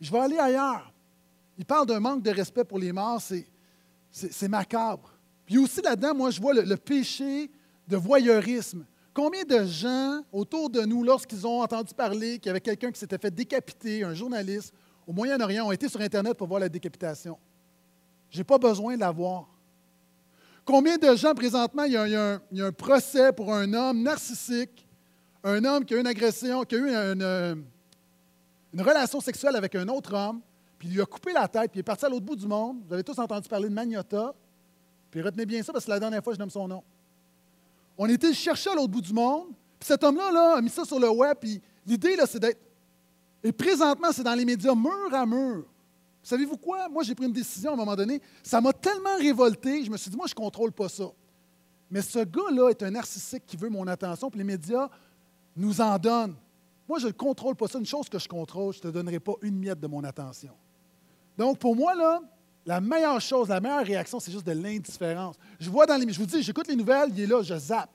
Je 0.00 0.10
vais 0.12 0.18
aller 0.18 0.38
ailleurs. 0.38 0.91
Il 1.62 1.64
parle 1.64 1.86
d'un 1.86 2.00
manque 2.00 2.24
de 2.24 2.30
respect 2.32 2.64
pour 2.64 2.80
les 2.80 2.90
morts, 2.90 3.22
c'est 4.10 4.48
macabre. 4.48 5.12
Puis 5.46 5.58
aussi 5.58 5.80
là-dedans, 5.80 6.12
moi, 6.12 6.32
je 6.32 6.40
vois 6.40 6.54
le, 6.54 6.76
péché 6.76 7.52
de 7.86 7.96
voyeurisme. 7.96 8.84
Combien 9.14 9.44
de 9.44 9.64
gens 9.64 10.24
autour 10.32 10.68
de 10.70 10.80
nous, 10.80 11.04
lorsqu'ils 11.04 11.46
ont 11.46 11.62
entendu 11.62 11.94
parler 11.94 12.40
qu'il 12.40 12.46
y 12.46 12.50
avait 12.50 12.60
quelqu'un 12.60 12.90
qui 12.90 12.98
s'était 12.98 13.16
fait 13.16 13.30
décapiter, 13.30 14.02
un 14.02 14.12
journaliste, 14.12 14.74
au 15.06 15.12
Moyen-Orient, 15.12 15.68
ont 15.68 15.70
été 15.70 15.88
sur 15.88 16.00
Internet 16.00 16.36
pour 16.36 16.48
voir 16.48 16.58
la 16.58 16.68
décapitation? 16.68 17.38
Je 18.28 18.38
n'ai 18.38 18.44
pas 18.44 18.58
besoin 18.58 18.96
de 18.96 19.00
la 19.00 19.12
voir. 19.12 19.46
Combien 20.64 20.98
de 20.98 21.14
gens 21.14 21.32
présentement, 21.32 21.84
il 21.84 21.92
y, 21.92 21.96
a, 21.96 22.40
un, 22.58 22.72
procès 22.72 23.32
pour 23.32 23.54
un 23.54 23.72
homme 23.72 24.02
narcissique, 24.02 24.88
un 25.44 25.64
homme 25.64 25.84
qui 25.84 25.94
a 25.94 25.98
eu 25.98 26.00
une 26.00 26.08
agression, 26.08 26.64
qui 26.64 26.74
a 26.74 26.78
eu 26.78 26.90
une 28.72 28.82
relation 28.82 29.20
sexuelle 29.20 29.54
avec 29.54 29.76
un 29.76 29.86
autre 29.86 30.12
homme, 30.12 30.40
puis 30.82 30.88
il 30.88 30.94
lui 30.94 31.00
a 31.00 31.06
coupé 31.06 31.32
la 31.32 31.46
tête, 31.46 31.70
puis 31.70 31.78
il 31.78 31.80
est 31.82 31.84
parti 31.84 32.04
à 32.04 32.08
l'autre 32.08 32.26
bout 32.26 32.34
du 32.34 32.48
monde. 32.48 32.78
Vous 32.88 32.92
avez 32.92 33.04
tous 33.04 33.16
entendu 33.16 33.48
parler 33.48 33.68
de 33.68 33.72
Magnota. 33.72 34.34
Puis 35.12 35.22
retenez 35.22 35.46
bien 35.46 35.62
ça 35.62 35.72
parce 35.72 35.84
que 35.84 35.86
c'est 35.86 35.94
la 35.94 36.00
dernière 36.00 36.24
fois 36.24 36.32
que 36.32 36.38
je 36.38 36.40
nomme 36.40 36.50
son 36.50 36.66
nom. 36.66 36.82
On 37.96 38.08
était 38.08 38.26
le 38.26 38.68
à 38.68 38.74
l'autre 38.74 38.88
bout 38.88 39.00
du 39.00 39.12
monde, 39.12 39.50
puis 39.78 39.86
cet 39.86 40.02
homme-là 40.02 40.32
là, 40.32 40.56
a 40.56 40.60
mis 40.60 40.70
ça 40.70 40.84
sur 40.84 40.98
le 40.98 41.08
web, 41.08 41.36
puis 41.40 41.62
l'idée, 41.86 42.16
là, 42.16 42.26
c'est 42.26 42.40
d'être. 42.40 42.58
Et 43.44 43.52
présentement, 43.52 44.08
c'est 44.10 44.24
dans 44.24 44.34
les 44.34 44.44
médias 44.44 44.74
mur 44.74 45.08
à 45.12 45.24
mur. 45.24 45.66
Savez-vous 46.20 46.56
quoi? 46.56 46.88
Moi, 46.88 47.04
j'ai 47.04 47.14
pris 47.14 47.26
une 47.26 47.32
décision 47.32 47.70
à 47.70 47.74
un 47.74 47.76
moment 47.76 47.94
donné. 47.94 48.20
Ça 48.42 48.60
m'a 48.60 48.72
tellement 48.72 49.16
révolté, 49.18 49.84
je 49.84 49.90
me 49.92 49.96
suis 49.96 50.10
dit, 50.10 50.16
moi, 50.16 50.26
je 50.26 50.32
ne 50.32 50.42
contrôle 50.42 50.72
pas 50.72 50.88
ça. 50.88 51.12
Mais 51.92 52.02
ce 52.02 52.24
gars-là 52.24 52.70
est 52.70 52.82
un 52.82 52.90
narcissique 52.90 53.44
qui 53.46 53.56
veut 53.56 53.70
mon 53.70 53.86
attention, 53.86 54.30
puis 54.30 54.38
les 54.38 54.44
médias 54.44 54.88
nous 55.54 55.80
en 55.80 55.96
donnent. 55.96 56.34
Moi, 56.88 56.98
je 56.98 57.06
ne 57.06 57.12
contrôle 57.12 57.54
pas 57.54 57.68
ça. 57.68 57.78
Une 57.78 57.86
chose 57.86 58.08
que 58.08 58.18
je 58.18 58.26
contrôle, 58.26 58.72
je 58.72 58.78
ne 58.78 58.82
te 58.82 58.88
donnerai 58.88 59.20
pas 59.20 59.34
une 59.42 59.56
miette 59.56 59.78
de 59.78 59.86
mon 59.86 60.02
attention. 60.02 60.56
Donc, 61.36 61.58
pour 61.58 61.74
moi, 61.74 61.94
là, 61.94 62.20
la 62.64 62.80
meilleure 62.80 63.20
chose, 63.20 63.48
la 63.48 63.60
meilleure 63.60 63.84
réaction, 63.84 64.20
c'est 64.20 64.30
juste 64.30 64.46
de 64.46 64.52
l'indifférence. 64.52 65.36
Je 65.58 65.68
vois 65.68 65.86
dans 65.86 65.96
les, 65.96 66.12
je 66.12 66.18
vous 66.18 66.26
dis, 66.26 66.42
j'écoute 66.42 66.68
les 66.68 66.76
nouvelles, 66.76 67.10
il 67.12 67.20
est 67.20 67.26
là, 67.26 67.42
je 67.42 67.56
zappe. 67.56 67.90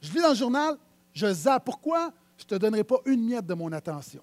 Je 0.00 0.12
lis 0.12 0.20
dans 0.20 0.30
le 0.30 0.34
journal, 0.34 0.76
je 1.12 1.32
zappe. 1.32 1.64
Pourquoi? 1.64 2.12
Je 2.36 2.44
ne 2.44 2.48
te 2.48 2.54
donnerai 2.56 2.84
pas 2.84 2.98
une 3.06 3.24
miette 3.24 3.46
de 3.46 3.54
mon 3.54 3.72
attention. 3.72 4.22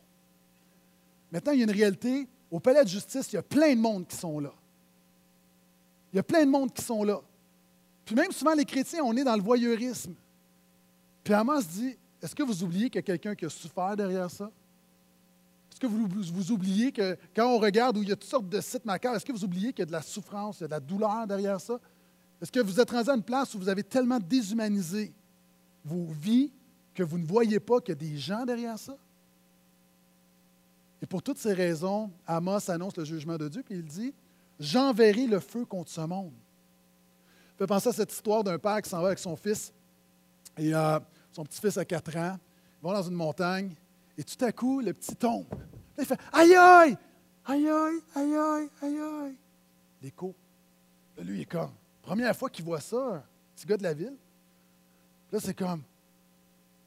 Maintenant, 1.31 1.51
il 1.53 1.59
y 1.59 1.61
a 1.61 1.63
une 1.63 1.71
réalité. 1.71 2.27
Au 2.51 2.59
palais 2.59 2.83
de 2.83 2.89
justice, 2.89 3.31
il 3.31 3.35
y 3.35 3.39
a 3.39 3.43
plein 3.43 3.73
de 3.73 3.79
monde 3.79 4.07
qui 4.07 4.15
sont 4.15 4.39
là. 4.39 4.51
Il 6.11 6.17
y 6.17 6.19
a 6.19 6.23
plein 6.23 6.45
de 6.45 6.51
monde 6.51 6.71
qui 6.71 6.83
sont 6.83 7.03
là. 7.03 7.19
Puis 8.05 8.13
même 8.13 8.31
souvent, 8.31 8.53
les 8.53 8.65
chrétiens, 8.65 9.01
on 9.03 9.17
est 9.17 9.23
dans 9.23 9.35
le 9.35 9.41
voyeurisme. 9.41 10.13
Puis 11.23 11.33
Amos 11.33 11.63
dit, 11.63 11.97
est-ce 12.21 12.35
que 12.35 12.43
vous 12.43 12.63
oubliez 12.63 12.89
qu'il 12.89 12.97
y 12.97 12.99
a 12.99 13.01
quelqu'un 13.01 13.33
qui 13.33 13.45
a 13.45 13.49
souffert 13.49 13.95
derrière 13.95 14.29
ça? 14.29 14.51
Est-ce 15.73 15.79
que 15.79 15.87
vous, 15.87 16.51
oubliez 16.51 16.91
que 16.91 17.17
quand 17.35 17.47
on 17.47 17.57
regarde 17.57 17.97
où 17.97 18.03
il 18.03 18.09
y 18.09 18.11
a 18.11 18.15
toutes 18.15 18.29
sortes 18.29 18.47
de 18.47 18.61
sites 18.61 18.85
macabres, 18.85 19.15
est-ce 19.15 19.25
que 19.25 19.31
vous 19.31 19.43
oubliez 19.43 19.73
qu'il 19.73 19.79
y 19.79 19.81
a 19.81 19.87
de 19.87 19.91
la 19.91 20.03
souffrance, 20.03 20.59
il 20.59 20.61
y 20.61 20.65
a 20.65 20.67
de 20.67 20.73
la 20.73 20.79
douleur 20.79 21.25
derrière 21.25 21.59
ça? 21.59 21.79
Est-ce 22.39 22.51
que 22.51 22.59
vous 22.59 22.79
êtes 22.79 22.91
rendu 22.91 23.09
à 23.09 23.15
une 23.15 23.23
place 23.23 23.55
où 23.55 23.59
vous 23.59 23.69
avez 23.69 23.83
tellement 23.83 24.19
déshumanisé 24.19 25.11
vos 25.83 26.05
vies 26.05 26.51
que 26.93 27.01
vous 27.01 27.17
ne 27.17 27.25
voyez 27.25 27.59
pas 27.59 27.79
qu'il 27.79 27.89
y 27.89 27.91
a 27.93 27.95
des 27.95 28.17
gens 28.17 28.45
derrière 28.45 28.77
ça? 28.77 28.95
Et 31.01 31.07
pour 31.07 31.23
toutes 31.23 31.39
ces 31.39 31.53
raisons, 31.53 32.11
Amos 32.27 32.69
annonce 32.69 32.95
le 32.95 33.05
jugement 33.05 33.37
de 33.37 33.49
Dieu, 33.49 33.63
puis 33.63 33.75
il 33.75 33.85
dit 33.85 34.13
J'enverrai 34.59 35.25
le 35.25 35.39
feu 35.39 35.65
contre 35.65 35.89
ce 35.89 36.01
monde. 36.01 36.33
Vous 36.33 37.57
pouvez 37.57 37.67
penser 37.67 37.89
à 37.89 37.93
cette 37.93 38.11
histoire 38.11 38.43
d'un 38.43 38.59
père 38.59 38.79
qui 38.79 38.91
s'en 38.91 39.01
va 39.01 39.07
avec 39.07 39.19
son 39.19 39.35
fils, 39.35 39.73
et 40.55 40.71
euh, 40.71 40.99
son 41.31 41.43
petit-fils 41.43 41.77
a 41.77 41.83
4 41.83 42.17
ans. 42.17 42.37
Ils 42.79 42.83
vont 42.83 42.93
dans 42.93 43.01
une 43.01 43.15
montagne, 43.15 43.71
et 44.17 44.23
tout 44.23 44.43
à 44.43 44.51
coup, 44.51 44.79
le 44.79 44.93
petit 44.93 45.15
tombe. 45.15 45.45
il 45.97 46.05
fait 46.05 46.19
Aïe 46.31 46.55
aïe! 46.55 46.97
Aïe 47.45 47.67
aïe! 47.67 48.01
Aïe 48.15 48.35
aïe! 48.35 48.69
Aïe! 48.81 49.35
L'écho. 50.01 50.33
lui, 51.17 51.39
il 51.39 51.41
est 51.41 51.45
comme. 51.45 51.71
Première 52.01 52.35
fois 52.35 52.49
qu'il 52.49 52.65
voit 52.65 52.81
ça, 52.81 53.23
petit 53.55 53.65
gars 53.65 53.77
de 53.77 53.83
la 53.83 53.93
ville. 53.93 54.17
Là, 55.31 55.39
c'est 55.39 55.53
comme. 55.53 55.81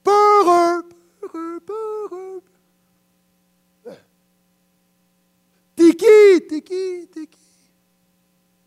Peureux! 0.05 0.89
Peureux! 1.21 1.61
Peureux! 1.61 2.43
T'es 5.75 5.95
qui? 5.95 6.47
T'es 6.49 6.63
qui? 6.63 7.09
T'es 7.13 7.27
qui? 7.27 7.39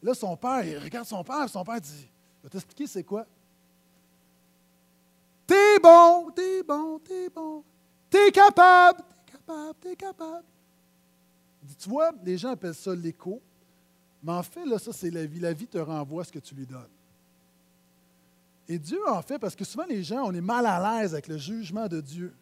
Là, 0.02 0.14
son 0.14 0.38
père, 0.38 0.64
il 0.64 0.78
regarde 0.78 1.08
son 1.08 1.24
père, 1.24 1.50
son 1.50 1.64
père 1.64 1.82
dit 1.82 2.08
Je 2.40 2.44
vais 2.44 2.50
t'expliquer 2.50 2.88
c'est 2.88 3.04
quoi. 3.04 3.26
T'es 5.48 5.80
bon, 5.82 6.30
t'es 6.36 6.64
bon, 6.64 7.00
t'es 7.00 7.30
bon. 7.30 7.64
T'es 8.10 8.32
capable, 8.32 9.04
t'es 9.26 9.32
capable, 9.32 9.80
t'es 9.80 9.96
capable. 9.96 10.46
Tu 11.78 11.90
vois, 11.90 12.12
les 12.24 12.38
gens 12.38 12.52
appellent 12.52 12.74
ça 12.74 12.96
l'écho, 12.96 13.42
mais 14.24 14.34
en 14.34 14.44
fait, 14.44 14.66
là, 14.66 14.80
ça, 14.80 14.92
c'est 14.92 15.12
la 15.12 15.26
vie. 15.26 15.40
La 15.40 15.54
vie 15.54 15.68
te 15.68 15.78
renvoie 15.78 16.24
ce 16.24 16.32
que 16.32 16.40
tu 16.40 16.56
lui 16.56 16.66
donnes. 16.66 16.90
Et 18.68 18.78
Dieu 18.78 19.00
en 19.08 19.22
fait, 19.22 19.40
parce 19.40 19.56
que 19.56 19.66
souvent 19.66 19.86
les 19.90 20.04
gens, 20.04 20.24
on 20.26 20.34
est 20.34 20.42
mal 20.42 20.66
à 20.66 21.02
l'aise 21.02 21.14
avec 21.14 21.28
le 21.28 21.38
jugement 21.38 21.88
de 21.88 22.02
Dieu. 22.02 22.34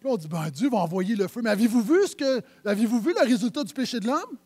Puis 0.00 0.08
on 0.08 0.16
dit, 0.16 0.28
ben 0.28 0.48
Dieu 0.50 0.70
va 0.70 0.78
envoyer 0.78 1.14
le 1.14 1.28
feu. 1.28 1.42
Mais 1.42 1.50
avez-vous 1.50 1.82
vu 1.82 2.06
ce 2.06 2.16
que, 2.16 2.42
avez-vous 2.64 3.00
vu 3.00 3.12
le 3.14 3.26
résultat 3.26 3.64
du 3.64 3.74
péché 3.74 4.00
de 4.00 4.06
l'homme? 4.06 4.38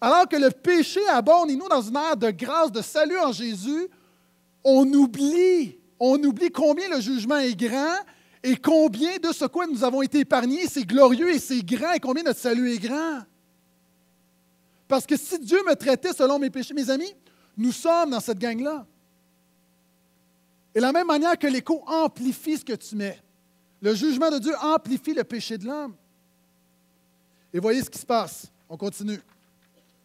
Alors 0.00 0.28
que 0.28 0.36
le 0.36 0.50
péché 0.50 1.00
abonde, 1.08 1.50
et 1.50 1.56
nous, 1.56 1.68
dans 1.68 1.80
une 1.80 1.96
ère 1.96 2.16
de 2.16 2.30
grâce, 2.30 2.70
de 2.70 2.82
salut 2.82 3.18
en 3.18 3.32
Jésus, 3.32 3.88
on 4.62 4.84
oublie 4.92 5.78
on 5.98 6.22
oublie 6.22 6.50
combien 6.50 6.88
le 6.88 7.00
jugement 7.00 7.38
est 7.38 7.54
grand 7.54 7.96
et 8.42 8.56
combien 8.56 9.16
de 9.18 9.32
ce 9.32 9.44
quoi 9.46 9.66
nous 9.66 9.82
avons 9.82 10.02
été 10.02 10.20
épargnés, 10.20 10.66
c'est 10.68 10.84
glorieux 10.84 11.32
et 11.32 11.38
c'est 11.38 11.62
grand, 11.62 11.92
et 11.92 12.00
combien 12.00 12.22
notre 12.22 12.38
salut 12.38 12.70
est 12.70 12.78
grand. 12.78 13.22
Parce 14.86 15.06
que 15.06 15.16
si 15.16 15.38
Dieu 15.38 15.58
me 15.66 15.74
traitait 15.74 16.12
selon 16.12 16.38
mes 16.38 16.50
péchés, 16.50 16.74
mes 16.74 16.88
amis, 16.90 17.12
nous 17.56 17.72
sommes 17.72 18.10
dans 18.10 18.20
cette 18.20 18.38
gang-là. 18.38 18.86
Et 20.74 20.80
la 20.80 20.92
même 20.92 21.06
manière 21.06 21.38
que 21.38 21.46
l'écho 21.46 21.82
amplifie 21.86 22.58
ce 22.58 22.64
que 22.64 22.74
tu 22.74 22.94
mets, 22.94 23.18
le 23.80 23.94
jugement 23.94 24.30
de 24.30 24.38
Dieu 24.38 24.54
amplifie 24.60 25.14
le 25.14 25.24
péché 25.24 25.58
de 25.58 25.66
l'homme. 25.66 25.94
Et 27.52 27.58
voyez 27.58 27.82
ce 27.82 27.90
qui 27.90 27.98
se 27.98 28.06
passe. 28.06 28.46
On 28.68 28.76
continue. 28.76 29.20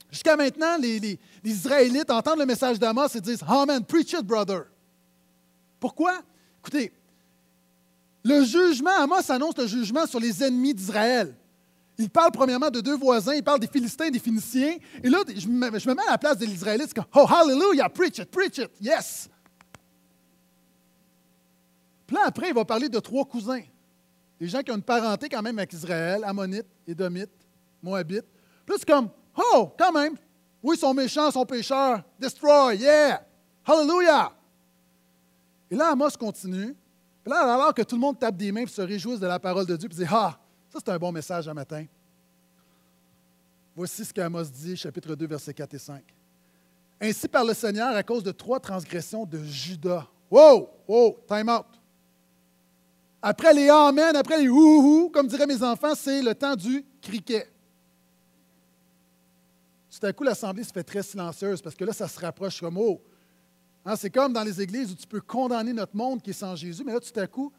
Jusqu'à 0.10 0.36
maintenant, 0.36 0.78
les, 0.78 1.20
Israélites 1.44 2.10
entendent 2.10 2.40
le 2.40 2.46
message 2.46 2.80
d'Amos 2.80 3.08
et 3.16 3.22
disent 3.22 3.44
Amen, 3.48 3.84
preach 3.84 4.14
it, 4.14 4.22
brother. 4.22 4.66
Pourquoi? 5.82 6.22
Écoutez, 6.60 6.94
le 8.24 8.46
jugement, 8.46 8.92
Amos 9.00 9.30
annonce 9.30 9.58
le 9.58 9.66
jugement 9.66 10.06
sur 10.06 10.20
les 10.20 10.44
ennemis 10.44 10.76
d'Israël. 10.76 11.36
Il 11.98 12.08
parle 12.10 12.32
premièrement 12.32 12.70
de 12.70 12.82
deux 12.82 12.96
voisins, 12.96 13.34
il 13.34 13.44
parle 13.44 13.60
des 13.60 13.68
Philistins 13.68 14.10
des 14.10 14.20
Phéniciens. 14.20 14.78
Et 15.04 15.10
là, 15.10 15.20
je 15.36 15.48
me, 15.48 15.94
mets 15.94 16.08
à 16.08 16.12
la 16.12 16.18
place 16.20 16.38
des 16.38 16.46
Israélites, 16.46 16.94
comme 16.94 17.06
Oh, 17.16 17.26
hallelujah, 17.28 17.90
preach 17.90 18.20
it, 18.20 18.30
preach 18.30 18.60
it, 18.60 18.70
yes. 18.80 19.28
Puis 22.06 22.16
là, 22.16 22.24
après, 22.28 22.50
il 22.50 22.54
va 22.54 22.64
parler 22.64 22.88
de 22.88 23.00
trois 23.00 23.26
cousins. 23.26 23.64
Des 24.40 24.48
gens 24.48 24.62
qui 24.62 24.72
ont 24.72 24.76
une 24.76 24.84
parenté 24.84 25.30
quand 25.30 25.42
même 25.42 25.58
avec 25.58 25.74
Israël, 25.74 26.24
Ammonites, 26.24 26.68
Édomites, 26.88 27.30
Moabites. 27.82 28.26
Puis 28.66 28.76
c'est 28.78 28.88
comme 28.88 29.10
Oh, 29.36 29.72
quand 29.78 29.92
même. 29.92 30.16
Oui, 30.62 30.76
ils 30.76 30.80
sont 30.80 30.94
méchants, 30.94 31.30
ils 31.30 31.34
sont 31.34 31.46
pécheurs. 31.46 32.04
Destroy, 32.20 32.78
yeah. 32.78 33.26
Hallelujah. 33.66 34.32
Et 35.72 35.76
là, 35.76 35.92
Amos 35.92 36.12
continue. 36.20 36.76
Puis 37.24 37.32
là, 37.32 37.54
alors 37.54 37.74
que 37.74 37.82
tout 37.82 37.96
le 37.96 38.02
monde 38.02 38.20
tape 38.20 38.36
des 38.36 38.52
mains 38.52 38.64
et 38.64 38.68
se 38.68 38.82
réjouisse 38.82 39.20
de 39.22 39.28
la 39.28 39.40
parole 39.40 39.66
de 39.66 39.78
Dieu, 39.78 39.88
puis 39.88 39.98
dit 39.98 40.06
Ah, 40.12 40.38
ça 40.70 40.80
c'est 40.84 40.92
un 40.92 40.98
bon 40.98 41.14
message 41.14 41.48
un 41.48 41.54
matin. 41.54 41.86
Voici 43.74 44.04
ce 44.04 44.14
qu'Amos 44.14 44.44
dit, 44.44 44.76
chapitre 44.76 45.16
2, 45.16 45.26
versets 45.26 45.54
4 45.54 45.74
et 45.74 45.80
5. 45.80 46.04
Ainsi 47.00 47.28
par 47.30 47.46
le 47.46 47.54
Seigneur, 47.54 47.96
à 47.96 48.04
cause 48.04 48.22
de 48.22 48.32
trois 48.32 48.60
transgressions 48.60 49.26
de 49.26 49.42
Judas. 49.44 50.06
Wow, 50.30 50.70
wow, 50.88 51.18
time 51.26 51.50
out. 51.50 51.66
Après 53.22 53.54
les 53.54 53.70
Amen, 53.70 54.16
après 54.16 54.40
les 54.40 54.50
Ouhou, 54.50 55.10
comme 55.10 55.28
diraient 55.28 55.48
mes 55.48 55.64
enfants, 55.64 55.96
c'est 55.96 56.22
le 56.22 56.36
temps 56.36 56.56
du 56.56 56.84
criquet. 57.02 57.48
Tout 59.90 60.06
à 60.06 60.12
coup, 60.12 60.24
l'assemblée 60.24 60.64
se 60.64 60.72
fait 60.72 60.84
très 60.84 61.04
silencieuse 61.04 61.62
parce 61.62 61.76
que 61.76 61.86
là, 61.86 61.94
ça 61.94 62.08
se 62.08 62.20
rapproche 62.20 62.60
comme 62.60 62.78
Oh, 62.78 63.02
Hein, 63.86 63.96
c'est 63.96 64.10
comme 64.10 64.34
dans 64.34 64.44
les 64.44 64.62
églises 64.62 64.92
où 64.92 64.96
tu 64.96 65.08
peux 65.08 65.22
condamner 65.22 65.74
notre 65.74 65.96
monde 65.96 66.22
qui 66.22 66.30
est 66.30 66.34
sans 66.34 66.56
Jésus, 66.56 66.84
mais 66.86 66.94
là, 66.94 67.00
tout 67.00 67.20
à 67.20 67.28
coup, 67.28 67.52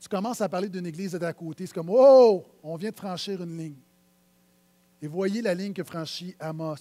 tu 0.00 0.08
commences 0.08 0.40
à 0.40 0.48
parler 0.48 0.68
d'une 0.68 0.86
église 0.86 1.12
d'à 1.12 1.32
côté. 1.32 1.66
C'est 1.66 1.74
comme, 1.74 1.90
oh, 1.90 2.44
on 2.62 2.76
vient 2.76 2.90
de 2.90 2.96
franchir 2.96 3.42
une 3.42 3.56
ligne. 3.56 3.76
Et 5.00 5.06
voyez 5.06 5.42
la 5.42 5.54
ligne 5.54 5.72
que 5.72 5.84
franchit 5.84 6.34
Amos. 6.40 6.76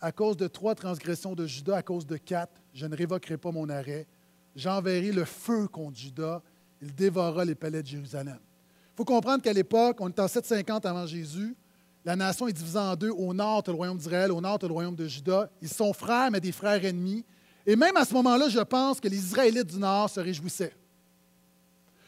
À 0.00 0.12
cause 0.12 0.36
de 0.36 0.46
trois 0.46 0.74
transgressions 0.74 1.34
de 1.34 1.46
Judas, 1.46 1.76
à 1.76 1.82
cause 1.82 2.06
de 2.06 2.16
quatre, 2.16 2.60
je 2.74 2.86
ne 2.86 2.94
révoquerai 2.94 3.38
pas 3.38 3.50
mon 3.50 3.68
arrêt. 3.70 4.06
J'enverrai 4.54 5.12
le 5.12 5.24
feu 5.24 5.66
contre 5.66 5.96
Judas. 5.96 6.42
Il 6.82 6.94
dévorera 6.94 7.44
les 7.44 7.54
palais 7.54 7.82
de 7.82 7.86
Jérusalem. 7.86 8.38
Il 8.38 8.96
faut 8.96 9.04
comprendre 9.04 9.42
qu'à 9.42 9.52
l'époque, 9.52 9.96
on 10.00 10.08
est 10.08 10.20
en 10.20 10.28
750 10.28 10.84
avant 10.84 11.06
Jésus. 11.06 11.56
La 12.04 12.16
nation 12.16 12.46
est 12.46 12.52
divisée 12.52 12.78
en 12.78 12.94
deux. 12.94 13.10
Au 13.10 13.32
nord, 13.32 13.62
tu 13.62 13.70
le 13.70 13.76
royaume 13.76 13.96
d'Israël. 13.96 14.30
Au 14.30 14.40
nord, 14.40 14.58
tu 14.58 14.66
le 14.66 14.72
royaume 14.72 14.94
de 14.94 15.08
Judas. 15.08 15.48
Ils 15.62 15.70
sont 15.70 15.94
frères, 15.94 16.30
mais 16.30 16.40
des 16.40 16.52
frères 16.52 16.84
ennemis. 16.84 17.24
Et 17.66 17.76
même 17.76 17.96
à 17.96 18.04
ce 18.04 18.12
moment-là, 18.14 18.48
je 18.48 18.60
pense 18.60 19.00
que 19.00 19.08
les 19.08 19.16
Israélites 19.16 19.66
du 19.66 19.78
Nord 19.78 20.10
se 20.10 20.20
réjouissaient. 20.20 20.74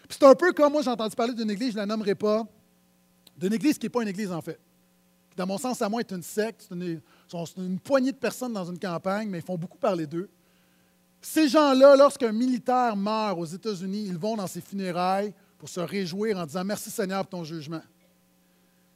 C'est 0.08 0.22
un 0.22 0.34
peu 0.34 0.52
comme 0.52 0.72
moi, 0.72 0.82
j'ai 0.82 0.90
entendu 0.90 1.16
parler 1.16 1.34
d'une 1.34 1.50
église, 1.50 1.70
je 1.70 1.74
ne 1.74 1.80
la 1.80 1.86
nommerai 1.86 2.14
pas, 2.14 2.46
d'une 3.36 3.52
église 3.52 3.78
qui 3.78 3.86
n'est 3.86 3.90
pas 3.90 4.02
une 4.02 4.08
église 4.08 4.30
en 4.30 4.40
fait. 4.40 4.58
dans 5.36 5.46
mon 5.46 5.58
sens 5.58 5.82
à 5.82 5.88
moi, 5.88 6.00
est 6.00 6.12
une 6.12 6.22
secte, 6.22 6.68
c'est 6.68 7.58
une, 7.58 7.78
poignée 7.80 8.12
de 8.12 8.16
personnes 8.16 8.52
dans 8.52 8.64
une 8.64 8.78
campagne, 8.78 9.28
mais 9.28 9.38
ils 9.38 9.44
font 9.44 9.58
beaucoup 9.58 9.78
parler 9.78 10.06
d'eux. 10.06 10.28
Ces 11.20 11.48
gens-là, 11.48 11.96
lorsqu'un 11.96 12.32
militaire 12.32 12.94
meurt 12.96 13.38
aux 13.38 13.44
États-Unis, 13.44 14.06
ils 14.06 14.16
vont 14.16 14.36
dans 14.36 14.46
ses 14.46 14.60
funérailles 14.60 15.34
pour 15.58 15.68
se 15.68 15.80
réjouir 15.80 16.38
en 16.38 16.46
disant 16.46 16.64
Merci 16.64 16.90
Seigneur 16.90 17.22
pour 17.26 17.40
ton 17.40 17.44
jugement. 17.44 17.82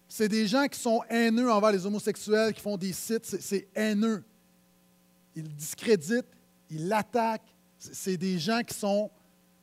C'est 0.09 0.29
des 0.29 0.47
gens 0.47 0.67
qui 0.67 0.79
sont 0.79 1.03
haineux 1.09 1.51
envers 1.51 1.73
les 1.73 1.85
homosexuels, 1.87 2.53
qui 2.53 2.61
font 2.61 2.77
des 2.77 2.93
sites, 2.93 3.25
c'est 3.25 3.69
haineux. 3.75 4.23
Ils 5.35 5.49
discréditent, 5.55 6.27
ils 6.71 6.89
l'attaquent. 6.89 7.55
C'est 7.79 8.17
des 8.17 8.39
gens 8.39 8.61
qui 8.61 8.75
sont 8.75 9.11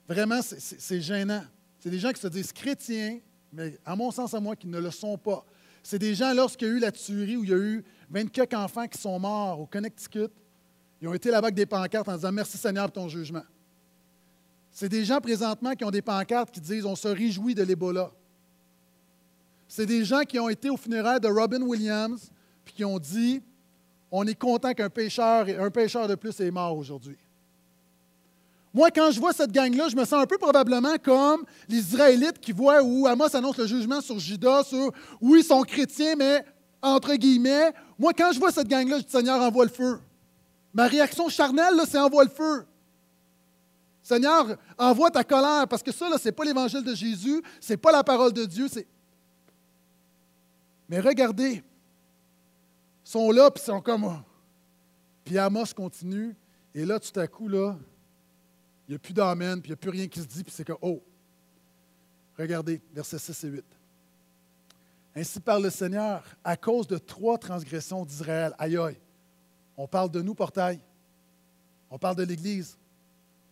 vraiment, 0.07 0.41
c'est 0.41 1.01
gênant. 1.01 1.43
C'est 1.79 1.89
des 1.89 1.99
gens 1.99 2.11
qui 2.11 2.21
se 2.21 2.27
disent 2.27 2.51
chrétiens, 2.51 3.19
mais 3.53 3.77
à 3.85 3.95
mon 3.95 4.11
sens, 4.11 4.33
à 4.33 4.39
moi, 4.39 4.55
qui 4.55 4.67
ne 4.67 4.79
le 4.79 4.91
sont 4.91 5.17
pas. 5.17 5.45
C'est 5.83 5.99
des 5.99 6.15
gens, 6.15 6.33
lorsqu'il 6.33 6.67
y 6.67 6.71
a 6.71 6.73
eu 6.73 6.79
la 6.79 6.91
tuerie 6.91 7.37
où 7.37 7.43
il 7.43 7.49
y 7.49 7.53
a 7.53 7.57
eu 7.57 7.83
24 8.09 8.53
enfants 8.55 8.87
qui 8.87 8.97
sont 8.99 9.17
morts 9.19 9.61
au 9.61 9.65
Connecticut, 9.65 10.29
ils 11.01 11.07
ont 11.07 11.13
été 11.13 11.29
là-bas 11.29 11.47
avec 11.47 11.55
des 11.55 11.65
pancartes 11.65 12.09
en 12.09 12.15
disant 12.15 12.31
Merci 12.31 12.57
Seigneur 12.57 12.91
pour 12.91 13.03
ton 13.03 13.07
jugement. 13.07 13.43
C'est 14.71 14.89
des 14.89 15.05
gens 15.05 15.21
présentement 15.21 15.73
qui 15.73 15.83
ont 15.85 15.91
des 15.91 16.01
pancartes 16.01 16.51
qui 16.51 16.59
disent 16.59 16.85
On 16.85 16.95
se 16.95 17.07
réjouit 17.07 17.55
de 17.55 17.63
l'Ebola. 17.63 18.11
C'est 19.67 19.85
des 19.85 20.03
gens 20.03 20.21
qui 20.21 20.39
ont 20.39 20.49
été 20.49 20.69
au 20.69 20.77
funéraire 20.77 21.19
de 21.19 21.27
Robin 21.27 21.61
Williams 21.61 22.31
puis 22.65 22.73
qui 22.73 22.85
ont 22.85 22.99
dit 22.99 23.41
On 24.11 24.25
est 24.25 24.35
content 24.35 24.73
qu'un 24.73 24.89
pêcheur, 24.89 25.47
un 25.59 25.69
pêcheur 25.69 26.07
de 26.07 26.15
plus 26.15 26.39
est 26.39 26.51
mort 26.51 26.77
aujourd'hui. 26.77 27.17
Moi, 28.73 28.91
quand 28.91 29.11
je 29.11 29.19
vois 29.19 29.33
cette 29.33 29.51
gang-là, 29.51 29.89
je 29.89 29.95
me 29.95 30.05
sens 30.05 30.21
un 30.21 30.25
peu 30.25 30.37
probablement 30.37 30.97
comme 31.03 31.43
les 31.67 31.79
Israélites 31.79 32.39
qui 32.39 32.51
voient 32.51 32.83
où 32.83 33.07
Amos 33.07 33.35
annonce 33.35 33.57
le 33.57 33.65
jugement 33.65 34.01
sur 34.01 34.19
Judas, 34.19 34.63
sur 34.63 34.91
oui, 35.19 35.39
ils 35.39 35.43
sont 35.43 35.61
chrétiens, 35.63 36.15
mais 36.15 36.45
entre 36.81 37.15
guillemets. 37.15 37.73
Moi, 37.97 38.13
quand 38.13 38.31
je 38.31 38.39
vois 38.39 38.51
cette 38.51 38.67
gang-là, 38.67 38.99
je 38.99 39.03
dis 39.03 39.11
Seigneur, 39.11 39.41
envoie 39.41 39.65
le 39.65 39.71
feu. 39.71 39.99
Ma 40.73 40.87
réaction 40.87 41.27
charnelle, 41.27 41.73
c'est 41.89 41.97
envoie 41.97 42.23
le 42.23 42.29
feu. 42.29 42.65
Seigneur, 44.03 44.55
envoie 44.77 45.11
ta 45.11 45.23
colère, 45.23 45.67
parce 45.67 45.83
que 45.83 45.91
ça, 45.91 46.05
ce 46.17 46.27
n'est 46.27 46.31
pas 46.31 46.45
l'évangile 46.45 46.83
de 46.83 46.93
Jésus, 46.93 47.41
ce 47.59 47.73
n'est 47.73 47.77
pas 47.77 47.91
la 47.91 48.03
parole 48.03 48.31
de 48.31 48.45
Dieu. 48.45 48.67
Mais 50.87 50.99
regardez, 50.99 51.63
sont 53.07 53.31
là, 53.31 53.49
puis 53.49 53.63
sont 53.63 53.79
comme. 53.79 54.03
Oh. 54.03 54.17
Puis 55.23 55.37
Amos 55.37 55.67
continue, 55.75 56.35
et 56.73 56.85
là, 56.85 56.99
tout 56.99 57.17
à 57.19 57.27
coup, 57.27 57.47
là, 57.47 57.77
il 58.87 58.91
n'y 58.91 58.95
a 58.95 58.99
plus 58.99 59.13
d'amen, 59.13 59.61
puis 59.61 59.69
il 59.69 59.71
n'y 59.71 59.73
a 59.73 59.77
plus 59.77 59.89
rien 59.89 60.07
qui 60.07 60.19
se 60.19 60.25
dit, 60.25 60.43
puis 60.43 60.53
c'est 60.53 60.65
que, 60.65 60.73
oh, 60.81 61.01
regardez, 62.37 62.81
versets 62.93 63.19
6 63.19 63.43
et 63.43 63.47
8. 63.47 63.65
Ainsi 65.15 65.39
parle 65.39 65.63
le 65.63 65.69
Seigneur, 65.69 66.23
à 66.43 66.55
cause 66.55 66.87
de 66.87 66.97
trois 66.97 67.37
transgressions 67.37 68.05
d'Israël. 68.05 68.53
Aïe 68.57 68.77
aïe. 68.77 68.99
On 69.75 69.87
parle 69.87 70.11
de 70.11 70.21
nous, 70.21 70.35
portail. 70.35 70.79
On 71.89 71.97
parle 71.97 72.17
de 72.17 72.23
l'Église. 72.23 72.77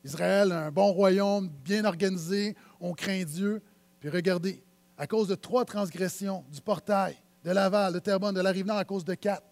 Israël, 0.03 0.51
un 0.51 0.71
bon 0.71 0.91
royaume, 0.91 1.49
bien 1.63 1.83
organisé, 1.85 2.55
on 2.79 2.93
craint 2.93 3.23
Dieu. 3.23 3.61
Puis 3.99 4.09
regardez, 4.09 4.61
à 4.97 5.07
cause 5.07 5.27
de 5.27 5.35
trois 5.35 5.65
transgressions, 5.65 6.45
du 6.51 6.61
portail, 6.61 7.17
de 7.45 7.51
Laval, 7.51 7.93
de 7.93 7.99
Terrebonne, 7.99 8.33
de 8.33 8.41
la 8.41 8.75
à 8.75 8.85
cause 8.85 9.05
de 9.05 9.13
quatre, 9.13 9.45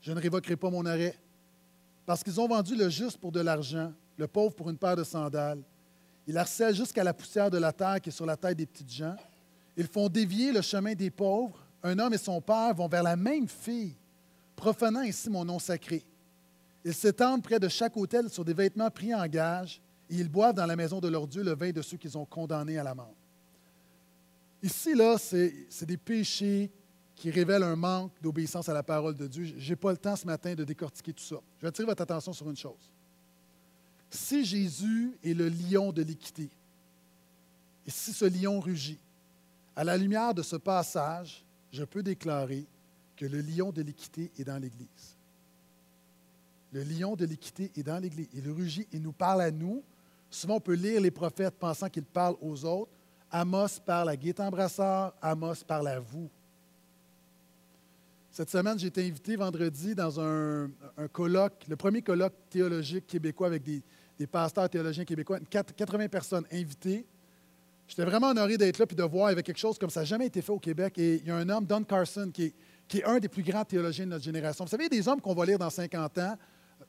je 0.00 0.10
ne 0.10 0.18
révoquerai 0.18 0.56
pas 0.56 0.70
mon 0.70 0.86
arrêt. 0.86 1.14
Parce 2.06 2.24
qu'ils 2.24 2.40
ont 2.40 2.48
vendu 2.48 2.74
le 2.74 2.88
juste 2.88 3.18
pour 3.18 3.30
de 3.30 3.40
l'argent, 3.40 3.92
le 4.16 4.26
pauvre 4.26 4.54
pour 4.54 4.70
une 4.70 4.78
paire 4.78 4.96
de 4.96 5.04
sandales. 5.04 5.62
Ils 6.26 6.38
harcèlent 6.38 6.74
jusqu'à 6.74 7.04
la 7.04 7.12
poussière 7.12 7.50
de 7.50 7.58
la 7.58 7.74
terre 7.74 8.00
qui 8.00 8.08
est 8.08 8.12
sur 8.12 8.24
la 8.24 8.38
tête 8.38 8.56
des 8.56 8.64
petites 8.64 8.90
gens. 8.90 9.14
Ils 9.76 9.86
font 9.86 10.08
dévier 10.08 10.50
le 10.50 10.62
chemin 10.62 10.94
des 10.94 11.10
pauvres. 11.10 11.58
Un 11.82 11.98
homme 11.98 12.14
et 12.14 12.18
son 12.18 12.40
père 12.40 12.72
vont 12.74 12.88
vers 12.88 13.02
la 13.02 13.16
même 13.16 13.48
fille, 13.48 13.94
profanant 14.56 15.00
ainsi 15.00 15.28
mon 15.28 15.44
nom 15.44 15.58
sacré. 15.58 16.06
Ils 16.86 16.94
s'étendent 16.94 17.42
près 17.42 17.60
de 17.60 17.68
chaque 17.68 17.98
hôtel 17.98 18.30
sur 18.30 18.46
des 18.46 18.54
vêtements 18.54 18.90
pris 18.90 19.14
en 19.14 19.26
gage, 19.26 19.82
et 20.08 20.14
ils 20.14 20.30
boivent 20.30 20.54
dans 20.54 20.64
la 20.64 20.76
maison 20.76 21.00
de 21.00 21.08
leur 21.08 21.26
Dieu 21.26 21.42
le 21.42 21.54
vin 21.54 21.70
de 21.70 21.82
ceux 21.82 21.98
qu'ils 21.98 22.16
ont 22.16 22.24
condamnés 22.24 22.78
à 22.78 22.82
la 22.82 22.94
mort. 22.94 23.14
Ici, 24.62 24.94
là, 24.94 25.18
c'est 25.18 25.84
des 25.84 25.98
péchés 25.98 26.72
qui 27.16 27.30
révèlent 27.30 27.64
un 27.64 27.76
manque 27.76 28.12
d'obéissance 28.22 28.68
à 28.68 28.74
la 28.74 28.84
parole 28.84 29.16
de 29.16 29.26
Dieu. 29.26 29.44
Je 29.58 29.70
n'ai 29.70 29.76
pas 29.76 29.90
le 29.90 29.96
temps 29.96 30.14
ce 30.14 30.26
matin 30.26 30.54
de 30.54 30.62
décortiquer 30.62 31.12
tout 31.12 31.24
ça. 31.24 31.36
Je 31.56 31.62
vais 31.62 31.68
attirer 31.68 31.86
votre 31.86 32.02
attention 32.02 32.32
sur 32.32 32.48
une 32.48 32.56
chose 32.56 32.90
si 34.10 34.44
Jésus 34.44 35.16
est 35.22 35.34
le 35.34 35.48
lion 35.48 35.92
de 35.92 36.02
l'équité, 36.02 36.50
et 37.86 37.90
si 37.90 38.12
ce 38.12 38.24
lion 38.24 38.60
rugit, 38.60 38.98
à 39.74 39.84
la 39.84 39.96
lumière 39.96 40.34
de 40.34 40.42
ce 40.42 40.56
passage, 40.56 41.44
je 41.70 41.84
peux 41.84 42.02
déclarer 42.02 42.66
que 43.16 43.26
le 43.26 43.40
lion 43.40 43.70
de 43.70 43.82
l'équité 43.82 44.30
est 44.38 44.44
dans 44.44 44.58
l'Église. 44.58 45.16
Le 46.72 46.82
lion 46.82 47.14
de 47.14 47.24
l'équité 47.24 47.70
est 47.76 47.82
dans 47.82 47.98
l'Église. 47.98 48.28
Il 48.34 48.50
rugit, 48.50 48.86
il 48.92 49.02
nous 49.02 49.12
parle 49.12 49.42
à 49.42 49.50
nous. 49.50 49.82
Souvent, 50.30 50.56
on 50.56 50.60
peut 50.60 50.74
lire 50.74 51.00
les 51.00 51.10
prophètes 51.10 51.54
pensant 51.54 51.88
qu'ils 51.88 52.04
parlent 52.04 52.36
aux 52.40 52.64
autres. 52.64 52.90
Amos 53.30 53.80
parle 53.84 54.10
à 54.10 54.16
Gaétan 54.16 54.50
Brassard, 54.50 55.14
Amos 55.22 55.62
parle 55.66 55.88
à 55.88 56.00
vous. 56.00 56.28
Cette 58.36 58.50
semaine, 58.50 58.78
j'ai 58.78 58.88
été 58.88 59.02
invité 59.02 59.34
vendredi 59.34 59.94
dans 59.94 60.20
un, 60.20 60.68
colloque, 61.10 61.64
le 61.70 61.74
premier 61.74 62.02
colloque 62.02 62.34
théologique 62.50 63.06
québécois 63.06 63.46
avec 63.46 63.62
des, 63.62 64.26
pasteurs 64.26 64.68
théologiens 64.68 65.06
québécois, 65.06 65.38
80 65.48 66.08
personnes 66.08 66.44
invitées. 66.52 67.06
J'étais 67.88 68.04
vraiment 68.04 68.28
honoré 68.28 68.58
d'être 68.58 68.76
là 68.76 68.84
et 68.90 68.94
de 68.94 69.02
voir, 69.04 69.28
avec 69.28 69.46
quelque 69.46 69.58
chose 69.58 69.78
comme 69.78 69.88
ça 69.88 70.00
n'a 70.00 70.04
jamais 70.04 70.26
été 70.26 70.42
fait 70.42 70.52
au 70.52 70.58
Québec. 70.58 70.98
Et 70.98 71.14
il 71.14 71.26
y 71.26 71.30
a 71.30 71.36
un 71.36 71.48
homme, 71.48 71.64
Don 71.64 71.82
Carson, 71.82 72.30
qui 72.30 72.52
est, 72.92 73.04
un 73.04 73.18
des 73.20 73.28
plus 73.28 73.42
grands 73.42 73.64
théologiens 73.64 74.04
de 74.04 74.10
notre 74.10 74.24
génération. 74.24 74.66
Vous 74.66 74.70
savez, 74.70 74.90
des 74.90 75.08
hommes 75.08 75.22
qu'on 75.22 75.34
va 75.34 75.46
lire 75.46 75.58
dans 75.58 75.70
50 75.70 76.18
ans. 76.18 76.36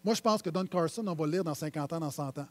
Moi, 0.03 0.15
je 0.15 0.21
pense 0.21 0.41
que 0.41 0.49
Don 0.49 0.65
Carson, 0.65 1.07
on 1.07 1.13
va 1.13 1.25
le 1.27 1.31
lire 1.31 1.45
dans 1.45 1.55
50 1.55 1.93
ans, 1.93 1.99
dans 2.01 2.11
100 2.11 2.39
ans. 2.39 2.47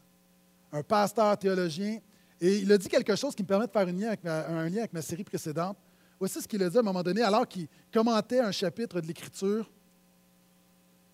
Un 0.72 0.82
pasteur 0.82 1.36
théologien. 1.36 1.98
Et 2.40 2.60
il 2.60 2.72
a 2.72 2.78
dit 2.78 2.88
quelque 2.88 3.14
chose 3.14 3.34
qui 3.34 3.42
me 3.42 3.48
permet 3.48 3.66
de 3.66 3.72
faire 3.72 3.86
un 3.86 4.68
lien 4.70 4.78
avec 4.78 4.94
ma 4.94 5.02
série 5.02 5.24
précédente. 5.24 5.76
Voici 6.18 6.40
ce 6.40 6.48
qu'il 6.48 6.62
a 6.62 6.70
dit 6.70 6.76
à 6.76 6.80
un 6.80 6.84
moment 6.84 7.02
donné, 7.02 7.22
alors 7.22 7.46
qu'il 7.46 7.68
commentait 7.92 8.40
un 8.40 8.52
chapitre 8.52 9.00
de 9.00 9.06
l'Écriture. 9.06 9.70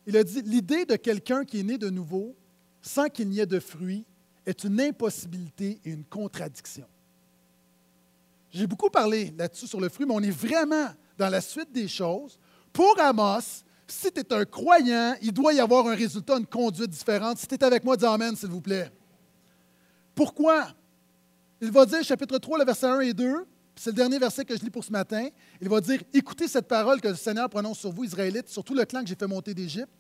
Il 0.07 0.17
a 0.17 0.25
dit 0.25 0.43
L'idée 0.43 0.85
de 0.85 0.97
quelqu'un 0.97 1.45
qui 1.45 1.61
est 1.61 1.65
né 1.65 1.79
de 1.79 1.91
nouveau, 1.91 2.35
sans 2.81 3.09
qu'il 3.09 3.29
n'y 3.29 3.41
ait 3.41 3.47
de 3.47 3.61
fruits 3.61 4.05
est 4.47 4.65
une 4.65 4.81
impossibilité 4.81 5.81
et 5.85 5.91
une 5.91 6.05
contradiction. 6.05 6.87
J'ai 8.51 8.67
beaucoup 8.67 8.91
parlé 8.91 9.33
là-dessus 9.37 9.67
sur 9.67 9.81
le 9.81 9.89
fruit, 9.89 10.05
mais 10.05 10.15
on 10.15 10.21
est 10.21 10.31
vraiment 10.31 10.89
dans 11.17 11.29
la 11.29 11.41
suite 11.41 11.73
des 11.73 11.89
choses. 11.89 12.39
Pour 12.73 12.99
Amos, 13.01 13.65
si 13.87 14.11
tu 14.13 14.21
es 14.21 14.33
un 14.33 14.45
croyant, 14.45 15.15
il 15.23 15.33
doit 15.33 15.53
y 15.53 15.61
avoir 15.61 15.87
un 15.87 15.95
résultat, 15.95 16.37
une 16.37 16.47
conduite 16.47 16.91
différente. 16.91 17.39
Si 17.39 17.47
tu 17.47 17.55
es 17.55 17.65
avec 17.65 17.85
moi, 17.85 17.97
dis 17.97 18.05
Amen, 18.05 18.37
s'il 18.37 18.49
vous 18.49 18.61
plaît. 18.61 18.91
Pourquoi? 20.15 20.69
Il 21.61 21.71
va 21.71 21.87
dire, 21.87 22.03
chapitre 22.03 22.39
3, 22.39 22.59
le 22.59 22.65
verset 22.65 22.87
1 22.87 23.01
et 23.01 23.15
2, 23.15 23.47
c'est 23.75 23.91
le 23.91 23.97
dernier 23.97 24.19
verset 24.19 24.45
que 24.45 24.57
je 24.57 24.63
lis 24.63 24.71
pour 24.71 24.85
ce 24.85 24.93
matin. 24.93 25.29
Il 25.61 25.69
va 25.69 25.81
dire 25.81 26.03
Écoutez 26.13 26.49
cette 26.49 26.69
parole 26.69 27.01
que 27.01 27.09
le 27.09 27.15
Seigneur 27.15 27.49
prononce 27.49 27.79
sur 27.79 27.91
vous, 27.91 28.05
Israélites, 28.05 28.49
sur 28.49 28.63
tout 28.63 28.75
le 28.75 28.85
clan 28.85 29.03
que 29.03 29.09
j'ai 29.09 29.15
fait 29.15 29.27
monter 29.27 29.55
d'Égypte. 29.55 29.93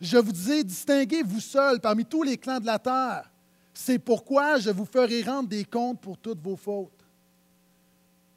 Je 0.00 0.16
vous 0.16 0.32
disais, 0.32 0.62
distinguez-vous 0.62 1.40
seuls 1.40 1.80
parmi 1.80 2.04
tous 2.04 2.22
les 2.22 2.38
clans 2.38 2.60
de 2.60 2.66
la 2.66 2.78
terre. 2.78 3.30
C'est 3.74 3.98
pourquoi 3.98 4.58
je 4.58 4.70
vous 4.70 4.84
ferai 4.84 5.22
rendre 5.22 5.48
des 5.48 5.64
comptes 5.64 6.00
pour 6.00 6.18
toutes 6.18 6.40
vos 6.40 6.56
fautes. 6.56 7.04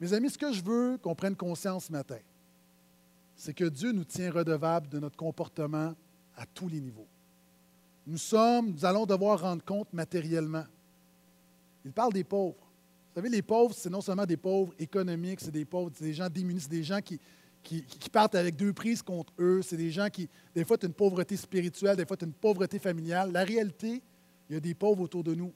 Mes 0.00 0.12
amis, 0.12 0.30
ce 0.30 0.38
que 0.38 0.52
je 0.52 0.62
veux 0.62 0.98
qu'on 0.98 1.14
prenne 1.14 1.36
conscience 1.36 1.86
ce 1.86 1.92
matin, 1.92 2.18
c'est 3.36 3.54
que 3.54 3.64
Dieu 3.64 3.92
nous 3.92 4.04
tient 4.04 4.30
redevables 4.30 4.88
de 4.88 4.98
notre 4.98 5.16
comportement 5.16 5.94
à 6.36 6.46
tous 6.46 6.68
les 6.68 6.80
niveaux. 6.80 7.06
Nous 8.06 8.18
sommes, 8.18 8.70
nous 8.70 8.84
allons 8.84 9.06
devoir 9.06 9.40
rendre 9.40 9.64
compte 9.64 9.92
matériellement. 9.92 10.64
Il 11.84 11.92
parle 11.92 12.12
des 12.12 12.24
pauvres. 12.24 12.61
Vous 13.12 13.20
savez, 13.20 13.28
les 13.28 13.42
pauvres, 13.42 13.74
c'est 13.76 13.90
non 13.90 14.00
seulement 14.00 14.24
des 14.24 14.38
pauvres 14.38 14.72
économiques, 14.78 15.40
c'est 15.40 15.50
des 15.50 15.66
pauvres, 15.66 15.90
c'est 15.94 16.04
des 16.04 16.14
gens 16.14 16.30
démunis, 16.30 16.62
c'est 16.62 16.70
des 16.70 16.82
gens 16.82 17.00
qui, 17.02 17.20
qui, 17.62 17.84
partent 18.10 18.34
avec 18.34 18.56
deux 18.56 18.72
prises 18.72 19.02
contre 19.02 19.34
eux. 19.38 19.60
C'est 19.60 19.76
des 19.76 19.90
gens 19.90 20.08
qui, 20.08 20.30
des 20.54 20.64
fois, 20.64 20.78
tu 20.78 20.86
une 20.86 20.94
pauvreté 20.94 21.36
spirituelle, 21.36 21.96
des 21.96 22.06
fois, 22.06 22.16
tu 22.16 22.24
une 22.24 22.32
pauvreté 22.32 22.78
familiale. 22.78 23.30
La 23.30 23.44
réalité, 23.44 24.02
il 24.48 24.54
y 24.54 24.56
a 24.56 24.60
des 24.60 24.74
pauvres 24.74 25.02
autour 25.02 25.22
de 25.22 25.34
nous. 25.34 25.52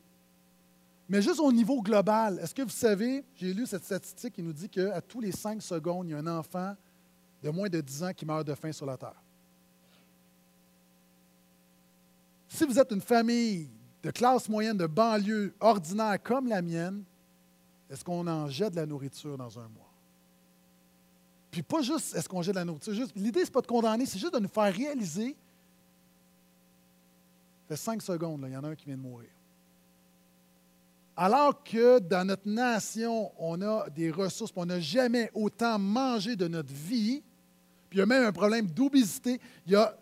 Mais 1.08 1.22
juste 1.22 1.40
au 1.40 1.50
niveau 1.50 1.80
global, 1.80 2.38
est-ce 2.42 2.54
que 2.54 2.62
vous 2.62 2.68
savez, 2.68 3.24
j'ai 3.36 3.54
lu 3.54 3.64
cette 3.64 3.84
statistique 3.84 4.34
qui 4.34 4.42
nous 4.42 4.52
dit 4.52 4.68
qu'à 4.68 5.00
tous 5.00 5.20
les 5.20 5.32
cinq 5.32 5.62
secondes, 5.62 6.08
il 6.08 6.10
y 6.10 6.14
a 6.14 6.18
un 6.18 6.26
enfant 6.26 6.74
de 7.42 7.50
moins 7.50 7.68
de 7.68 7.80
10 7.80 8.02
ans 8.02 8.12
qui 8.12 8.26
meurt 8.26 8.46
de 8.46 8.54
faim 8.54 8.72
sur 8.72 8.86
la 8.86 8.96
Terre. 8.96 9.22
Si 12.48 12.64
vous 12.64 12.78
êtes 12.78 12.90
une 12.90 13.00
famille 13.00 13.68
de 14.02 14.10
classe 14.10 14.48
moyenne, 14.48 14.76
de 14.76 14.86
banlieue 14.86 15.54
ordinaire 15.60 16.20
comme 16.22 16.48
la 16.48 16.60
mienne, 16.60 17.04
est-ce 17.90 18.04
qu'on 18.04 18.26
en 18.26 18.48
jette 18.48 18.72
de 18.72 18.76
la 18.76 18.86
nourriture 18.86 19.36
dans 19.36 19.58
un 19.58 19.68
mois? 19.68 19.92
Puis 21.50 21.62
pas 21.62 21.82
juste 21.82 22.14
est-ce 22.14 22.28
qu'on 22.28 22.42
jette 22.42 22.54
de 22.54 22.60
la 22.60 22.64
nourriture. 22.64 22.92
L'idée, 23.14 23.40
ce 23.40 23.46
n'est 23.46 23.52
pas 23.52 23.60
de 23.62 23.66
condamner, 23.66 24.06
c'est 24.06 24.18
juste 24.18 24.34
de 24.34 24.40
nous 24.40 24.48
faire 24.48 24.74
réaliser. 24.74 25.36
Ça 27.62 27.68
fait 27.68 27.76
cinq 27.76 28.02
secondes, 28.02 28.44
il 28.46 28.52
y 28.52 28.56
en 28.56 28.64
a 28.64 28.68
un 28.68 28.74
qui 28.74 28.86
vient 28.86 28.96
de 28.96 29.02
mourir. 29.02 29.30
Alors 31.16 31.64
que 31.64 31.98
dans 31.98 32.26
notre 32.26 32.46
nation, 32.46 33.32
on 33.38 33.62
a 33.62 33.88
des 33.88 34.10
ressources, 34.10 34.52
on 34.54 34.66
n'a 34.66 34.80
jamais 34.80 35.30
autant 35.32 35.78
mangé 35.78 36.36
de 36.36 36.46
notre 36.46 36.72
vie, 36.72 37.22
puis 37.88 37.98
il 37.98 38.00
y 38.00 38.02
a 38.02 38.06
même 38.06 38.24
un 38.24 38.32
problème 38.32 38.66
d'obésité, 38.66 39.40
il 39.64 39.72
y 39.72 39.76
a 39.76 39.96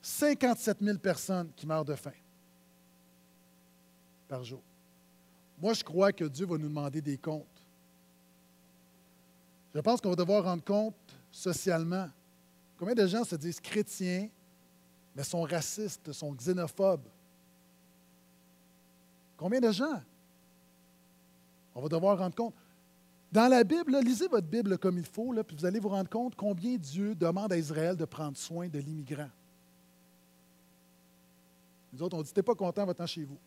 57 0.00 0.78
000 0.80 0.98
personnes 0.98 1.50
qui 1.54 1.66
meurent 1.66 1.84
de 1.84 1.94
faim 1.94 2.12
par 4.26 4.42
jour. 4.42 4.62
Moi, 5.60 5.72
je 5.72 5.84
crois 5.84 6.12
que 6.12 6.24
Dieu 6.24 6.46
va 6.46 6.58
nous 6.58 6.68
demander 6.68 7.00
des 7.00 7.16
comptes. 7.16 7.46
Je 9.74 9.80
pense 9.80 10.00
qu'on 10.00 10.10
va 10.10 10.16
devoir 10.16 10.44
rendre 10.44 10.64
compte 10.64 10.94
socialement. 11.30 12.08
Combien 12.78 12.94
de 12.94 13.06
gens 13.06 13.24
se 13.24 13.36
disent 13.36 13.60
chrétiens, 13.60 14.28
mais 15.14 15.24
sont 15.24 15.42
racistes, 15.42 16.12
sont 16.12 16.32
xénophobes? 16.32 17.08
Combien 19.36 19.60
de 19.60 19.70
gens? 19.70 20.00
On 21.74 21.82
va 21.82 21.88
devoir 21.88 22.18
rendre 22.18 22.34
compte. 22.34 22.54
Dans 23.32 23.48
la 23.48 23.64
Bible, 23.64 23.98
lisez 23.98 24.28
votre 24.28 24.46
Bible 24.46 24.78
comme 24.78 24.96
il 24.96 25.04
faut, 25.04 25.34
puis 25.42 25.56
vous 25.56 25.66
allez 25.66 25.80
vous 25.80 25.88
rendre 25.88 26.08
compte 26.08 26.36
combien 26.36 26.76
Dieu 26.76 27.16
demande 27.16 27.52
à 27.52 27.58
Israël 27.58 27.96
de 27.96 28.04
prendre 28.04 28.36
soin 28.36 28.68
de 28.68 28.78
l'immigrant. 28.78 29.30
Nous 31.92 32.02
autres, 32.02 32.16
on 32.16 32.22
dit, 32.22 32.32
t'es 32.32 32.42
pas 32.42 32.54
content, 32.54 32.86
va-t'en 32.86 33.06
chez 33.06 33.24
vous. 33.24 33.38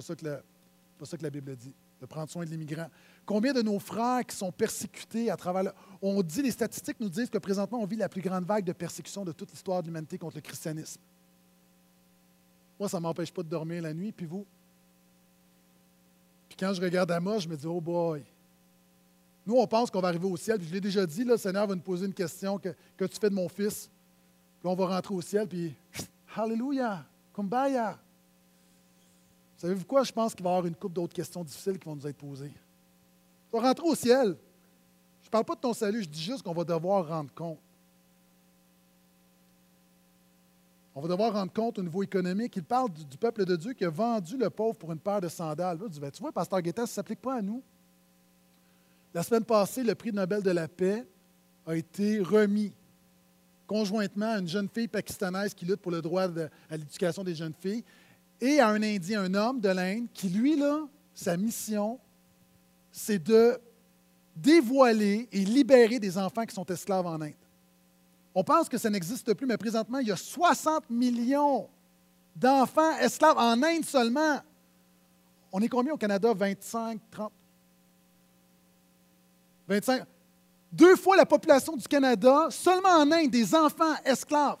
Pas 0.00 0.06
ça 0.06 0.16
que 0.16 0.24
la, 0.24 0.40
pas 0.98 1.04
ça 1.04 1.18
que 1.18 1.22
la 1.22 1.28
Bible 1.28 1.54
dit, 1.54 1.74
de 2.00 2.06
prendre 2.06 2.30
soin 2.30 2.46
de 2.46 2.50
l'immigrant. 2.50 2.88
Combien 3.26 3.52
de 3.52 3.60
nos 3.60 3.78
frères 3.78 4.24
qui 4.24 4.34
sont 4.34 4.50
persécutés 4.50 5.30
à 5.30 5.36
travers 5.36 5.62
le... 5.62 5.72
On 6.00 6.22
dit, 6.22 6.40
les 6.40 6.52
statistiques 6.52 6.98
nous 7.00 7.10
disent 7.10 7.28
que 7.28 7.36
présentement, 7.36 7.82
on 7.82 7.84
vit 7.84 7.96
la 7.96 8.08
plus 8.08 8.22
grande 8.22 8.46
vague 8.46 8.64
de 8.64 8.72
persécution 8.72 9.26
de 9.26 9.32
toute 9.32 9.50
l'histoire 9.50 9.82
de 9.82 9.88
l'humanité 9.88 10.16
contre 10.16 10.36
le 10.36 10.40
christianisme. 10.40 11.02
Moi, 12.78 12.88
ça 12.88 12.96
ne 12.96 13.02
m'empêche 13.02 13.30
pas 13.30 13.42
de 13.42 13.48
dormir 13.50 13.82
la 13.82 13.92
nuit, 13.92 14.10
puis 14.10 14.24
vous? 14.24 14.46
Puis 16.48 16.56
quand 16.58 16.72
je 16.72 16.80
regarde 16.80 17.10
à 17.10 17.20
moi, 17.20 17.38
je 17.40 17.46
me 17.46 17.58
dis, 17.58 17.66
oh 17.66 17.78
boy. 17.78 18.24
Nous, 19.46 19.54
on 19.54 19.66
pense 19.66 19.90
qu'on 19.90 20.00
va 20.00 20.08
arriver 20.08 20.28
au 20.28 20.36
ciel, 20.38 20.56
puis 20.56 20.66
je 20.66 20.72
l'ai 20.72 20.80
déjà 20.80 21.04
dit, 21.04 21.24
le 21.24 21.36
Seigneur 21.36 21.66
va 21.66 21.74
nous 21.74 21.82
poser 21.82 22.06
une 22.06 22.14
question 22.14 22.58
que, 22.58 22.74
que 22.96 23.04
tu 23.04 23.18
fais 23.20 23.28
de 23.28 23.34
mon 23.34 23.50
fils. 23.50 23.90
Puis 24.60 24.70
on 24.70 24.74
va 24.74 24.86
rentrer 24.86 25.12
au 25.12 25.20
ciel, 25.20 25.46
puis 25.46 25.74
Hallelujah, 26.34 27.04
Kumbaya. 27.34 27.98
Savez-vous 29.60 29.84
quoi? 29.84 30.02
Je 30.04 30.10
pense 30.10 30.34
qu'il 30.34 30.42
va 30.42 30.48
y 30.48 30.52
avoir 30.54 30.66
une 30.66 30.74
couple 30.74 30.94
d'autres 30.94 31.12
questions 31.12 31.44
difficiles 31.44 31.78
qui 31.78 31.84
vont 31.84 31.94
nous 31.94 32.06
être 32.06 32.16
posées. 32.16 32.48
Tu 32.48 33.52
vas 33.52 33.60
rentrer 33.60 33.86
au 33.86 33.94
ciel. 33.94 34.34
Je 35.20 35.26
ne 35.26 35.30
parle 35.30 35.44
pas 35.44 35.54
de 35.54 35.60
ton 35.60 35.74
salut, 35.74 36.02
je 36.02 36.08
dis 36.08 36.22
juste 36.22 36.42
qu'on 36.42 36.54
va 36.54 36.64
devoir 36.64 37.06
rendre 37.06 37.30
compte. 37.34 37.58
On 40.94 41.02
va 41.02 41.08
devoir 41.08 41.34
rendre 41.34 41.52
compte 41.52 41.78
au 41.78 41.82
niveau 41.82 42.02
économique. 42.02 42.56
Il 42.56 42.64
parle 42.64 42.88
du, 42.90 43.18
peuple 43.18 43.44
de 43.44 43.54
Dieu 43.54 43.74
qui 43.74 43.84
a 43.84 43.90
vendu 43.90 44.38
le 44.38 44.48
pauvre 44.48 44.78
pour 44.78 44.92
une 44.92 44.98
paire 44.98 45.20
de 45.20 45.28
sandales. 45.28 45.78
Tu 45.92 46.22
vois, 46.22 46.32
Pasteur 46.32 46.62
Guetta, 46.62 46.86
ça 46.86 46.92
ne 46.92 46.94
s'applique 46.94 47.20
pas 47.20 47.36
à 47.36 47.42
nous. 47.42 47.62
La 49.12 49.22
semaine 49.22 49.44
passée, 49.44 49.82
le 49.82 49.94
prix 49.94 50.10
Nobel 50.10 50.42
de 50.42 50.52
la 50.52 50.68
paix 50.68 51.06
a 51.66 51.76
été 51.76 52.18
remis 52.20 52.72
conjointement 53.66 54.32
à 54.32 54.38
une 54.38 54.48
jeune 54.48 54.70
fille 54.70 54.88
pakistanaise 54.88 55.52
qui 55.52 55.66
lutte 55.66 55.82
pour 55.82 55.92
le 55.92 56.00
droit 56.00 56.22
à 56.22 56.76
l'éducation 56.78 57.22
des 57.22 57.34
jeunes 57.34 57.52
filles 57.60 57.84
et 58.40 58.60
à 58.60 58.68
un 58.68 58.82
Indien, 58.82 59.22
un 59.24 59.34
homme 59.34 59.60
de 59.60 59.68
l'Inde, 59.68 60.06
qui, 60.14 60.28
lui, 60.28 60.56
là, 60.56 60.86
sa 61.14 61.36
mission, 61.36 61.98
c'est 62.90 63.22
de 63.22 63.58
dévoiler 64.34 65.28
et 65.30 65.44
libérer 65.44 65.98
des 65.98 66.16
enfants 66.16 66.46
qui 66.46 66.54
sont 66.54 66.64
esclaves 66.66 67.06
en 67.06 67.20
Inde. 67.20 67.34
On 68.34 68.44
pense 68.44 68.68
que 68.68 68.78
ça 68.78 68.88
n'existe 68.88 69.34
plus, 69.34 69.46
mais 69.46 69.56
présentement, 69.56 69.98
il 69.98 70.08
y 70.08 70.12
a 70.12 70.16
60 70.16 70.88
millions 70.88 71.68
d'enfants 72.34 72.96
esclaves 72.98 73.36
en 73.36 73.62
Inde 73.62 73.84
seulement. 73.84 74.40
On 75.52 75.60
est 75.60 75.68
combien 75.68 75.92
au 75.92 75.98
Canada? 75.98 76.32
25, 76.32 77.00
30? 77.10 77.32
25. 79.68 80.04
Deux 80.72 80.96
fois 80.96 81.16
la 81.16 81.26
population 81.26 81.76
du 81.76 81.86
Canada, 81.86 82.46
seulement 82.50 82.88
en 82.88 83.10
Inde, 83.10 83.30
des 83.30 83.54
enfants 83.54 83.94
esclaves. 84.04 84.58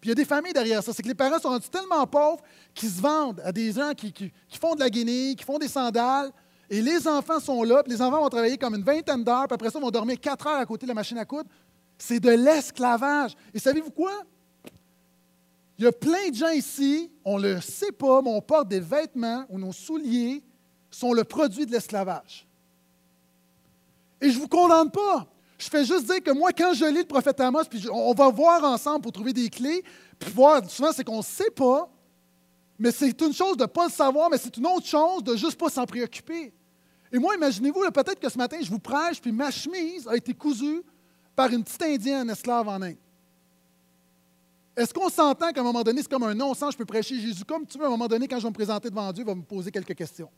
Puis 0.00 0.08
il 0.08 0.10
y 0.10 0.12
a 0.12 0.14
des 0.14 0.24
familles 0.24 0.52
derrière 0.52 0.82
ça. 0.82 0.92
C'est 0.92 1.02
que 1.02 1.08
les 1.08 1.14
parents 1.14 1.38
sont 1.38 1.50
rendus 1.50 1.68
tellement 1.68 2.06
pauvres 2.06 2.42
qu'ils 2.74 2.88
se 2.88 3.00
vendent 3.00 3.40
à 3.44 3.52
des 3.52 3.72
gens 3.72 3.92
qui, 3.92 4.32
font 4.58 4.74
de 4.74 4.80
la 4.80 4.88
guinée, 4.88 5.34
qui 5.36 5.44
font 5.44 5.58
des 5.58 5.68
sandales. 5.68 6.32
Et 6.70 6.80
les 6.80 7.06
enfants 7.06 7.40
sont 7.40 7.62
là, 7.62 7.82
puis 7.82 7.92
les 7.92 8.00
enfants 8.00 8.22
vont 8.22 8.28
travailler 8.28 8.56
comme 8.56 8.74
une 8.76 8.84
vingtaine 8.84 9.24
d'heures, 9.24 9.46
puis 9.48 9.54
après 9.54 9.70
ça, 9.70 9.78
ils 9.78 9.82
vont 9.82 9.90
dormir 9.90 10.18
quatre 10.20 10.46
heures 10.46 10.60
à 10.60 10.66
côté 10.66 10.86
de 10.86 10.88
la 10.88 10.94
machine 10.94 11.18
à 11.18 11.24
coudre. 11.24 11.50
C'est 11.98 12.20
de 12.20 12.30
l'esclavage. 12.30 13.36
Et 13.52 13.58
savez-vous 13.58 13.90
quoi? 13.90 14.12
Il 15.76 15.84
y 15.84 15.86
a 15.86 15.92
plein 15.92 16.28
de 16.28 16.34
gens 16.34 16.50
ici, 16.50 17.10
on 17.24 17.38
ne 17.38 17.54
le 17.54 17.60
sait 17.60 17.92
pas, 17.92 18.22
mais 18.22 18.30
on 18.30 18.40
porte 18.40 18.68
des 18.68 18.80
vêtements 18.80 19.44
ou 19.48 19.58
nos 19.58 19.72
souliers 19.72 20.42
sont 20.90 21.12
le 21.12 21.24
produit 21.24 21.66
de 21.66 21.72
l'esclavage. 21.72 22.46
Et 24.20 24.30
je 24.30 24.36
ne 24.36 24.42
vous 24.42 24.48
condamne 24.48 24.90
pas. 24.90 25.26
Je 25.60 25.68
fais 25.68 25.84
juste 25.84 26.06
dire 26.06 26.22
que 26.22 26.30
moi, 26.30 26.52
quand 26.52 26.72
je 26.72 26.86
lis 26.86 27.00
le 27.00 27.04
prophète 27.04 27.38
Amos, 27.38 27.64
puis 27.64 27.86
on 27.92 28.14
va 28.14 28.30
voir 28.30 28.64
ensemble 28.64 29.02
pour 29.02 29.12
trouver 29.12 29.34
des 29.34 29.50
clés, 29.50 29.84
puis 30.18 30.30
voir, 30.32 30.68
souvent, 30.70 30.90
c'est 30.90 31.04
qu'on 31.04 31.18
ne 31.18 31.22
sait 31.22 31.50
pas, 31.50 31.86
mais 32.78 32.90
c'est 32.90 33.20
une 33.20 33.34
chose 33.34 33.58
de 33.58 33.64
ne 33.64 33.66
pas 33.66 33.84
le 33.84 33.92
savoir, 33.92 34.30
mais 34.30 34.38
c'est 34.38 34.56
une 34.56 34.66
autre 34.66 34.86
chose 34.86 35.22
de 35.22 35.36
juste 35.36 35.58
pas 35.58 35.68
s'en 35.68 35.84
préoccuper. 35.84 36.50
Et 37.12 37.18
moi, 37.18 37.34
imaginez-vous, 37.34 37.82
peut-être 37.90 38.18
que 38.18 38.30
ce 38.30 38.38
matin, 38.38 38.56
je 38.62 38.70
vous 38.70 38.78
prêche, 38.78 39.20
puis 39.20 39.32
ma 39.32 39.50
chemise 39.50 40.08
a 40.08 40.16
été 40.16 40.32
cousue 40.32 40.82
par 41.36 41.50
une 41.50 41.62
petite 41.62 41.82
Indienne 41.82 42.30
esclave 42.30 42.66
en 42.66 42.80
Inde. 42.80 42.96
Est-ce 44.74 44.94
qu'on 44.94 45.10
s'entend 45.10 45.52
qu'à 45.52 45.60
un 45.60 45.64
moment 45.64 45.82
donné, 45.82 46.00
c'est 46.00 46.10
comme 46.10 46.22
un 46.22 46.34
non-sens, 46.34 46.72
je 46.72 46.78
peux 46.78 46.86
prêcher 46.86 47.20
Jésus 47.20 47.44
comme 47.44 47.66
tu 47.66 47.76
veux, 47.76 47.84
à 47.84 47.88
un 47.88 47.90
moment 47.90 48.08
donné, 48.08 48.26
quand 48.26 48.38
je 48.38 48.44
vais 48.44 48.48
me 48.48 48.54
présenter 48.54 48.88
devant 48.88 49.12
Dieu, 49.12 49.24
il 49.24 49.26
va 49.26 49.34
me 49.34 49.42
poser 49.42 49.70
quelques 49.70 49.94
questions? 49.94 50.30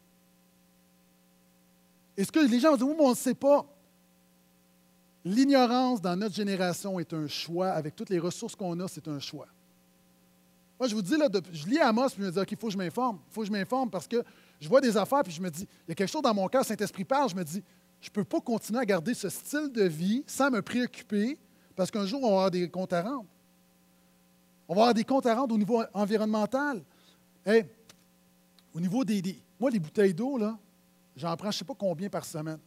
Est-ce 2.17 2.33
que 2.33 2.41
les 2.41 2.59
gens 2.59 2.73
vont 2.73 2.77
dire, 2.77 2.89
oui, 2.89 2.95
mais 2.99 3.05
on 3.05 3.11
ne 3.11 3.15
sait 3.15 3.35
pas? 3.35 3.65
L'ignorance 5.25 6.01
dans 6.01 6.17
notre 6.17 6.35
génération 6.35 6.99
est 6.99 7.13
un 7.13 7.29
choix. 7.29 7.71
Avec 7.71 7.95
toutes 7.95 8.11
les 8.11 8.19
ressources 8.19 8.57
qu'on 8.57 8.79
a, 8.81 8.89
c'est 8.89 9.07
un 9.09 9.19
choix. 9.19 9.47
Moi, 10.79 10.89
je 10.89 10.95
vous 10.97 11.03
dis, 11.03 11.17
là, 11.17 11.29
je 11.53 11.67
lis 11.67 11.79
Amos, 11.79 12.09
puis 12.09 12.23
je 12.23 12.27
me 12.27 12.33
dis, 12.33 12.39
OK, 12.41 12.51
il 12.51 12.59
faut 12.59 12.67
que 12.67 12.73
je 12.73 12.79
m'informe. 12.79 13.21
Il 13.31 13.33
faut 13.33 13.43
que 13.43 13.47
je 13.47 13.53
m'informe 13.53 13.89
parce 13.89 14.09
que 14.09 14.25
je 14.61 14.69
vois 14.69 14.81
des 14.81 14.97
affaires, 14.97 15.23
puis 15.23 15.33
je 15.33 15.41
me 15.41 15.49
dis, 15.49 15.63
il 15.87 15.91
y 15.91 15.93
a 15.93 15.95
quelque 15.95 16.11
chose 16.11 16.23
dans 16.23 16.35
mon 16.35 16.49
cœur, 16.49 16.65
Saint-Esprit 16.65 17.05
parle, 17.05 17.31
je 17.31 17.37
me 17.37 17.45
dis, 17.45 17.63
je 18.01 18.09
ne 18.09 18.13
peux 18.13 18.25
pas 18.25 18.41
continuer 18.41 18.81
à 18.81 18.85
garder 18.85 19.15
ce 19.15 19.29
style 19.29 19.71
de 19.71 19.85
vie 19.85 20.25
sans 20.27 20.51
me 20.51 20.61
préoccuper, 20.61 21.39
parce 21.77 21.91
qu'un 21.91 22.05
jour, 22.05 22.21
on 22.25 22.31
va 22.31 22.33
avoir 22.33 22.51
des 22.51 22.69
comptes 22.69 22.93
à 22.93 23.03
rendre. 23.03 23.27
On 24.67 24.75
va 24.75 24.81
avoir 24.83 24.95
des 24.95 25.05
comptes 25.05 25.27
à 25.27 25.35
rendre 25.37 25.55
au 25.55 25.59
niveau 25.59 25.83
environnemental. 25.95 26.83
au 27.47 28.81
niveau 28.81 29.05
des, 29.05 29.23
des, 29.23 29.39
Moi, 29.61 29.71
les 29.71 29.79
bouteilles 29.79 30.15
d'eau, 30.15 30.37
là, 30.37 30.59
j'en 31.15 31.37
prends 31.37 31.53
je 31.53 31.57
ne 31.57 31.59
sais 31.59 31.65
pas 31.65 31.75
combien 31.79 32.09
par 32.09 32.25
semaine. 32.25 32.59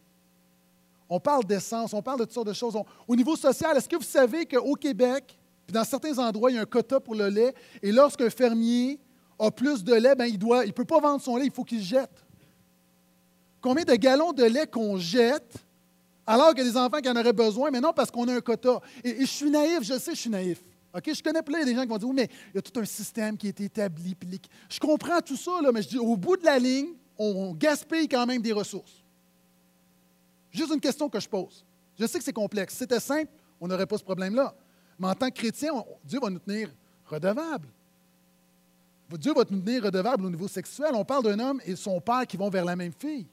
On 1.08 1.20
parle 1.20 1.44
d'essence, 1.44 1.92
on 1.94 2.02
parle 2.02 2.20
de 2.20 2.24
toutes 2.24 2.34
sortes 2.34 2.48
de 2.48 2.52
choses. 2.52 2.76
au 3.06 3.16
niveau 3.16 3.36
social, 3.36 3.76
est-ce 3.76 3.88
que 3.88 3.96
vous 3.96 4.02
savez 4.02 4.46
qu'au 4.46 4.74
Québec, 4.74 5.38
puis 5.66 5.72
dans 5.72 5.84
certains 5.84 6.18
endroits, 6.18 6.50
il 6.50 6.54
y 6.54 6.58
a 6.58 6.62
un 6.62 6.66
quota 6.66 6.98
pour 7.00 7.14
le 7.14 7.28
lait, 7.28 7.54
et 7.82 7.92
lorsqu'un 7.92 8.30
fermier 8.30 8.98
a 9.38 9.50
plus 9.50 9.84
de 9.84 9.94
lait, 9.94 10.14
ben, 10.14 10.26
il 10.26 10.38
ne 10.38 10.72
peut 10.72 10.84
pas 10.84 11.00
vendre 11.00 11.20
son 11.20 11.36
lait, 11.36 11.46
il 11.46 11.52
faut 11.52 11.64
qu'il 11.64 11.82
jette. 11.82 12.24
Combien 13.60 13.84
de 13.84 13.94
gallons 13.94 14.32
de 14.32 14.44
lait 14.44 14.66
qu'on 14.66 14.96
jette 14.96 15.66
alors 16.26 16.54
qu'il 16.54 16.66
y 16.66 16.70
des 16.70 16.76
enfants 16.76 16.98
qui 17.00 17.08
en 17.08 17.16
auraient 17.16 17.32
besoin, 17.32 17.70
mais 17.70 17.80
non 17.80 17.92
parce 17.92 18.10
qu'on 18.10 18.26
a 18.28 18.34
un 18.34 18.40
quota. 18.40 18.80
Et, 19.04 19.20
je 19.20 19.26
suis 19.26 19.50
naïf, 19.50 19.80
je 19.82 19.98
sais, 19.98 20.12
je 20.12 20.20
suis 20.20 20.30
naïf. 20.30 20.62
Je 20.94 21.22
connais 21.22 21.42
plein 21.42 21.64
des 21.64 21.74
gens 21.74 21.82
qui 21.82 21.88
vont 21.88 21.98
dire 21.98 22.08
Oui, 22.08 22.16
mais 22.16 22.28
il 22.52 22.56
y 22.56 22.58
a 22.58 22.62
tout 22.62 22.80
un 22.80 22.84
système 22.84 23.36
qui 23.36 23.48
été 23.48 23.64
établi. 23.64 24.16
Je 24.68 24.80
comprends 24.80 25.20
tout 25.20 25.36
ça, 25.36 25.60
là, 25.62 25.70
mais 25.72 25.82
je 25.82 25.88
dis 25.88 25.98
au 25.98 26.16
bout 26.16 26.36
de 26.36 26.44
la 26.44 26.58
ligne, 26.58 26.88
on 27.18 27.54
gaspille 27.54 28.08
quand 28.08 28.26
même 28.26 28.42
des 28.42 28.52
ressources. 28.52 29.04
Juste 30.56 30.72
une 30.72 30.80
question 30.80 31.08
que 31.10 31.20
je 31.20 31.28
pose. 31.28 31.64
Je 31.98 32.06
sais 32.06 32.18
que 32.18 32.24
c'est 32.24 32.32
complexe. 32.32 32.72
Si 32.72 32.78
c'était 32.78 33.00
simple, 33.00 33.30
on 33.60 33.68
n'aurait 33.68 33.86
pas 33.86 33.98
ce 33.98 34.04
problème-là. 34.04 34.54
Mais 34.98 35.08
en 35.08 35.14
tant 35.14 35.28
que 35.28 35.34
chrétien, 35.34 35.72
Dieu 36.02 36.18
va 36.18 36.30
nous 36.30 36.38
tenir 36.38 36.70
redevables. 37.04 37.68
Dieu 39.18 39.34
va 39.34 39.42
nous 39.50 39.60
tenir 39.60 39.84
redevables 39.84 40.24
au 40.24 40.30
niveau 40.30 40.48
sexuel. 40.48 40.92
On 40.94 41.04
parle 41.04 41.24
d'un 41.24 41.38
homme 41.38 41.60
et 41.66 41.76
son 41.76 42.00
père 42.00 42.26
qui 42.26 42.38
vont 42.38 42.48
vers 42.48 42.64
la 42.64 42.74
même 42.74 42.92
fille. 42.98 43.26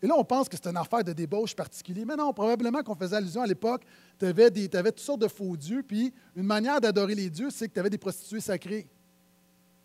Et 0.00 0.06
là, 0.06 0.14
on 0.16 0.24
pense 0.24 0.48
que 0.48 0.56
c'est 0.56 0.68
une 0.68 0.76
affaire 0.76 1.02
de 1.02 1.12
débauche 1.12 1.56
particulier. 1.56 2.04
Mais 2.04 2.14
non, 2.14 2.32
probablement 2.32 2.84
qu'on 2.84 2.94
faisait 2.94 3.16
allusion 3.16 3.42
à 3.42 3.46
l'époque, 3.46 3.82
tu 4.16 4.26
avais, 4.26 4.50
toutes 4.50 5.00
sortes 5.00 5.20
de 5.20 5.28
faux 5.28 5.56
dieux, 5.56 5.82
puis 5.82 6.14
une 6.36 6.46
manière 6.46 6.80
d'adorer 6.80 7.16
les 7.16 7.28
dieux, 7.28 7.50
c'est 7.50 7.66
que 7.68 7.74
tu 7.74 7.80
avais 7.80 7.90
des 7.90 7.98
prostituées 7.98 8.40
sacrées. 8.40 8.86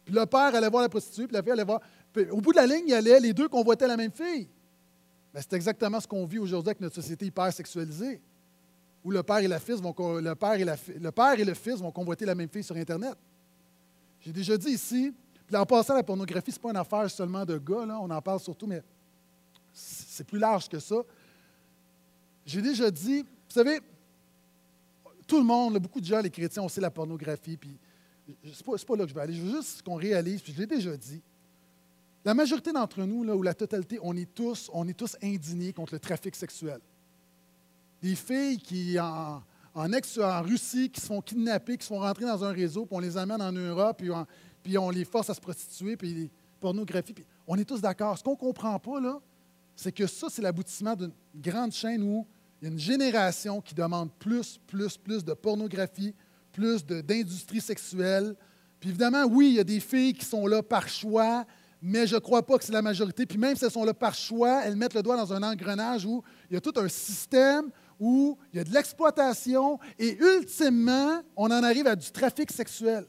Puis 0.06 0.14
le 0.14 0.26
père 0.28 0.54
allait 0.54 0.70
voir 0.70 0.84
la 0.84 0.90
prostituée, 0.90 1.26
puis 1.26 1.34
la 1.34 1.42
fille 1.42 1.52
allait 1.52 1.64
voir. 1.64 1.82
au 2.30 2.42
bout 2.42 2.52
de 2.52 2.58
la 2.58 2.68
ligne, 2.68 2.86
il 2.90 2.94
allait, 2.94 3.20
les 3.20 3.34
deux 3.34 3.50
convoitaient 3.50 3.88
la 3.88 3.98
même 3.98 4.12
fille. 4.12 4.48
Ben, 5.34 5.42
c'est 5.42 5.54
exactement 5.54 6.00
ce 6.00 6.08
qu'on 6.08 6.26
vit 6.26 6.38
aujourd'hui 6.38 6.70
avec 6.70 6.82
notre 6.82 6.96
société 6.96 7.26
hyper 7.26 7.52
sexualisée, 7.52 8.22
où 9.04 9.12
le 9.12 9.24
père 9.24 9.40
et, 9.40 9.48
la 9.48 9.58
vont, 9.58 9.96
le, 10.20 10.34
père 10.36 10.54
et 10.54 10.66
le 10.66 11.12
père 11.12 11.40
et 11.40 11.44
le 11.44 11.54
fils 11.54 11.80
vont 11.80 11.92
convoiter 11.92 12.26
la 12.26 12.36
même 12.36 12.50
fille 12.50 12.64
sur 12.64 12.76
Internet. 12.76 13.16
J'ai 14.22 14.32
déjà 14.32 14.56
dit 14.56 14.70
ici, 14.70 15.14
puis 15.46 15.56
en 15.58 15.66
passant, 15.66 15.96
la 15.96 16.04
pornographie, 16.04 16.52
ce 16.52 16.58
n'est 16.58 16.62
pas 16.62 16.70
une 16.70 16.78
affaire 16.78 17.10
seulement 17.10 17.46
de 17.46 17.58
gars, 17.58 17.86
là, 17.86 18.00
on 18.00 18.10
en 18.10 18.22
parle 18.22 18.40
surtout, 18.40 18.68
mais 18.68 18.82
c'est 19.74 20.26
plus 20.26 20.40
large 20.40 20.70
que 20.70 20.80
ça. 20.80 20.98
J'ai 22.46 22.62
déjà 22.62 22.90
dit, 22.92 23.22
vous 23.22 23.28
savez, 23.50 23.80
tout 25.28 25.38
le 25.38 25.44
monde, 25.44 25.80
beaucoup 25.80 26.00
de 26.00 26.06
gens, 26.06 26.22
les 26.22 26.30
chrétiens, 26.30 26.64
on 26.64 26.70
sait 26.70 26.82
la 26.82 26.92
pornographie, 26.92 27.58
puis 27.58 27.78
c'est 28.54 28.64
pas, 28.64 28.74
pas 28.78 28.96
là 28.96 29.04
que 29.04 29.10
je 29.10 29.16
vais 29.16 29.22
aller. 29.22 29.34
Je 29.34 29.42
veux 29.42 29.58
juste 29.58 29.82
qu'on 29.82 29.96
réalise, 29.96 30.42
puis 30.42 30.54
je 30.54 30.60
l'ai 30.60 30.68
déjà 30.68 30.96
dit, 30.96 31.22
la 32.26 32.34
majorité 32.34 32.72
d'entre 32.72 33.04
nous, 33.04 33.24
ou 33.24 33.44
la 33.44 33.54
totalité, 33.54 34.00
on 34.02 34.16
est, 34.16 34.34
tous, 34.34 34.70
on 34.74 34.88
est 34.88 34.94
tous 34.94 35.18
indignés 35.22 35.74
contre 35.74 35.94
le 35.94 36.00
trafic 36.00 36.36
sexuel. 36.36 36.80
Des 38.02 38.16
filles 38.16 38.58
qui, 38.58 38.98
en, 39.00 39.42
en, 39.74 39.94
ex, 39.94 40.18
en 40.18 40.42
Russie, 40.42 40.90
qui 40.90 41.02
se 41.02 41.08
font 41.08 41.22
kidnapper, 41.22 41.78
qui 41.78 41.84
se 41.84 41.90
font 41.90 42.00
rentrer 42.00 42.26
dans 42.26 42.44
un 42.44 42.52
réseau, 42.52 42.86
puis 42.86 42.96
on 42.96 43.00
les 43.00 43.18
amène 43.18 43.42
en 43.42 43.52
Europe, 43.52 43.98
puis 43.98 44.12
on, 44.12 44.26
puis 44.62 44.78
on 44.78 44.90
les 44.90 45.06
force 45.06 45.30
à 45.30 45.34
se 45.34 45.42
prostituer, 45.42 45.98
puis 45.98 46.30
pornographie. 46.60 47.14
Puis 47.14 47.26
on 47.46 47.58
est 47.58 47.66
tous 47.66 47.82
d'accord. 47.82 48.18
Ce 48.18 48.24
qu'on 48.24 48.32
ne 48.32 48.38
comprend 48.38 48.80
pas, 48.80 49.00
là, 49.02 49.20
c'est 49.76 49.92
que 49.92 50.08
ça, 50.08 50.28
c'est 50.30 50.42
l'aboutissement 50.42 50.96
d'une 50.96 51.12
grande 51.36 51.74
chaîne 51.74 52.04
où 52.04 52.26
il 52.62 52.66
y 52.66 52.70
a 52.70 52.72
une 52.72 52.80
génération 52.80 53.60
qui 53.60 53.76
demande 53.76 54.10
plus, 54.18 54.60
plus, 54.68 54.98
plus 54.98 55.26
de 55.26 55.34
pornographie, 55.34 56.14
plus 56.54 56.86
d'industrie 56.86 57.60
sexuelle. 57.60 58.36
Puis 58.80 58.90
évidemment, 58.90 59.26
oui, 59.26 59.50
il 59.50 59.56
y 59.56 59.60
a 59.60 59.66
des 59.66 59.82
filles 59.82 60.14
qui 60.14 60.24
sont 60.24 60.48
là 60.48 60.64
par 60.64 60.88
choix, 60.88 61.46
mais 61.86 62.08
je 62.08 62.16
ne 62.16 62.20
crois 62.22 62.46
pas 62.46 62.58
que 62.58 62.64
c'est 62.64 62.72
la 62.72 62.82
majorité. 62.82 63.26
Puis 63.26 63.38
même 63.38 63.58
si 63.58 63.66
elles 63.66 63.72
sont 63.72 63.84
là 63.84 63.94
par 63.94 64.16
choix, 64.16 64.62
elles 64.64 64.78
mettent 64.78 64.94
le 64.94 65.04
doigt 65.04 65.18
dans 65.18 65.34
un 65.34 65.44
engrenage 65.44 66.06
où 66.06 66.24
il 66.50 66.54
y 66.54 66.58
a 66.58 66.62
tout 66.62 66.72
un 66.78 66.88
système, 66.88 67.70
où 68.00 68.38
il 68.54 68.58
y 68.58 68.60
a 68.62 68.64
de 68.64 68.72
l'exploitation, 68.72 69.78
et 70.00 70.18
ultimement, 70.18 71.22
on 71.36 71.48
en 71.48 71.62
arrive 71.62 71.86
à 71.88 71.98
du 71.98 72.10
trafic 72.10 72.54
sexuel. 72.54 73.06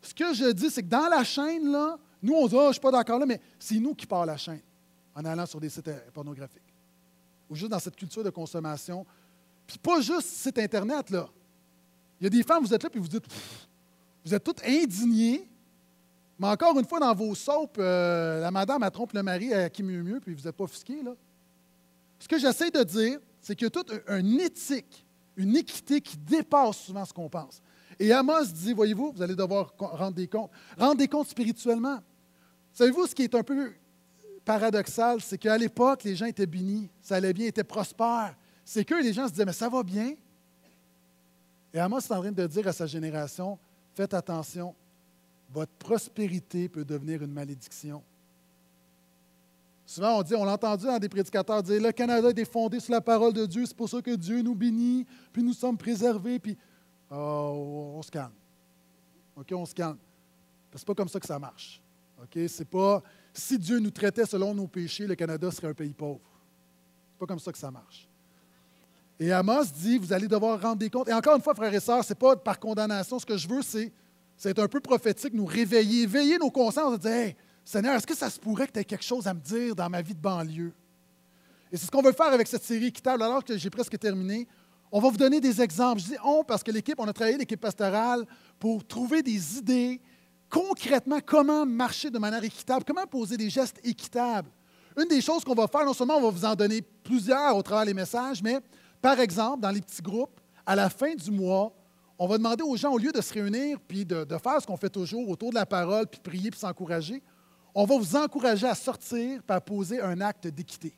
Ce 0.00 0.14
que 0.14 0.32
je 0.32 0.52
dis, 0.52 0.70
c'est 0.70 0.82
que 0.82 0.88
dans 0.88 1.08
la 1.10 1.22
chaîne, 1.22 1.70
là, 1.70 1.98
nous, 2.22 2.32
on 2.32 2.46
dit, 2.48 2.54
oh, 2.56 2.62
je 2.62 2.66
ne 2.68 2.72
suis 2.72 2.80
pas 2.80 2.90
d'accord 2.90 3.18
là, 3.18 3.26
mais 3.26 3.42
c'est 3.58 3.78
nous 3.78 3.94
qui 3.94 4.06
part 4.06 4.24
la 4.24 4.38
chaîne 4.38 4.62
en 5.14 5.22
allant 5.26 5.44
sur 5.44 5.60
des 5.60 5.68
sites 5.68 5.90
pornographiques. 6.14 6.62
Ou 7.50 7.56
juste 7.56 7.70
dans 7.70 7.78
cette 7.78 7.96
culture 7.96 8.24
de 8.24 8.30
consommation. 8.30 9.04
Puis 9.66 9.76
pas 9.76 10.00
juste 10.00 10.28
site 10.28 10.58
Internet, 10.58 11.10
là. 11.10 11.28
Il 12.18 12.24
y 12.24 12.26
a 12.26 12.30
des 12.30 12.42
femmes, 12.42 12.64
vous 12.64 12.72
êtes 12.72 12.82
là, 12.82 12.88
puis 12.88 13.00
vous 13.00 13.08
dites, 13.08 13.24
vous 14.24 14.34
êtes 14.34 14.42
toutes 14.42 14.64
indignées 14.64 15.46
mais 16.38 16.46
encore 16.46 16.78
une 16.78 16.86
fois, 16.86 17.00
dans 17.00 17.14
vos 17.14 17.34
soaps, 17.34 17.74
euh, 17.78 18.40
la 18.40 18.50
madame 18.50 18.82
a 18.82 18.90
trompe 18.90 19.12
le 19.12 19.22
mari 19.22 19.52
à 19.52 19.68
qui 19.68 19.82
mieux 19.82 20.02
mieux, 20.02 20.20
puis 20.20 20.34
vous 20.34 20.42
n'êtes 20.42 20.56
pas 20.56 20.64
offusqué, 20.64 21.02
là. 21.02 21.14
Ce 22.18 22.28
que 22.28 22.38
j'essaie 22.38 22.70
de 22.70 22.82
dire, 22.82 23.18
c'est 23.40 23.54
qu'il 23.54 23.66
y 23.66 23.68
a 23.68 23.70
toute 23.70 23.92
une 24.08 24.40
éthique, 24.40 25.06
une 25.36 25.56
équité 25.56 26.00
qui 26.00 26.16
dépasse 26.16 26.78
souvent 26.78 27.04
ce 27.04 27.12
qu'on 27.12 27.28
pense. 27.28 27.62
Et 27.98 28.12
Amos 28.12 28.46
dit, 28.46 28.72
voyez-vous, 28.72 29.12
vous 29.12 29.22
allez 29.22 29.34
devoir 29.34 29.72
rendre 29.78 30.14
des 30.14 30.28
comptes. 30.28 30.50
Rendre 30.76 30.96
des 30.96 31.08
comptes 31.08 31.28
spirituellement. 31.28 31.98
Savez-vous 32.72 33.06
ce 33.06 33.14
qui 33.14 33.22
est 33.22 33.34
un 33.34 33.42
peu 33.42 33.72
paradoxal, 34.44 35.20
c'est 35.20 35.38
qu'à 35.38 35.58
l'époque, 35.58 36.04
les 36.04 36.16
gens 36.16 36.26
étaient 36.26 36.46
bénis, 36.46 36.88
ça 37.02 37.16
allait 37.16 37.32
bien, 37.32 37.46
étaient 37.46 37.64
prospères. 37.64 38.36
C'est 38.64 38.84
que 38.84 38.94
les 38.94 39.12
gens 39.12 39.26
se 39.26 39.32
disaient, 39.32 39.44
mais 39.44 39.52
ça 39.52 39.68
va 39.68 39.82
bien. 39.82 40.14
Et 41.74 41.78
Amos 41.78 41.98
est 41.98 42.12
en 42.12 42.20
train 42.20 42.32
de 42.32 42.46
dire 42.46 42.66
à 42.66 42.72
sa 42.72 42.86
génération, 42.86 43.58
faites 43.94 44.14
attention, 44.14 44.74
votre 45.50 45.72
prospérité 45.72 46.68
peut 46.68 46.84
devenir 46.84 47.22
une 47.22 47.32
malédiction. 47.32 48.02
Souvent, 49.86 50.18
on 50.18 50.22
dit, 50.22 50.34
on 50.34 50.44
l'a 50.44 50.52
entendu 50.52 50.84
dans 50.84 50.98
des 50.98 51.08
prédicateurs 51.08 51.62
dire 51.62 51.80
le 51.80 51.92
Canada 51.92 52.28
est 52.28 52.44
fondé 52.44 52.78
sur 52.78 52.92
la 52.92 53.00
parole 53.00 53.32
de 53.32 53.46
Dieu, 53.46 53.64
c'est 53.64 53.76
pour 53.76 53.88
ça 53.88 54.02
que 54.02 54.14
Dieu 54.14 54.42
nous 54.42 54.54
bénit, 54.54 55.06
puis 55.32 55.42
nous 55.42 55.54
sommes 55.54 55.78
préservés, 55.78 56.38
puis 56.38 56.58
oh, 57.10 57.94
on 57.96 58.02
se 58.02 58.10
calme. 58.10 58.32
OK, 59.34 59.52
on 59.52 59.64
se 59.64 59.74
calme. 59.74 59.96
C'est 60.74 60.86
pas 60.86 60.94
comme 60.94 61.08
ça 61.08 61.18
que 61.18 61.26
ça 61.26 61.38
marche. 61.38 61.80
OK, 62.22 62.38
c'est 62.48 62.68
pas 62.68 63.02
si 63.32 63.58
Dieu 63.58 63.78
nous 63.78 63.90
traitait 63.90 64.26
selon 64.26 64.54
nos 64.54 64.66
péchés, 64.66 65.06
le 65.06 65.14
Canada 65.14 65.50
serait 65.50 65.68
un 65.68 65.74
pays 65.74 65.94
pauvre. 65.94 66.20
C'est 67.12 67.18
pas 67.20 67.26
comme 67.26 67.38
ça 67.38 67.52
que 67.52 67.58
ça 67.58 67.70
marche. 67.70 68.08
Et 69.18 69.32
Amos 69.32 69.64
dit, 69.74 69.98
vous 69.98 70.12
allez 70.12 70.28
devoir 70.28 70.60
rendre 70.60 70.76
des 70.76 70.90
comptes. 70.90 71.08
Et 71.08 71.14
encore 71.14 71.34
une 71.34 71.42
fois, 71.42 71.54
frères 71.54 71.72
et 71.72 71.80
sœurs, 71.80 72.04
ce 72.04 72.12
n'est 72.12 72.18
pas 72.18 72.36
par 72.36 72.60
condamnation. 72.60 73.18
Ce 73.18 73.26
que 73.26 73.36
je 73.36 73.48
veux, 73.48 73.62
c'est 73.62 73.92
c'est 74.38 74.56
un 74.58 74.68
peu 74.68 74.80
prophétique, 74.80 75.34
nous 75.34 75.44
réveiller, 75.44 76.02
éveiller 76.02 76.38
nos 76.38 76.50
consciences 76.50 76.94
et 76.94 76.98
dire 76.98 77.34
Seigneur, 77.64 77.96
est-ce 77.96 78.06
que 78.06 78.16
ça 78.16 78.30
se 78.30 78.38
pourrait 78.38 78.68
que 78.68 78.72
tu 78.72 78.78
aies 78.78 78.84
quelque 78.84 79.04
chose 79.04 79.26
à 79.26 79.34
me 79.34 79.40
dire 79.40 79.74
dans 79.74 79.90
ma 79.90 80.00
vie 80.00 80.14
de 80.14 80.20
banlieue? 80.20 80.72
Et 81.70 81.76
c'est 81.76 81.86
ce 81.86 81.90
qu'on 81.90 82.00
veut 82.00 82.12
faire 82.12 82.32
avec 82.32 82.46
cette 82.46 82.62
série 82.62 82.86
équitable, 82.86 83.22
alors 83.22 83.44
que 83.44 83.58
j'ai 83.58 83.68
presque 83.68 83.98
terminé. 83.98 84.46
On 84.90 85.00
va 85.00 85.10
vous 85.10 85.18
donner 85.18 85.40
des 85.40 85.60
exemples. 85.60 86.00
Je 86.00 86.06
dis 86.06 86.16
on 86.24 86.44
parce 86.44 86.62
que 86.62 86.70
l'équipe, 86.70 86.98
on 86.98 87.06
a 87.06 87.12
travaillé 87.12 87.36
l'équipe 87.36 87.60
pastorale 87.60 88.24
pour 88.58 88.86
trouver 88.86 89.22
des 89.22 89.58
idées 89.58 90.00
concrètement 90.48 91.18
comment 91.24 91.66
marcher 91.66 92.08
de 92.08 92.18
manière 92.18 92.42
équitable, 92.42 92.84
comment 92.86 93.06
poser 93.06 93.36
des 93.36 93.50
gestes 93.50 93.80
équitables. 93.84 94.48
Une 94.96 95.08
des 95.08 95.20
choses 95.20 95.44
qu'on 95.44 95.54
va 95.54 95.66
faire, 95.66 95.84
non 95.84 95.92
seulement 95.92 96.16
on 96.16 96.22
va 96.22 96.30
vous 96.30 96.44
en 96.44 96.54
donner 96.54 96.80
plusieurs 96.80 97.54
au 97.54 97.62
travers 97.62 97.84
des 97.84 97.92
messages, 97.92 98.42
mais 98.42 98.60
par 99.02 99.20
exemple, 99.20 99.60
dans 99.60 99.70
les 99.70 99.80
petits 99.80 100.00
groupes, 100.00 100.40
à 100.64 100.74
la 100.74 100.88
fin 100.88 101.14
du 101.14 101.30
mois, 101.30 101.72
on 102.18 102.26
va 102.26 102.36
demander 102.36 102.64
aux 102.64 102.76
gens, 102.76 102.92
au 102.92 102.98
lieu 102.98 103.12
de 103.12 103.20
se 103.20 103.32
réunir 103.32 103.78
puis 103.86 104.04
de, 104.04 104.26
faire 104.42 104.60
ce 104.60 104.66
qu'on 104.66 104.76
fait 104.76 104.90
toujours 104.90 105.28
autour 105.28 105.50
de 105.50 105.54
la 105.54 105.66
parole, 105.66 106.06
puis 106.06 106.20
prier, 106.20 106.50
puis 106.50 106.58
s'encourager, 106.58 107.22
on 107.74 107.84
va 107.84 107.96
vous 107.96 108.16
encourager 108.16 108.66
à 108.66 108.74
sortir 108.74 109.40
et 109.48 109.52
à 109.52 109.60
poser 109.60 110.00
un 110.00 110.20
acte 110.20 110.48
d'équité. 110.48 110.92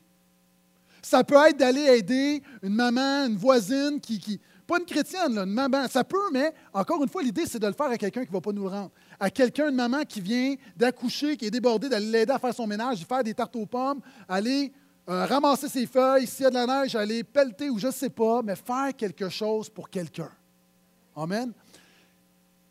Ça 1.01 1.23
peut 1.23 1.35
être 1.47 1.57
d'aller 1.57 1.81
aider 1.81 2.41
une 2.61 2.73
maman, 2.73 3.25
une 3.27 3.37
voisine 3.37 3.99
qui, 3.99 4.39
pas 4.65 4.79
une 4.79 4.85
chrétienne, 4.85 5.37
une 5.37 5.45
maman, 5.45 5.87
ça 5.87 6.03
peut, 6.03 6.31
mais 6.31 6.53
encore 6.73 7.03
une 7.03 7.09
fois, 7.09 7.21
l'idée, 7.21 7.45
c'est 7.45 7.59
de 7.59 7.67
le 7.67 7.73
faire 7.73 7.87
à 7.87 7.97
quelqu'un 7.97 8.21
qui 8.21 8.29
ne 8.29 8.33
va 8.33 8.41
pas 8.41 8.51
nous 8.51 8.67
rendre. 8.67 8.91
À 9.19 9.29
quelqu'un, 9.29 9.69
une 9.69 9.75
maman 9.75 10.03
qui 10.03 10.21
vient 10.21 10.55
d'accoucher, 10.75 11.37
qui 11.37 11.45
est 11.45 11.51
débordée, 11.51 11.89
d'aller 11.89 12.05
l'aider 12.05 12.31
à 12.31 12.39
faire 12.39 12.53
son 12.53 12.65
ménage, 12.65 13.05
faire 13.05 13.23
des 13.23 13.33
tartes 13.33 13.55
aux 13.55 13.65
pommes, 13.65 14.01
aller 14.27 14.71
euh, 15.09 15.25
ramasser 15.25 15.67
ses 15.67 15.85
feuilles, 15.85 16.25
s'il 16.25 16.43
y 16.43 16.47
a 16.47 16.49
de 16.49 16.55
la 16.55 16.65
neige, 16.65 16.95
aller 16.95 17.23
pelleter 17.23 17.69
ou 17.69 17.77
je 17.77 17.87
ne 17.87 17.91
sais 17.91 18.09
pas, 18.09 18.41
mais 18.43 18.55
faire 18.55 18.95
quelque 18.95 19.29
chose 19.29 19.69
pour 19.69 19.89
quelqu'un. 19.89 20.29
Amen. 21.15 21.51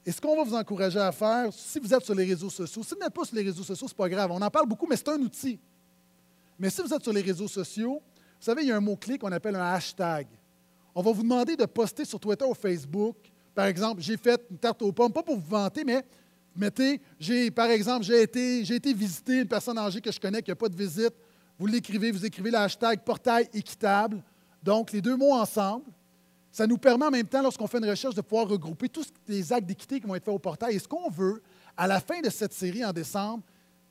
Et 0.04 0.12
ce 0.12 0.20
qu'on 0.20 0.36
va 0.36 0.44
vous 0.44 0.54
encourager 0.54 0.98
à 0.98 1.12
faire, 1.12 1.52
si 1.52 1.78
vous 1.78 1.92
êtes 1.92 2.04
sur 2.04 2.14
les 2.14 2.24
réseaux 2.24 2.50
sociaux, 2.50 2.82
si 2.82 2.94
vous 2.94 3.00
n'êtes 3.00 3.12
pas 3.12 3.24
sur 3.24 3.36
les 3.36 3.42
réseaux 3.42 3.62
sociaux, 3.62 3.86
ce 3.86 3.92
n'est 3.92 3.96
pas 3.96 4.08
grave. 4.08 4.30
On 4.30 4.40
en 4.40 4.50
parle 4.50 4.66
beaucoup, 4.66 4.86
mais 4.88 4.96
c'est 4.96 5.08
un 5.08 5.20
outil. 5.20 5.58
Mais 6.58 6.70
si 6.70 6.80
vous 6.80 6.92
êtes 6.92 7.02
sur 7.02 7.12
les 7.12 7.20
réseaux 7.20 7.48
sociaux, 7.48 8.02
vous 8.40 8.44
savez, 8.44 8.62
il 8.62 8.68
y 8.68 8.72
a 8.72 8.76
un 8.76 8.80
mot-clé 8.80 9.18
qu'on 9.18 9.30
appelle 9.32 9.56
un 9.56 9.72
hashtag. 9.72 10.26
On 10.94 11.02
va 11.02 11.12
vous 11.12 11.22
demander 11.22 11.56
de 11.56 11.66
poster 11.66 12.04
sur 12.04 12.18
Twitter 12.18 12.44
ou 12.44 12.54
Facebook. 12.54 13.16
Par 13.54 13.66
exemple, 13.66 14.00
j'ai 14.00 14.16
fait 14.16 14.42
une 14.50 14.58
tarte 14.58 14.80
aux 14.82 14.92
pommes, 14.92 15.12
pas 15.12 15.22
pour 15.22 15.36
vous 15.36 15.48
vanter, 15.48 15.84
mais 15.84 16.04
mettez, 16.56 17.00
j'ai, 17.18 17.50
par 17.50 17.68
exemple, 17.68 18.04
j'ai 18.04 18.22
été, 18.22 18.64
j'ai 18.64 18.76
été 18.76 18.92
visiter 18.94 19.40
une 19.40 19.48
personne 19.48 19.76
âgée 19.78 20.00
que 20.00 20.10
je 20.10 20.18
connais 20.18 20.42
qui 20.42 20.50
n'a 20.50 20.56
pas 20.56 20.68
de 20.68 20.76
visite. 20.76 21.12
Vous 21.58 21.66
l'écrivez, 21.66 22.10
vous 22.10 22.24
écrivez 22.24 22.50
le 22.50 22.56
hashtag 22.56 23.00
portail 23.04 23.48
équitable. 23.52 24.22
Donc, 24.62 24.92
les 24.92 25.02
deux 25.02 25.16
mots 25.16 25.34
ensemble. 25.34 25.84
Ça 26.52 26.66
nous 26.66 26.78
permet 26.78 27.06
en 27.06 27.10
même 27.10 27.28
temps, 27.28 27.42
lorsqu'on 27.42 27.66
fait 27.66 27.78
une 27.78 27.88
recherche, 27.88 28.14
de 28.14 28.20
pouvoir 28.20 28.48
regrouper 28.48 28.88
tous 28.88 29.12
les 29.28 29.52
actes 29.52 29.66
d'équité 29.66 30.00
qui 30.00 30.06
vont 30.06 30.14
être 30.14 30.24
faits 30.24 30.34
au 30.34 30.38
portail. 30.38 30.74
Et 30.74 30.78
ce 30.78 30.88
qu'on 30.88 31.08
veut, 31.08 31.42
à 31.76 31.86
la 31.86 32.00
fin 32.00 32.20
de 32.20 32.28
cette 32.28 32.52
série 32.52 32.84
en 32.84 32.92
décembre, 32.92 33.44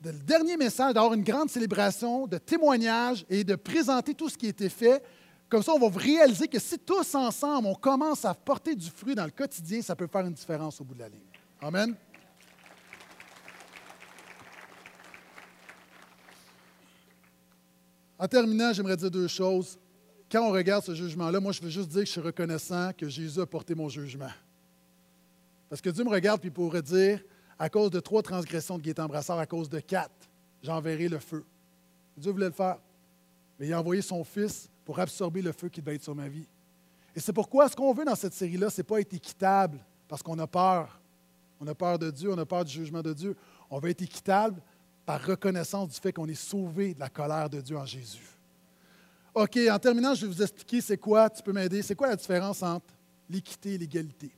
le 0.04 0.12
dernier 0.12 0.56
message, 0.56 0.94
d'avoir 0.94 1.14
une 1.14 1.22
grande 1.22 1.50
célébration, 1.50 2.26
de 2.26 2.38
témoignages 2.38 3.24
et 3.28 3.44
de 3.44 3.54
présenter 3.54 4.14
tout 4.14 4.28
ce 4.28 4.36
qui 4.36 4.46
a 4.46 4.50
été 4.50 4.68
fait. 4.68 5.02
Comme 5.48 5.62
ça, 5.62 5.72
on 5.72 5.78
va 5.78 5.98
réaliser 5.98 6.48
que 6.48 6.58
si 6.58 6.78
tous 6.78 7.14
ensemble, 7.14 7.66
on 7.66 7.74
commence 7.74 8.24
à 8.24 8.34
porter 8.34 8.74
du 8.74 8.88
fruit 8.88 9.14
dans 9.14 9.24
le 9.24 9.30
quotidien, 9.30 9.82
ça 9.82 9.96
peut 9.96 10.06
faire 10.06 10.24
une 10.24 10.32
différence 10.32 10.80
au 10.80 10.84
bout 10.84 10.94
de 10.94 11.00
la 11.00 11.08
ligne. 11.08 11.20
Amen. 11.60 11.94
En 18.18 18.28
terminant, 18.28 18.72
j'aimerais 18.72 18.96
dire 18.96 19.10
deux 19.10 19.28
choses 19.28 19.78
quand 20.30 20.46
on 20.46 20.52
regarde 20.52 20.84
ce 20.84 20.94
jugement-là, 20.94 21.40
moi, 21.40 21.52
je 21.52 21.60
veux 21.60 21.70
juste 21.70 21.88
dire 21.88 22.00
que 22.00 22.06
je 22.06 22.12
suis 22.12 22.20
reconnaissant 22.20 22.92
que 22.96 23.08
Jésus 23.08 23.40
a 23.40 23.46
porté 23.46 23.74
mon 23.74 23.88
jugement. 23.88 24.30
Parce 25.68 25.80
que 25.80 25.90
Dieu 25.90 26.04
me 26.04 26.10
regarde 26.10 26.44
et 26.44 26.50
pourrait 26.50 26.82
dire, 26.82 27.20
à 27.58 27.68
cause 27.68 27.90
de 27.90 28.00
trois 28.00 28.22
transgressions 28.22 28.78
de 28.78 28.82
Gaétan 28.82 29.06
Brassard, 29.06 29.38
à 29.38 29.46
cause 29.46 29.68
de 29.68 29.80
quatre, 29.80 30.28
j'enverrai 30.62 31.08
le 31.08 31.18
feu. 31.18 31.44
Dieu 32.16 32.32
voulait 32.32 32.46
le 32.46 32.52
faire. 32.52 32.78
Mais 33.58 33.66
il 33.66 33.72
a 33.72 33.80
envoyé 33.80 34.02
son 34.02 34.24
Fils 34.24 34.70
pour 34.84 34.98
absorber 34.98 35.42
le 35.42 35.52
feu 35.52 35.68
qui 35.68 35.80
devait 35.80 35.96
être 35.96 36.02
sur 36.02 36.14
ma 36.14 36.28
vie. 36.28 36.46
Et 37.14 37.20
c'est 37.20 37.32
pourquoi 37.32 37.68
ce 37.68 37.76
qu'on 37.76 37.92
veut 37.92 38.04
dans 38.04 38.14
cette 38.14 38.32
série-là, 38.32 38.70
ce 38.70 38.80
n'est 38.80 38.84
pas 38.84 39.00
être 39.00 39.12
équitable 39.12 39.78
parce 40.08 40.22
qu'on 40.22 40.38
a 40.38 40.46
peur. 40.46 41.00
On 41.60 41.66
a 41.66 41.74
peur 41.74 41.98
de 41.98 42.10
Dieu, 42.10 42.32
on 42.32 42.38
a 42.38 42.46
peur 42.46 42.64
du 42.64 42.72
jugement 42.72 43.02
de 43.02 43.12
Dieu. 43.12 43.36
On 43.68 43.78
veut 43.78 43.90
être 43.90 44.02
équitable 44.02 44.62
par 45.04 45.22
reconnaissance 45.22 45.88
du 45.88 46.00
fait 46.00 46.12
qu'on 46.12 46.28
est 46.28 46.34
sauvé 46.34 46.94
de 46.94 47.00
la 47.00 47.08
colère 47.08 47.50
de 47.50 47.60
Dieu 47.60 47.76
en 47.76 47.84
Jésus. 47.84 48.39
OK, 49.34 49.58
en 49.70 49.78
terminant, 49.78 50.14
je 50.14 50.26
vais 50.26 50.32
vous 50.32 50.42
expliquer 50.42 50.80
c'est 50.80 50.98
quoi, 50.98 51.30
tu 51.30 51.42
peux 51.42 51.52
m'aider, 51.52 51.82
c'est 51.82 51.94
quoi 51.94 52.08
la 52.08 52.16
différence 52.16 52.62
entre 52.62 52.86
l'équité 53.28 53.74
et 53.74 53.78
l'égalité? 53.78 54.30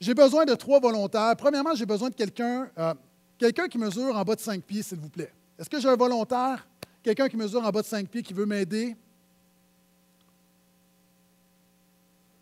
J'ai 0.00 0.14
besoin 0.14 0.44
de 0.44 0.54
trois 0.54 0.80
volontaires. 0.80 1.34
Premièrement, 1.36 1.74
j'ai 1.74 1.84
besoin 1.84 2.08
de 2.08 2.14
quelqu'un, 2.14 2.70
euh, 2.78 2.94
quelqu'un 3.36 3.68
qui 3.68 3.78
mesure 3.78 4.16
en 4.16 4.22
bas 4.22 4.34
de 4.34 4.40
cinq 4.40 4.62
pieds, 4.62 4.82
s'il 4.82 4.98
vous 4.98 5.10
plaît. 5.10 5.32
Est-ce 5.58 5.68
que 5.68 5.80
j'ai 5.80 5.88
un 5.88 5.96
volontaire, 5.96 6.66
quelqu'un 7.02 7.28
qui 7.28 7.36
mesure 7.36 7.64
en 7.64 7.70
bas 7.70 7.82
de 7.82 7.86
cinq 7.86 8.08
pieds, 8.08 8.22
qui 8.22 8.32
veut 8.32 8.46
m'aider? 8.46 8.96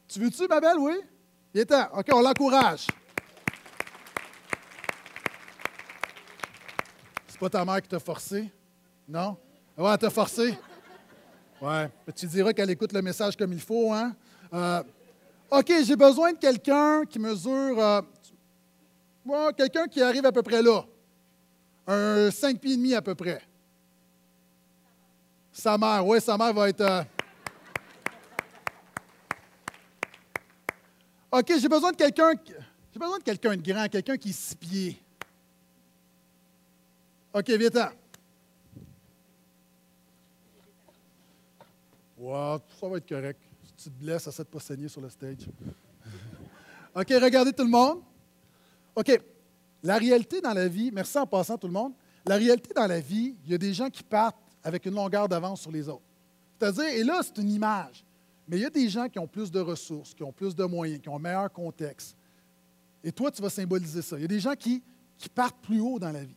Tu 0.06 0.20
veux-tu, 0.20 0.46
ma 0.46 0.60
belle, 0.60 0.78
oui? 0.78 1.00
Il 1.52 1.60
est 1.62 1.66
temps. 1.66 1.88
OK, 1.94 2.06
on 2.12 2.20
l'encourage. 2.20 2.86
C'est 7.26 7.40
pas 7.40 7.50
ta 7.50 7.64
mère 7.64 7.82
qui 7.82 7.88
t'a 7.88 7.98
forcé? 7.98 8.50
Non? 9.08 9.36
Ouais, 9.76 9.90
elle 9.90 9.98
t'a 9.98 10.10
forcé. 10.10 10.56
Oui. 11.62 12.12
Tu 12.14 12.26
diras 12.26 12.52
qu'elle 12.52 12.70
écoute 12.70 12.92
le 12.92 13.02
message 13.02 13.36
comme 13.36 13.52
il 13.52 13.60
faut, 13.60 13.92
hein? 13.92 14.14
Euh, 14.52 14.82
OK, 15.50 15.72
j'ai 15.84 15.96
besoin 15.96 16.32
de 16.32 16.38
quelqu'un 16.38 17.04
qui 17.04 17.18
mesure. 17.18 17.78
Euh, 17.78 18.02
quelqu'un 19.56 19.86
qui 19.86 20.02
arrive 20.02 20.26
à 20.26 20.32
peu 20.32 20.42
près 20.42 20.62
là. 20.62 20.82
Un 21.86 22.30
5 22.30 22.58
pieds 22.58 22.74
et 22.74 22.76
demi 22.76 22.94
à 22.94 23.02
peu 23.02 23.14
près. 23.14 23.40
Sa 25.52 25.78
mère, 25.78 26.06
oui, 26.06 26.20
sa 26.20 26.36
mère 26.36 26.52
va 26.52 26.68
être. 26.68 26.80
Euh, 26.80 27.02
OK, 31.32 31.52
j'ai 31.58 31.68
besoin 31.68 31.92
de 31.92 31.96
quelqu'un. 31.96 32.32
J'ai 32.92 32.98
besoin 32.98 33.18
de 33.18 33.24
quelqu'un 33.24 33.56
de 33.56 33.62
grand, 33.62 33.88
quelqu'un 33.88 34.16
qui 34.16 34.30
est 34.30 34.32
six 34.32 34.54
pieds. 34.54 35.02
OK, 37.32 37.48
viens-t'en. 37.50 37.90
Ça 42.26 42.88
va 42.88 42.96
être 42.96 43.08
correct. 43.08 43.40
Si 43.62 43.84
tu 43.84 43.90
te 43.90 44.04
blesses, 44.04 44.26
essaie 44.26 44.42
de 44.42 44.48
pas 44.48 44.58
saigner 44.58 44.88
sur 44.88 45.00
le 45.00 45.08
stage. 45.08 45.48
OK, 46.94 47.08
regardez 47.22 47.52
tout 47.52 47.64
le 47.64 47.70
monde. 47.70 48.00
OK, 48.94 49.20
la 49.82 49.98
réalité 49.98 50.40
dans 50.40 50.52
la 50.52 50.66
vie, 50.66 50.90
merci 50.90 51.18
en 51.18 51.26
passant 51.26 51.56
tout 51.56 51.66
le 51.66 51.72
monde, 51.72 51.92
La 52.24 52.36
réalité 52.36 52.74
dans 52.74 52.86
la 52.86 52.98
vie, 52.98 53.36
il 53.44 53.52
y 53.52 53.54
a 53.54 53.58
des 53.58 53.72
gens 53.72 53.88
qui 53.88 54.02
partent 54.02 54.36
avec 54.64 54.84
une 54.86 54.94
longueur 54.94 55.28
d'avance 55.28 55.60
sur 55.60 55.70
les 55.70 55.88
autres. 55.88 56.02
C'est-à-dire, 56.58 56.88
et 56.88 57.04
là, 57.04 57.20
c'est 57.22 57.40
une 57.40 57.50
image, 57.50 58.04
mais 58.48 58.56
il 58.56 58.62
y 58.62 58.66
a 58.66 58.70
des 58.70 58.88
gens 58.88 59.08
qui 59.08 59.18
ont 59.18 59.28
plus 59.28 59.50
de 59.50 59.60
ressources, 59.60 60.12
qui 60.12 60.24
ont 60.24 60.32
plus 60.32 60.56
de 60.56 60.64
moyens, 60.64 61.00
qui 61.00 61.08
ont 61.08 61.16
un 61.16 61.20
meilleur 61.20 61.52
contexte. 61.52 62.16
Et 63.04 63.12
toi, 63.12 63.30
tu 63.30 63.40
vas 63.40 63.50
symboliser 63.50 64.02
ça. 64.02 64.16
Il 64.16 64.22
y 64.22 64.24
a 64.24 64.28
des 64.28 64.40
gens 64.40 64.54
qui, 64.54 64.82
qui 65.16 65.28
partent 65.28 65.60
plus 65.62 65.78
haut 65.78 66.00
dans 66.00 66.10
la 66.10 66.24
vie. 66.24 66.36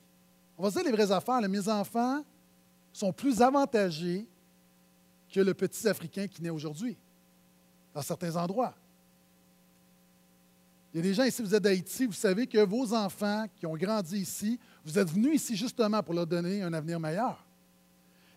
On 0.58 0.64
va 0.64 0.70
dire 0.70 0.84
les 0.84 0.92
vraies 0.92 1.12
affaires. 1.12 1.42
mes 1.50 1.68
enfants 1.68 2.24
sont 2.94 3.12
plus 3.12 3.42
avantagés 3.42 4.28
que 5.32 5.40
le 5.40 5.54
petit 5.54 5.88
Africain 5.88 6.28
qui 6.28 6.42
naît 6.42 6.50
aujourd'hui, 6.50 6.98
dans 7.94 8.02
certains 8.02 8.36
endroits. 8.36 8.74
Il 10.94 10.98
y 10.98 11.00
a 11.00 11.04
des 11.04 11.14
gens 11.14 11.24
ici, 11.24 11.42
vous 11.42 11.54
êtes 11.54 11.62
d'Haïti, 11.62 12.06
vous 12.08 12.14
savez 12.14 12.48
que 12.48 12.58
vos 12.60 12.94
enfants 12.94 13.46
qui 13.56 13.66
ont 13.68 13.76
grandi 13.76 14.18
ici, 14.18 14.60
vous 14.84 14.98
êtes 14.98 15.10
venus 15.10 15.36
ici 15.36 15.56
justement 15.56 16.02
pour 16.02 16.16
leur 16.16 16.26
donner 16.26 16.64
un 16.64 16.74
avenir 16.74 17.00
meilleur. 17.00 17.46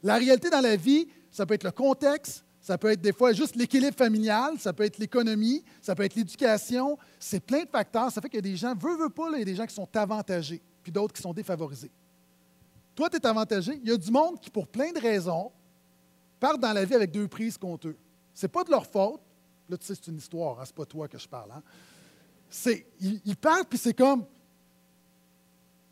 La 0.03 0.17
réalité 0.17 0.51
dans 0.51 0.61
la 0.61 0.77
vie, 0.77 1.09
ça 1.31 1.47
peut 1.47 1.55
être 1.55 1.65
le 1.65 1.71
contexte, 1.71 2.45
ça 2.61 2.77
peut 2.77 2.91
être 2.91 3.01
des 3.01 3.13
fois 3.13 3.33
juste 3.33 3.57
l'équilibre 3.57 3.97
familial, 3.97 4.59
ça 4.59 4.73
peut 4.73 4.85
être 4.85 4.99
l'économie, 4.99 5.65
ça 5.81 5.95
peut 5.95 6.05
être 6.05 6.15
l'éducation. 6.15 6.99
C'est 7.19 7.41
plein 7.41 7.65
de 7.65 7.69
facteurs. 7.69 8.13
Ça 8.13 8.21
fait 8.21 8.29
qu'il 8.29 8.37
y 8.37 8.39
a 8.39 8.53
des 8.53 8.57
gens, 8.57 8.75
veut, 8.75 8.97
veut 8.97 9.09
pas, 9.09 9.31
il 9.33 9.39
y 9.41 9.43
a 9.43 9.45
des 9.45 9.57
gens 9.57 9.67
qui 9.67 9.75
sont 9.75 9.89
avantagés, 9.97 10.63
puis 10.83 10.93
d'autres 10.93 11.13
qui 11.13 11.23
sont 11.23 11.33
défavorisés. 11.33 11.91
Toi, 12.95 13.11
tu 13.11 13.17
es 13.17 13.27
avantagé. 13.27 13.81
Il 13.83 13.89
y 13.89 13.93
a 13.93 13.97
du 13.97 14.11
monde 14.11 14.39
qui, 14.39 14.51
pour 14.51 14.69
plein 14.69 14.93
de 14.93 15.01
raisons, 15.01 15.51
partent 16.43 16.61
dans 16.61 16.73
la 16.73 16.85
vie 16.85 16.97
avec 16.97 17.13
deux 17.13 17.29
prises 17.29 17.57
contre 17.57 17.87
eux. 17.87 17.97
Ce 18.35 18.45
n'est 18.45 18.51
pas 18.51 18.65
de 18.65 18.71
leur 18.73 18.85
faute. 18.85 19.21
Là, 19.69 19.77
tu 19.77 19.87
sais, 19.87 19.95
c'est 19.95 20.09
une 20.09 20.17
histoire, 20.17 20.61
hein, 20.61 20.65
ce 20.65 20.71
n'est 20.71 20.75
pas 20.75 20.85
toi 20.85 21.07
que 21.07 21.17
je 21.17 21.29
parle. 21.29 21.53
Hein. 21.53 21.63
C'est, 22.51 22.85
ils, 23.01 23.37
partent, 23.37 23.69
puis 23.69 23.79
c'est 23.79 23.95
comme. 23.95 24.25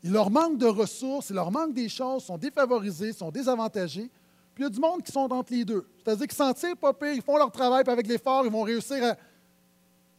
Il 0.03 0.11
leur 0.11 0.29
manque 0.29 0.57
de 0.57 0.65
ressources, 0.65 1.29
il 1.29 1.35
leur 1.37 1.51
manque 1.51 1.73
des 1.73 1.87
choses, 1.87 2.25
sont 2.25 2.37
défavorisés, 2.37 3.13
sont 3.13 3.31
désavantagés. 3.31 4.11
Puis 4.53 4.63
il 4.63 4.63
y 4.63 4.65
a 4.65 4.69
du 4.69 4.79
monde 4.79 5.01
qui 5.01 5.11
sont 5.11 5.31
entre 5.31 5.53
les 5.53 5.63
deux. 5.63 5.87
C'est-à-dire 6.03 6.27
qu'ils 6.27 6.37
s'en 6.37 6.53
tirent 6.53 6.75
pas 6.75 6.93
pire, 6.93 7.13
ils 7.13 7.21
font 7.21 7.37
leur 7.37 7.51
travail, 7.51 7.83
puis 7.83 7.93
avec 7.93 8.05
l'effort, 8.05 8.45
ils 8.45 8.51
vont 8.51 8.63
réussir 8.63 9.01
à. 9.05 9.15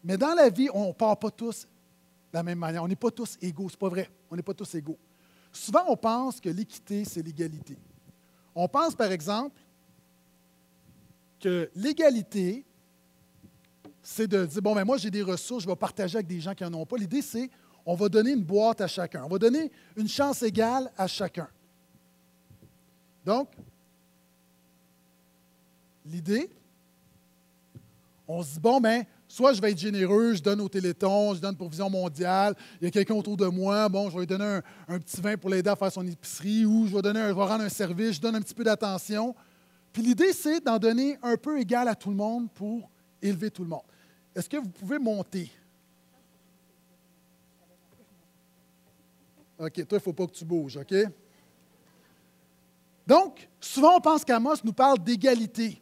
Mais 0.03 0.17
dans 0.17 0.35
la 0.35 0.49
vie, 0.49 0.71
on 0.73 0.89
ne 0.89 0.93
part 0.93 1.19
pas 1.19 1.31
tous 1.31 1.65
de 1.65 2.39
la 2.39 2.43
même 2.43 2.59
manière. 2.59 2.83
On 2.83 2.89
n'est 2.89 2.97
pas 2.97 3.11
tous 3.11 3.37
égaux. 3.43 3.69
C'est 3.69 3.79
pas 3.79 3.91
vrai. 3.91 4.11
On 4.31 4.35
n'est 4.35 4.43
pas 4.43 4.55
tous 4.55 4.75
égaux. 4.75 4.99
Souvent, 5.53 5.85
on 5.89 5.97
pense 5.97 6.41
que 6.41 6.49
l'équité, 6.49 7.05
c'est 7.05 7.23
l'égalité. 7.23 7.77
On 8.55 8.67
pense, 8.67 8.95
par 8.95 9.13
exemple, 9.13 9.55
que 11.43 11.69
l'égalité, 11.75 12.65
c'est 14.03 14.27
de 14.27 14.47
dire, 14.47 14.63
bon, 14.63 14.75
ben 14.75 14.85
moi, 14.85 14.97
j'ai 14.97 15.11
des 15.11 15.23
ressources, 15.23 15.65
je 15.65 15.69
vais 15.69 15.77
partager 15.77 16.17
avec 16.17 16.27
des 16.27 16.41
gens 16.41 16.55
qui 16.55 16.65
n'en 16.65 16.73
ont 16.75 16.87
pas. 16.87 16.97
L'idée, 16.97 17.21
c'est, 17.21 17.51
on 17.85 17.95
va 17.95 18.09
donner 18.09 18.31
une 18.33 18.45
boîte 18.45 18.81
à 18.81 18.87
chacun. 18.87 19.25
On 19.25 19.29
va 19.29 19.39
donner 19.39 19.71
une 19.97 20.09
chance 20.09 20.43
égale 20.43 20.91
à 20.97 21.07
chacun. 21.07 21.49
Donc, 23.25 23.49
l'idée, 26.07 26.49
on 28.27 28.43
se 28.43 28.55
dit, 28.55 28.61
bon, 28.61 28.81
ben, 28.81 29.05
soit 29.29 29.53
je 29.53 29.61
vais 29.61 29.73
être 29.73 29.79
généreux, 29.79 30.35
je 30.35 30.43
donne 30.43 30.61
au 30.61 30.69
Téléthon, 30.69 31.35
je 31.35 31.41
donne 31.41 31.57
pour 31.57 31.69
Vision 31.69 31.91
mondiale, 31.91 32.55
il 32.81 32.85
y 32.85 32.89
a 32.89 32.91
quelqu'un 32.91 33.15
autour 33.15 33.37
de 33.37 33.47
moi, 33.47 33.89
bon, 33.89 34.09
je 34.11 34.15
vais 34.15 34.21
lui 34.21 34.27
donner 34.27 34.61
un, 34.89 34.99
petit 34.99 35.21
vin 35.21 35.37
pour 35.37 35.51
l'aider 35.51 35.71
à 35.71 35.77
faire 35.77 35.93
son 35.93 36.07
épicerie, 36.07 36.65
ou 36.65 36.87
je 36.87 36.95
vais, 36.95 37.03
donner 37.03 37.21
je 37.21 37.35
vais 37.35 37.45
rendre 37.45 37.65
un 37.65 37.69
service, 37.69 38.15
je 38.15 38.21
donne 38.21 38.37
un 38.37 38.41
petit 38.41 38.55
peu 38.55 38.65
d'attention. 38.65 39.35
Puis 39.93 40.03
l'idée, 40.03 40.33
c'est 40.33 40.61
d'en 40.61 40.79
donner 40.79 41.19
un 41.23 41.37
peu 41.37 41.61
égal 41.61 41.87
à 41.89 41.95
tout 41.95 42.11
le 42.11 42.17
monde 42.17 42.51
pour 42.53 42.91
élever 43.21 43.51
tout 43.51 43.63
le 43.63 43.69
monde. 43.69 43.83
Est-ce 44.35 44.49
que 44.49 44.57
vous 44.57 44.71
pouvez 44.71 44.99
monter? 44.99 45.51
OK, 49.59 49.75
toi, 49.75 49.85
il 49.91 49.95
ne 49.95 49.99
faut 49.99 50.13
pas 50.13 50.27
que 50.27 50.33
tu 50.33 50.45
bouges, 50.45 50.79
OK? 50.79 50.95
Donc, 53.07 53.49
souvent, 53.61 53.97
on 53.97 54.01
pense 54.01 54.25
qu'Amos 54.25 54.57
nous 54.65 54.73
parle 54.73 54.99
d'égalité. 54.99 55.81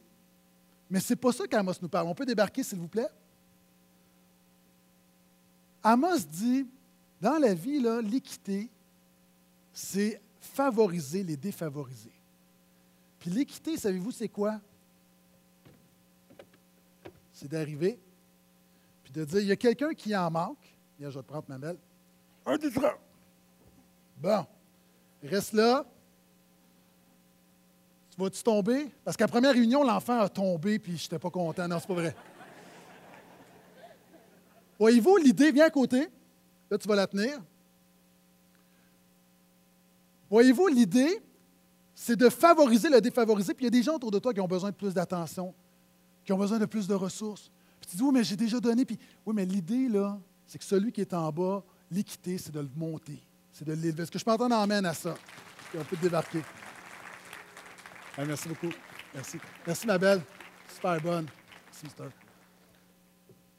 Mais 0.90 1.00
ce 1.00 1.12
n'est 1.12 1.16
pas 1.16 1.32
ça 1.32 1.46
qu'Amos 1.46 1.72
nous 1.80 1.88
parle. 1.88 2.08
On 2.08 2.14
peut 2.14 2.26
débarquer, 2.26 2.62
s'il 2.62 2.78
vous 2.78 2.88
plaît? 2.88 3.08
Amos 5.82 6.18
dit, 6.28 6.66
dans 7.20 7.38
la 7.38 7.54
vie, 7.54 7.80
l'équité, 8.02 8.70
c'est 9.72 10.20
favoriser 10.40 11.22
les 11.22 11.36
défavorisés. 11.36 12.19
Puis 13.20 13.30
l'équité, 13.30 13.76
savez-vous, 13.76 14.10
c'est 14.10 14.28
quoi? 14.28 14.58
C'est 17.32 17.48
d'arriver, 17.48 18.00
puis 19.04 19.12
de 19.12 19.24
dire, 19.24 19.40
il 19.40 19.46
y 19.46 19.52
a 19.52 19.56
quelqu'un 19.56 19.92
qui 19.92 20.16
en 20.16 20.30
manque. 20.30 20.74
je 20.98 21.06
vais 21.06 21.12
te 21.12 21.20
prendre 21.20 21.44
ma 21.48 21.58
belle. 21.58 21.78
Un 22.46 22.56
des 22.56 22.70
trois. 22.70 22.98
Bon. 24.16 24.46
Reste 25.22 25.52
là. 25.52 25.84
Tu 28.10 28.20
vas-tu 28.20 28.42
tomber? 28.42 28.90
Parce 29.04 29.16
qu'à 29.16 29.24
la 29.24 29.28
première 29.28 29.52
réunion, 29.52 29.84
l'enfant 29.84 30.20
a 30.20 30.28
tombé, 30.28 30.78
puis 30.78 30.96
je 30.96 31.04
n'étais 31.04 31.18
pas 31.18 31.30
content. 31.30 31.68
Non, 31.68 31.78
c'est 31.78 31.88
pas 31.88 31.94
vrai. 31.94 32.16
Voyez-vous, 34.78 35.18
l'idée, 35.18 35.52
viens 35.52 35.66
à 35.66 35.70
côté. 35.70 36.08
Là, 36.70 36.78
tu 36.78 36.88
vas 36.88 36.96
la 36.96 37.06
tenir. 37.06 37.38
Voyez-vous, 40.30 40.68
l'idée, 40.68 41.22
c'est 42.02 42.16
de 42.16 42.30
favoriser 42.30 42.88
le 42.88 42.98
défavorisé. 42.98 43.52
Puis 43.52 43.64
il 43.64 43.66
y 43.66 43.68
a 43.68 43.70
des 43.70 43.82
gens 43.82 43.96
autour 43.96 44.10
de 44.10 44.18
toi 44.18 44.32
qui 44.32 44.40
ont 44.40 44.48
besoin 44.48 44.70
de 44.70 44.74
plus 44.74 44.94
d'attention, 44.94 45.52
qui 46.24 46.32
ont 46.32 46.38
besoin 46.38 46.58
de 46.58 46.64
plus 46.64 46.88
de 46.88 46.94
ressources. 46.94 47.50
Puis 47.78 47.90
tu 47.90 47.96
dis, 47.98 48.02
oui, 48.02 48.10
mais 48.10 48.24
j'ai 48.24 48.36
déjà 48.36 48.58
donné. 48.58 48.86
Puis 48.86 48.98
oui, 49.26 49.34
mais 49.36 49.44
l'idée, 49.44 49.86
là, 49.86 50.18
c'est 50.46 50.56
que 50.56 50.64
celui 50.64 50.92
qui 50.92 51.02
est 51.02 51.12
en 51.12 51.30
bas, 51.30 51.62
l'équité, 51.90 52.38
c'est 52.38 52.52
de 52.52 52.60
le 52.60 52.70
monter, 52.74 53.22
c'est 53.52 53.66
de 53.66 53.74
l'élever. 53.74 54.04
Est-ce 54.04 54.10
que 54.10 54.18
je 54.18 54.24
peux 54.24 54.30
entendre 54.30 54.56
amène 54.56 54.86
à 54.86 54.94
ça? 54.94 55.14
on 55.78 55.84
peut 55.84 55.96
débarquer. 56.00 56.42
merci 58.16 58.48
beaucoup. 58.48 58.72
Merci. 59.14 59.36
Merci, 59.66 59.86
ma 59.86 59.98
belle. 59.98 60.22
Super 60.74 61.02
bonne. 61.02 61.26
Merci, 61.66 61.84
Mister. 61.84 62.04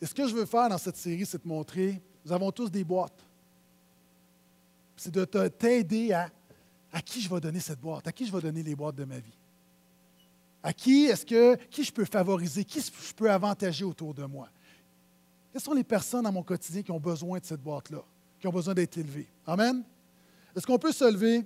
Et 0.02 0.06
ce 0.08 0.16
que 0.16 0.28
je 0.28 0.34
veux 0.34 0.48
faire 0.48 0.68
dans 0.68 0.80
cette 0.80 0.98
série, 0.98 1.28
c'est 1.28 1.44
de 1.44 1.48
montrer, 1.48 2.02
nous 2.26 2.32
avons 2.32 2.52
tous 2.52 2.72
des 2.72 2.84
boîtes. 2.84 3.24
C'est 4.98 5.14
de 5.14 5.26
t'aider 5.26 6.12
à, 6.12 6.28
à 6.92 7.02
qui 7.02 7.22
je 7.22 7.30
vais 7.30 7.40
donner 7.40 7.60
cette 7.60 7.80
boîte, 7.80 8.08
à 8.08 8.12
qui 8.12 8.26
je 8.26 8.32
vais 8.32 8.42
donner 8.42 8.64
les 8.64 8.76
boîtes 8.76 8.96
de 8.96 9.06
ma 9.06 9.18
vie? 9.18 9.38
À 10.64 10.74
qui 10.74 11.06
est-ce 11.06 11.26
que, 11.26 11.56
qui 11.70 11.84
je 11.84 11.92
peux 11.92 12.06
favoriser, 12.06 12.64
qui 12.64 12.82
je 12.82 13.14
peux 13.14 13.32
avantager 13.32 13.84
autour 13.84 14.14
de 14.14 14.24
moi? 14.26 14.50
Quelles 15.52 15.62
sont 15.62 15.74
les 15.74 15.84
personnes 15.84 16.24
dans 16.24 16.32
mon 16.32 16.44
quotidien 16.44 16.82
qui 16.82 16.92
ont 16.92 17.00
besoin 17.00 17.40
de 17.40 17.46
cette 17.46 17.62
boîte-là, 17.62 18.04
qui 18.40 18.48
ont 18.48 18.52
besoin 18.52 18.74
d'être 18.74 18.98
élevées? 18.98 19.28
Amen? 19.46 19.84
Est-ce 20.56 20.68
qu'on 20.68 20.78
peut 20.78 20.92
se 20.92 21.10
lever? 21.12 21.44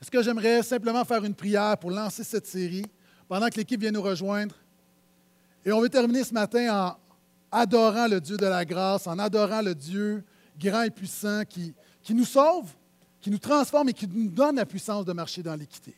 Est-ce 0.00 0.10
que 0.10 0.22
j'aimerais 0.22 0.62
simplement 0.62 1.04
faire 1.04 1.24
une 1.24 1.34
prière 1.34 1.76
pour 1.78 1.90
lancer 1.90 2.24
cette 2.24 2.46
série 2.46 2.86
pendant 3.28 3.48
que 3.48 3.56
l'équipe 3.56 3.80
vient 3.80 3.90
nous 3.90 4.02
rejoindre? 4.02 4.54
Et 5.64 5.72
on 5.72 5.80
veut 5.80 5.88
terminer 5.88 6.24
ce 6.24 6.32
matin 6.32 6.88
en, 6.88 6.96
adorant 7.50 8.06
le 8.06 8.20
Dieu 8.20 8.36
de 8.36 8.46
la 8.46 8.64
grâce, 8.64 9.06
en 9.06 9.18
adorant 9.18 9.62
le 9.62 9.74
Dieu 9.74 10.24
grand 10.58 10.82
et 10.82 10.90
puissant 10.90 11.42
qui, 11.48 11.74
qui 12.02 12.14
nous 12.14 12.24
sauve, 12.24 12.72
qui 13.20 13.30
nous 13.30 13.38
transforme 13.38 13.88
et 13.88 13.92
qui 13.92 14.06
nous 14.06 14.28
donne 14.28 14.56
la 14.56 14.66
puissance 14.66 15.04
de 15.04 15.12
marcher 15.12 15.42
dans 15.42 15.54
l'équité. 15.54 15.94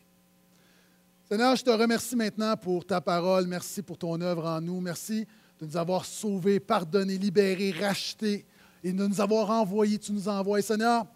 Seigneur, 1.30 1.54
je 1.54 1.62
te 1.62 1.70
remercie 1.70 2.16
maintenant 2.16 2.56
pour 2.56 2.84
ta 2.84 3.00
parole. 3.00 3.46
Merci 3.46 3.82
pour 3.82 3.96
ton 3.96 4.20
œuvre 4.20 4.46
en 4.46 4.60
nous. 4.60 4.80
Merci 4.80 5.26
de 5.60 5.66
nous 5.66 5.76
avoir 5.76 6.04
sauvés, 6.04 6.58
pardonnés, 6.58 7.18
libérés, 7.18 7.70
rachetés 7.70 8.44
et 8.82 8.92
de 8.92 9.06
nous 9.06 9.20
avoir 9.20 9.50
envoyés. 9.50 9.98
Tu 9.98 10.12
nous 10.12 10.28
envoies. 10.28 10.62
Seigneur, 10.62 11.06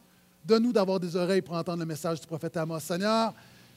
donne-nous 0.44 0.72
d'avoir 0.72 1.00
des 1.00 1.16
oreilles 1.16 1.42
pour 1.42 1.57
entendre 1.57 1.80
le 1.80 1.86
message 1.86 2.20
du 2.20 2.26
prophète 2.26 2.57
Amos. 2.57 2.78
Seigneur, 2.80 3.32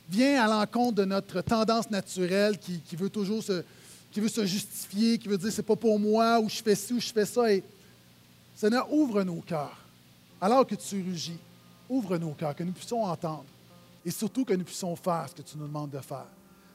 viens 0.09 0.43
à 0.43 0.47
l'encontre 0.47 0.97
de 0.97 1.05
notre 1.05 1.41
tendance 1.41 1.89
naturelle 1.89 2.57
qui, 2.59 2.95
veut 2.95 3.09
toujours 3.09 3.41
se, 3.41 3.63
qui 4.11 4.19
veut 4.19 4.29
se 4.29 4.45
justifier, 4.45 5.17
qui 5.17 5.27
veut 5.27 5.37
dire 5.37 5.51
c'est 5.51 5.63
pas 5.63 5.75
pour 5.75 5.97
moi, 5.97 6.39
ou 6.39 6.49
je 6.49 6.61
fais 6.61 6.75
ci, 6.75 6.93
ou 6.93 6.99
je 6.99 7.11
fais 7.11 7.25
ça. 7.25 7.45
Seigneur, 8.55 8.93
ouvre 8.93 9.23
nos 9.23 9.41
cœurs. 9.41 9.77
Alors 10.39 10.67
que 10.67 10.75
tu 10.75 11.01
rugis, 11.01 11.39
ouvre 11.89 12.17
nos 12.17 12.31
cœurs, 12.31 12.55
que 12.55 12.63
nous 12.63 12.71
puissions 12.71 13.03
entendre. 13.03 13.45
Et 14.05 14.11
surtout 14.11 14.45
que 14.45 14.53
nous 14.53 14.63
puissions 14.63 14.95
faire 14.95 15.25
ce 15.29 15.35
que 15.35 15.41
tu 15.41 15.57
nous 15.57 15.67
demandes 15.67 15.91
de 15.91 15.99
faire. 15.99 16.27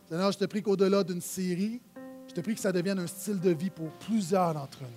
Seigneur, 0.08 0.32
je 0.32 0.38
te 0.38 0.44
prie 0.44 0.62
qu'au-delà 0.62 1.02
d'une 1.02 1.20
série, 1.20 1.80
je 2.28 2.34
te 2.34 2.40
prie 2.40 2.54
que 2.54 2.60
ça 2.60 2.72
devienne 2.72 2.98
un 2.98 3.06
style 3.06 3.40
de 3.40 3.50
vie 3.50 3.70
pour 3.70 3.90
plusieurs 3.92 4.54
d'entre 4.54 4.82
nous. 4.82 4.88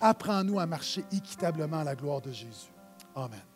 Apprends-nous 0.00 0.58
à 0.58 0.66
marcher 0.66 1.04
équitablement 1.12 1.80
à 1.80 1.84
la 1.84 1.94
gloire 1.94 2.20
de 2.20 2.32
Jésus. 2.32 2.70
Amen. 3.14 3.47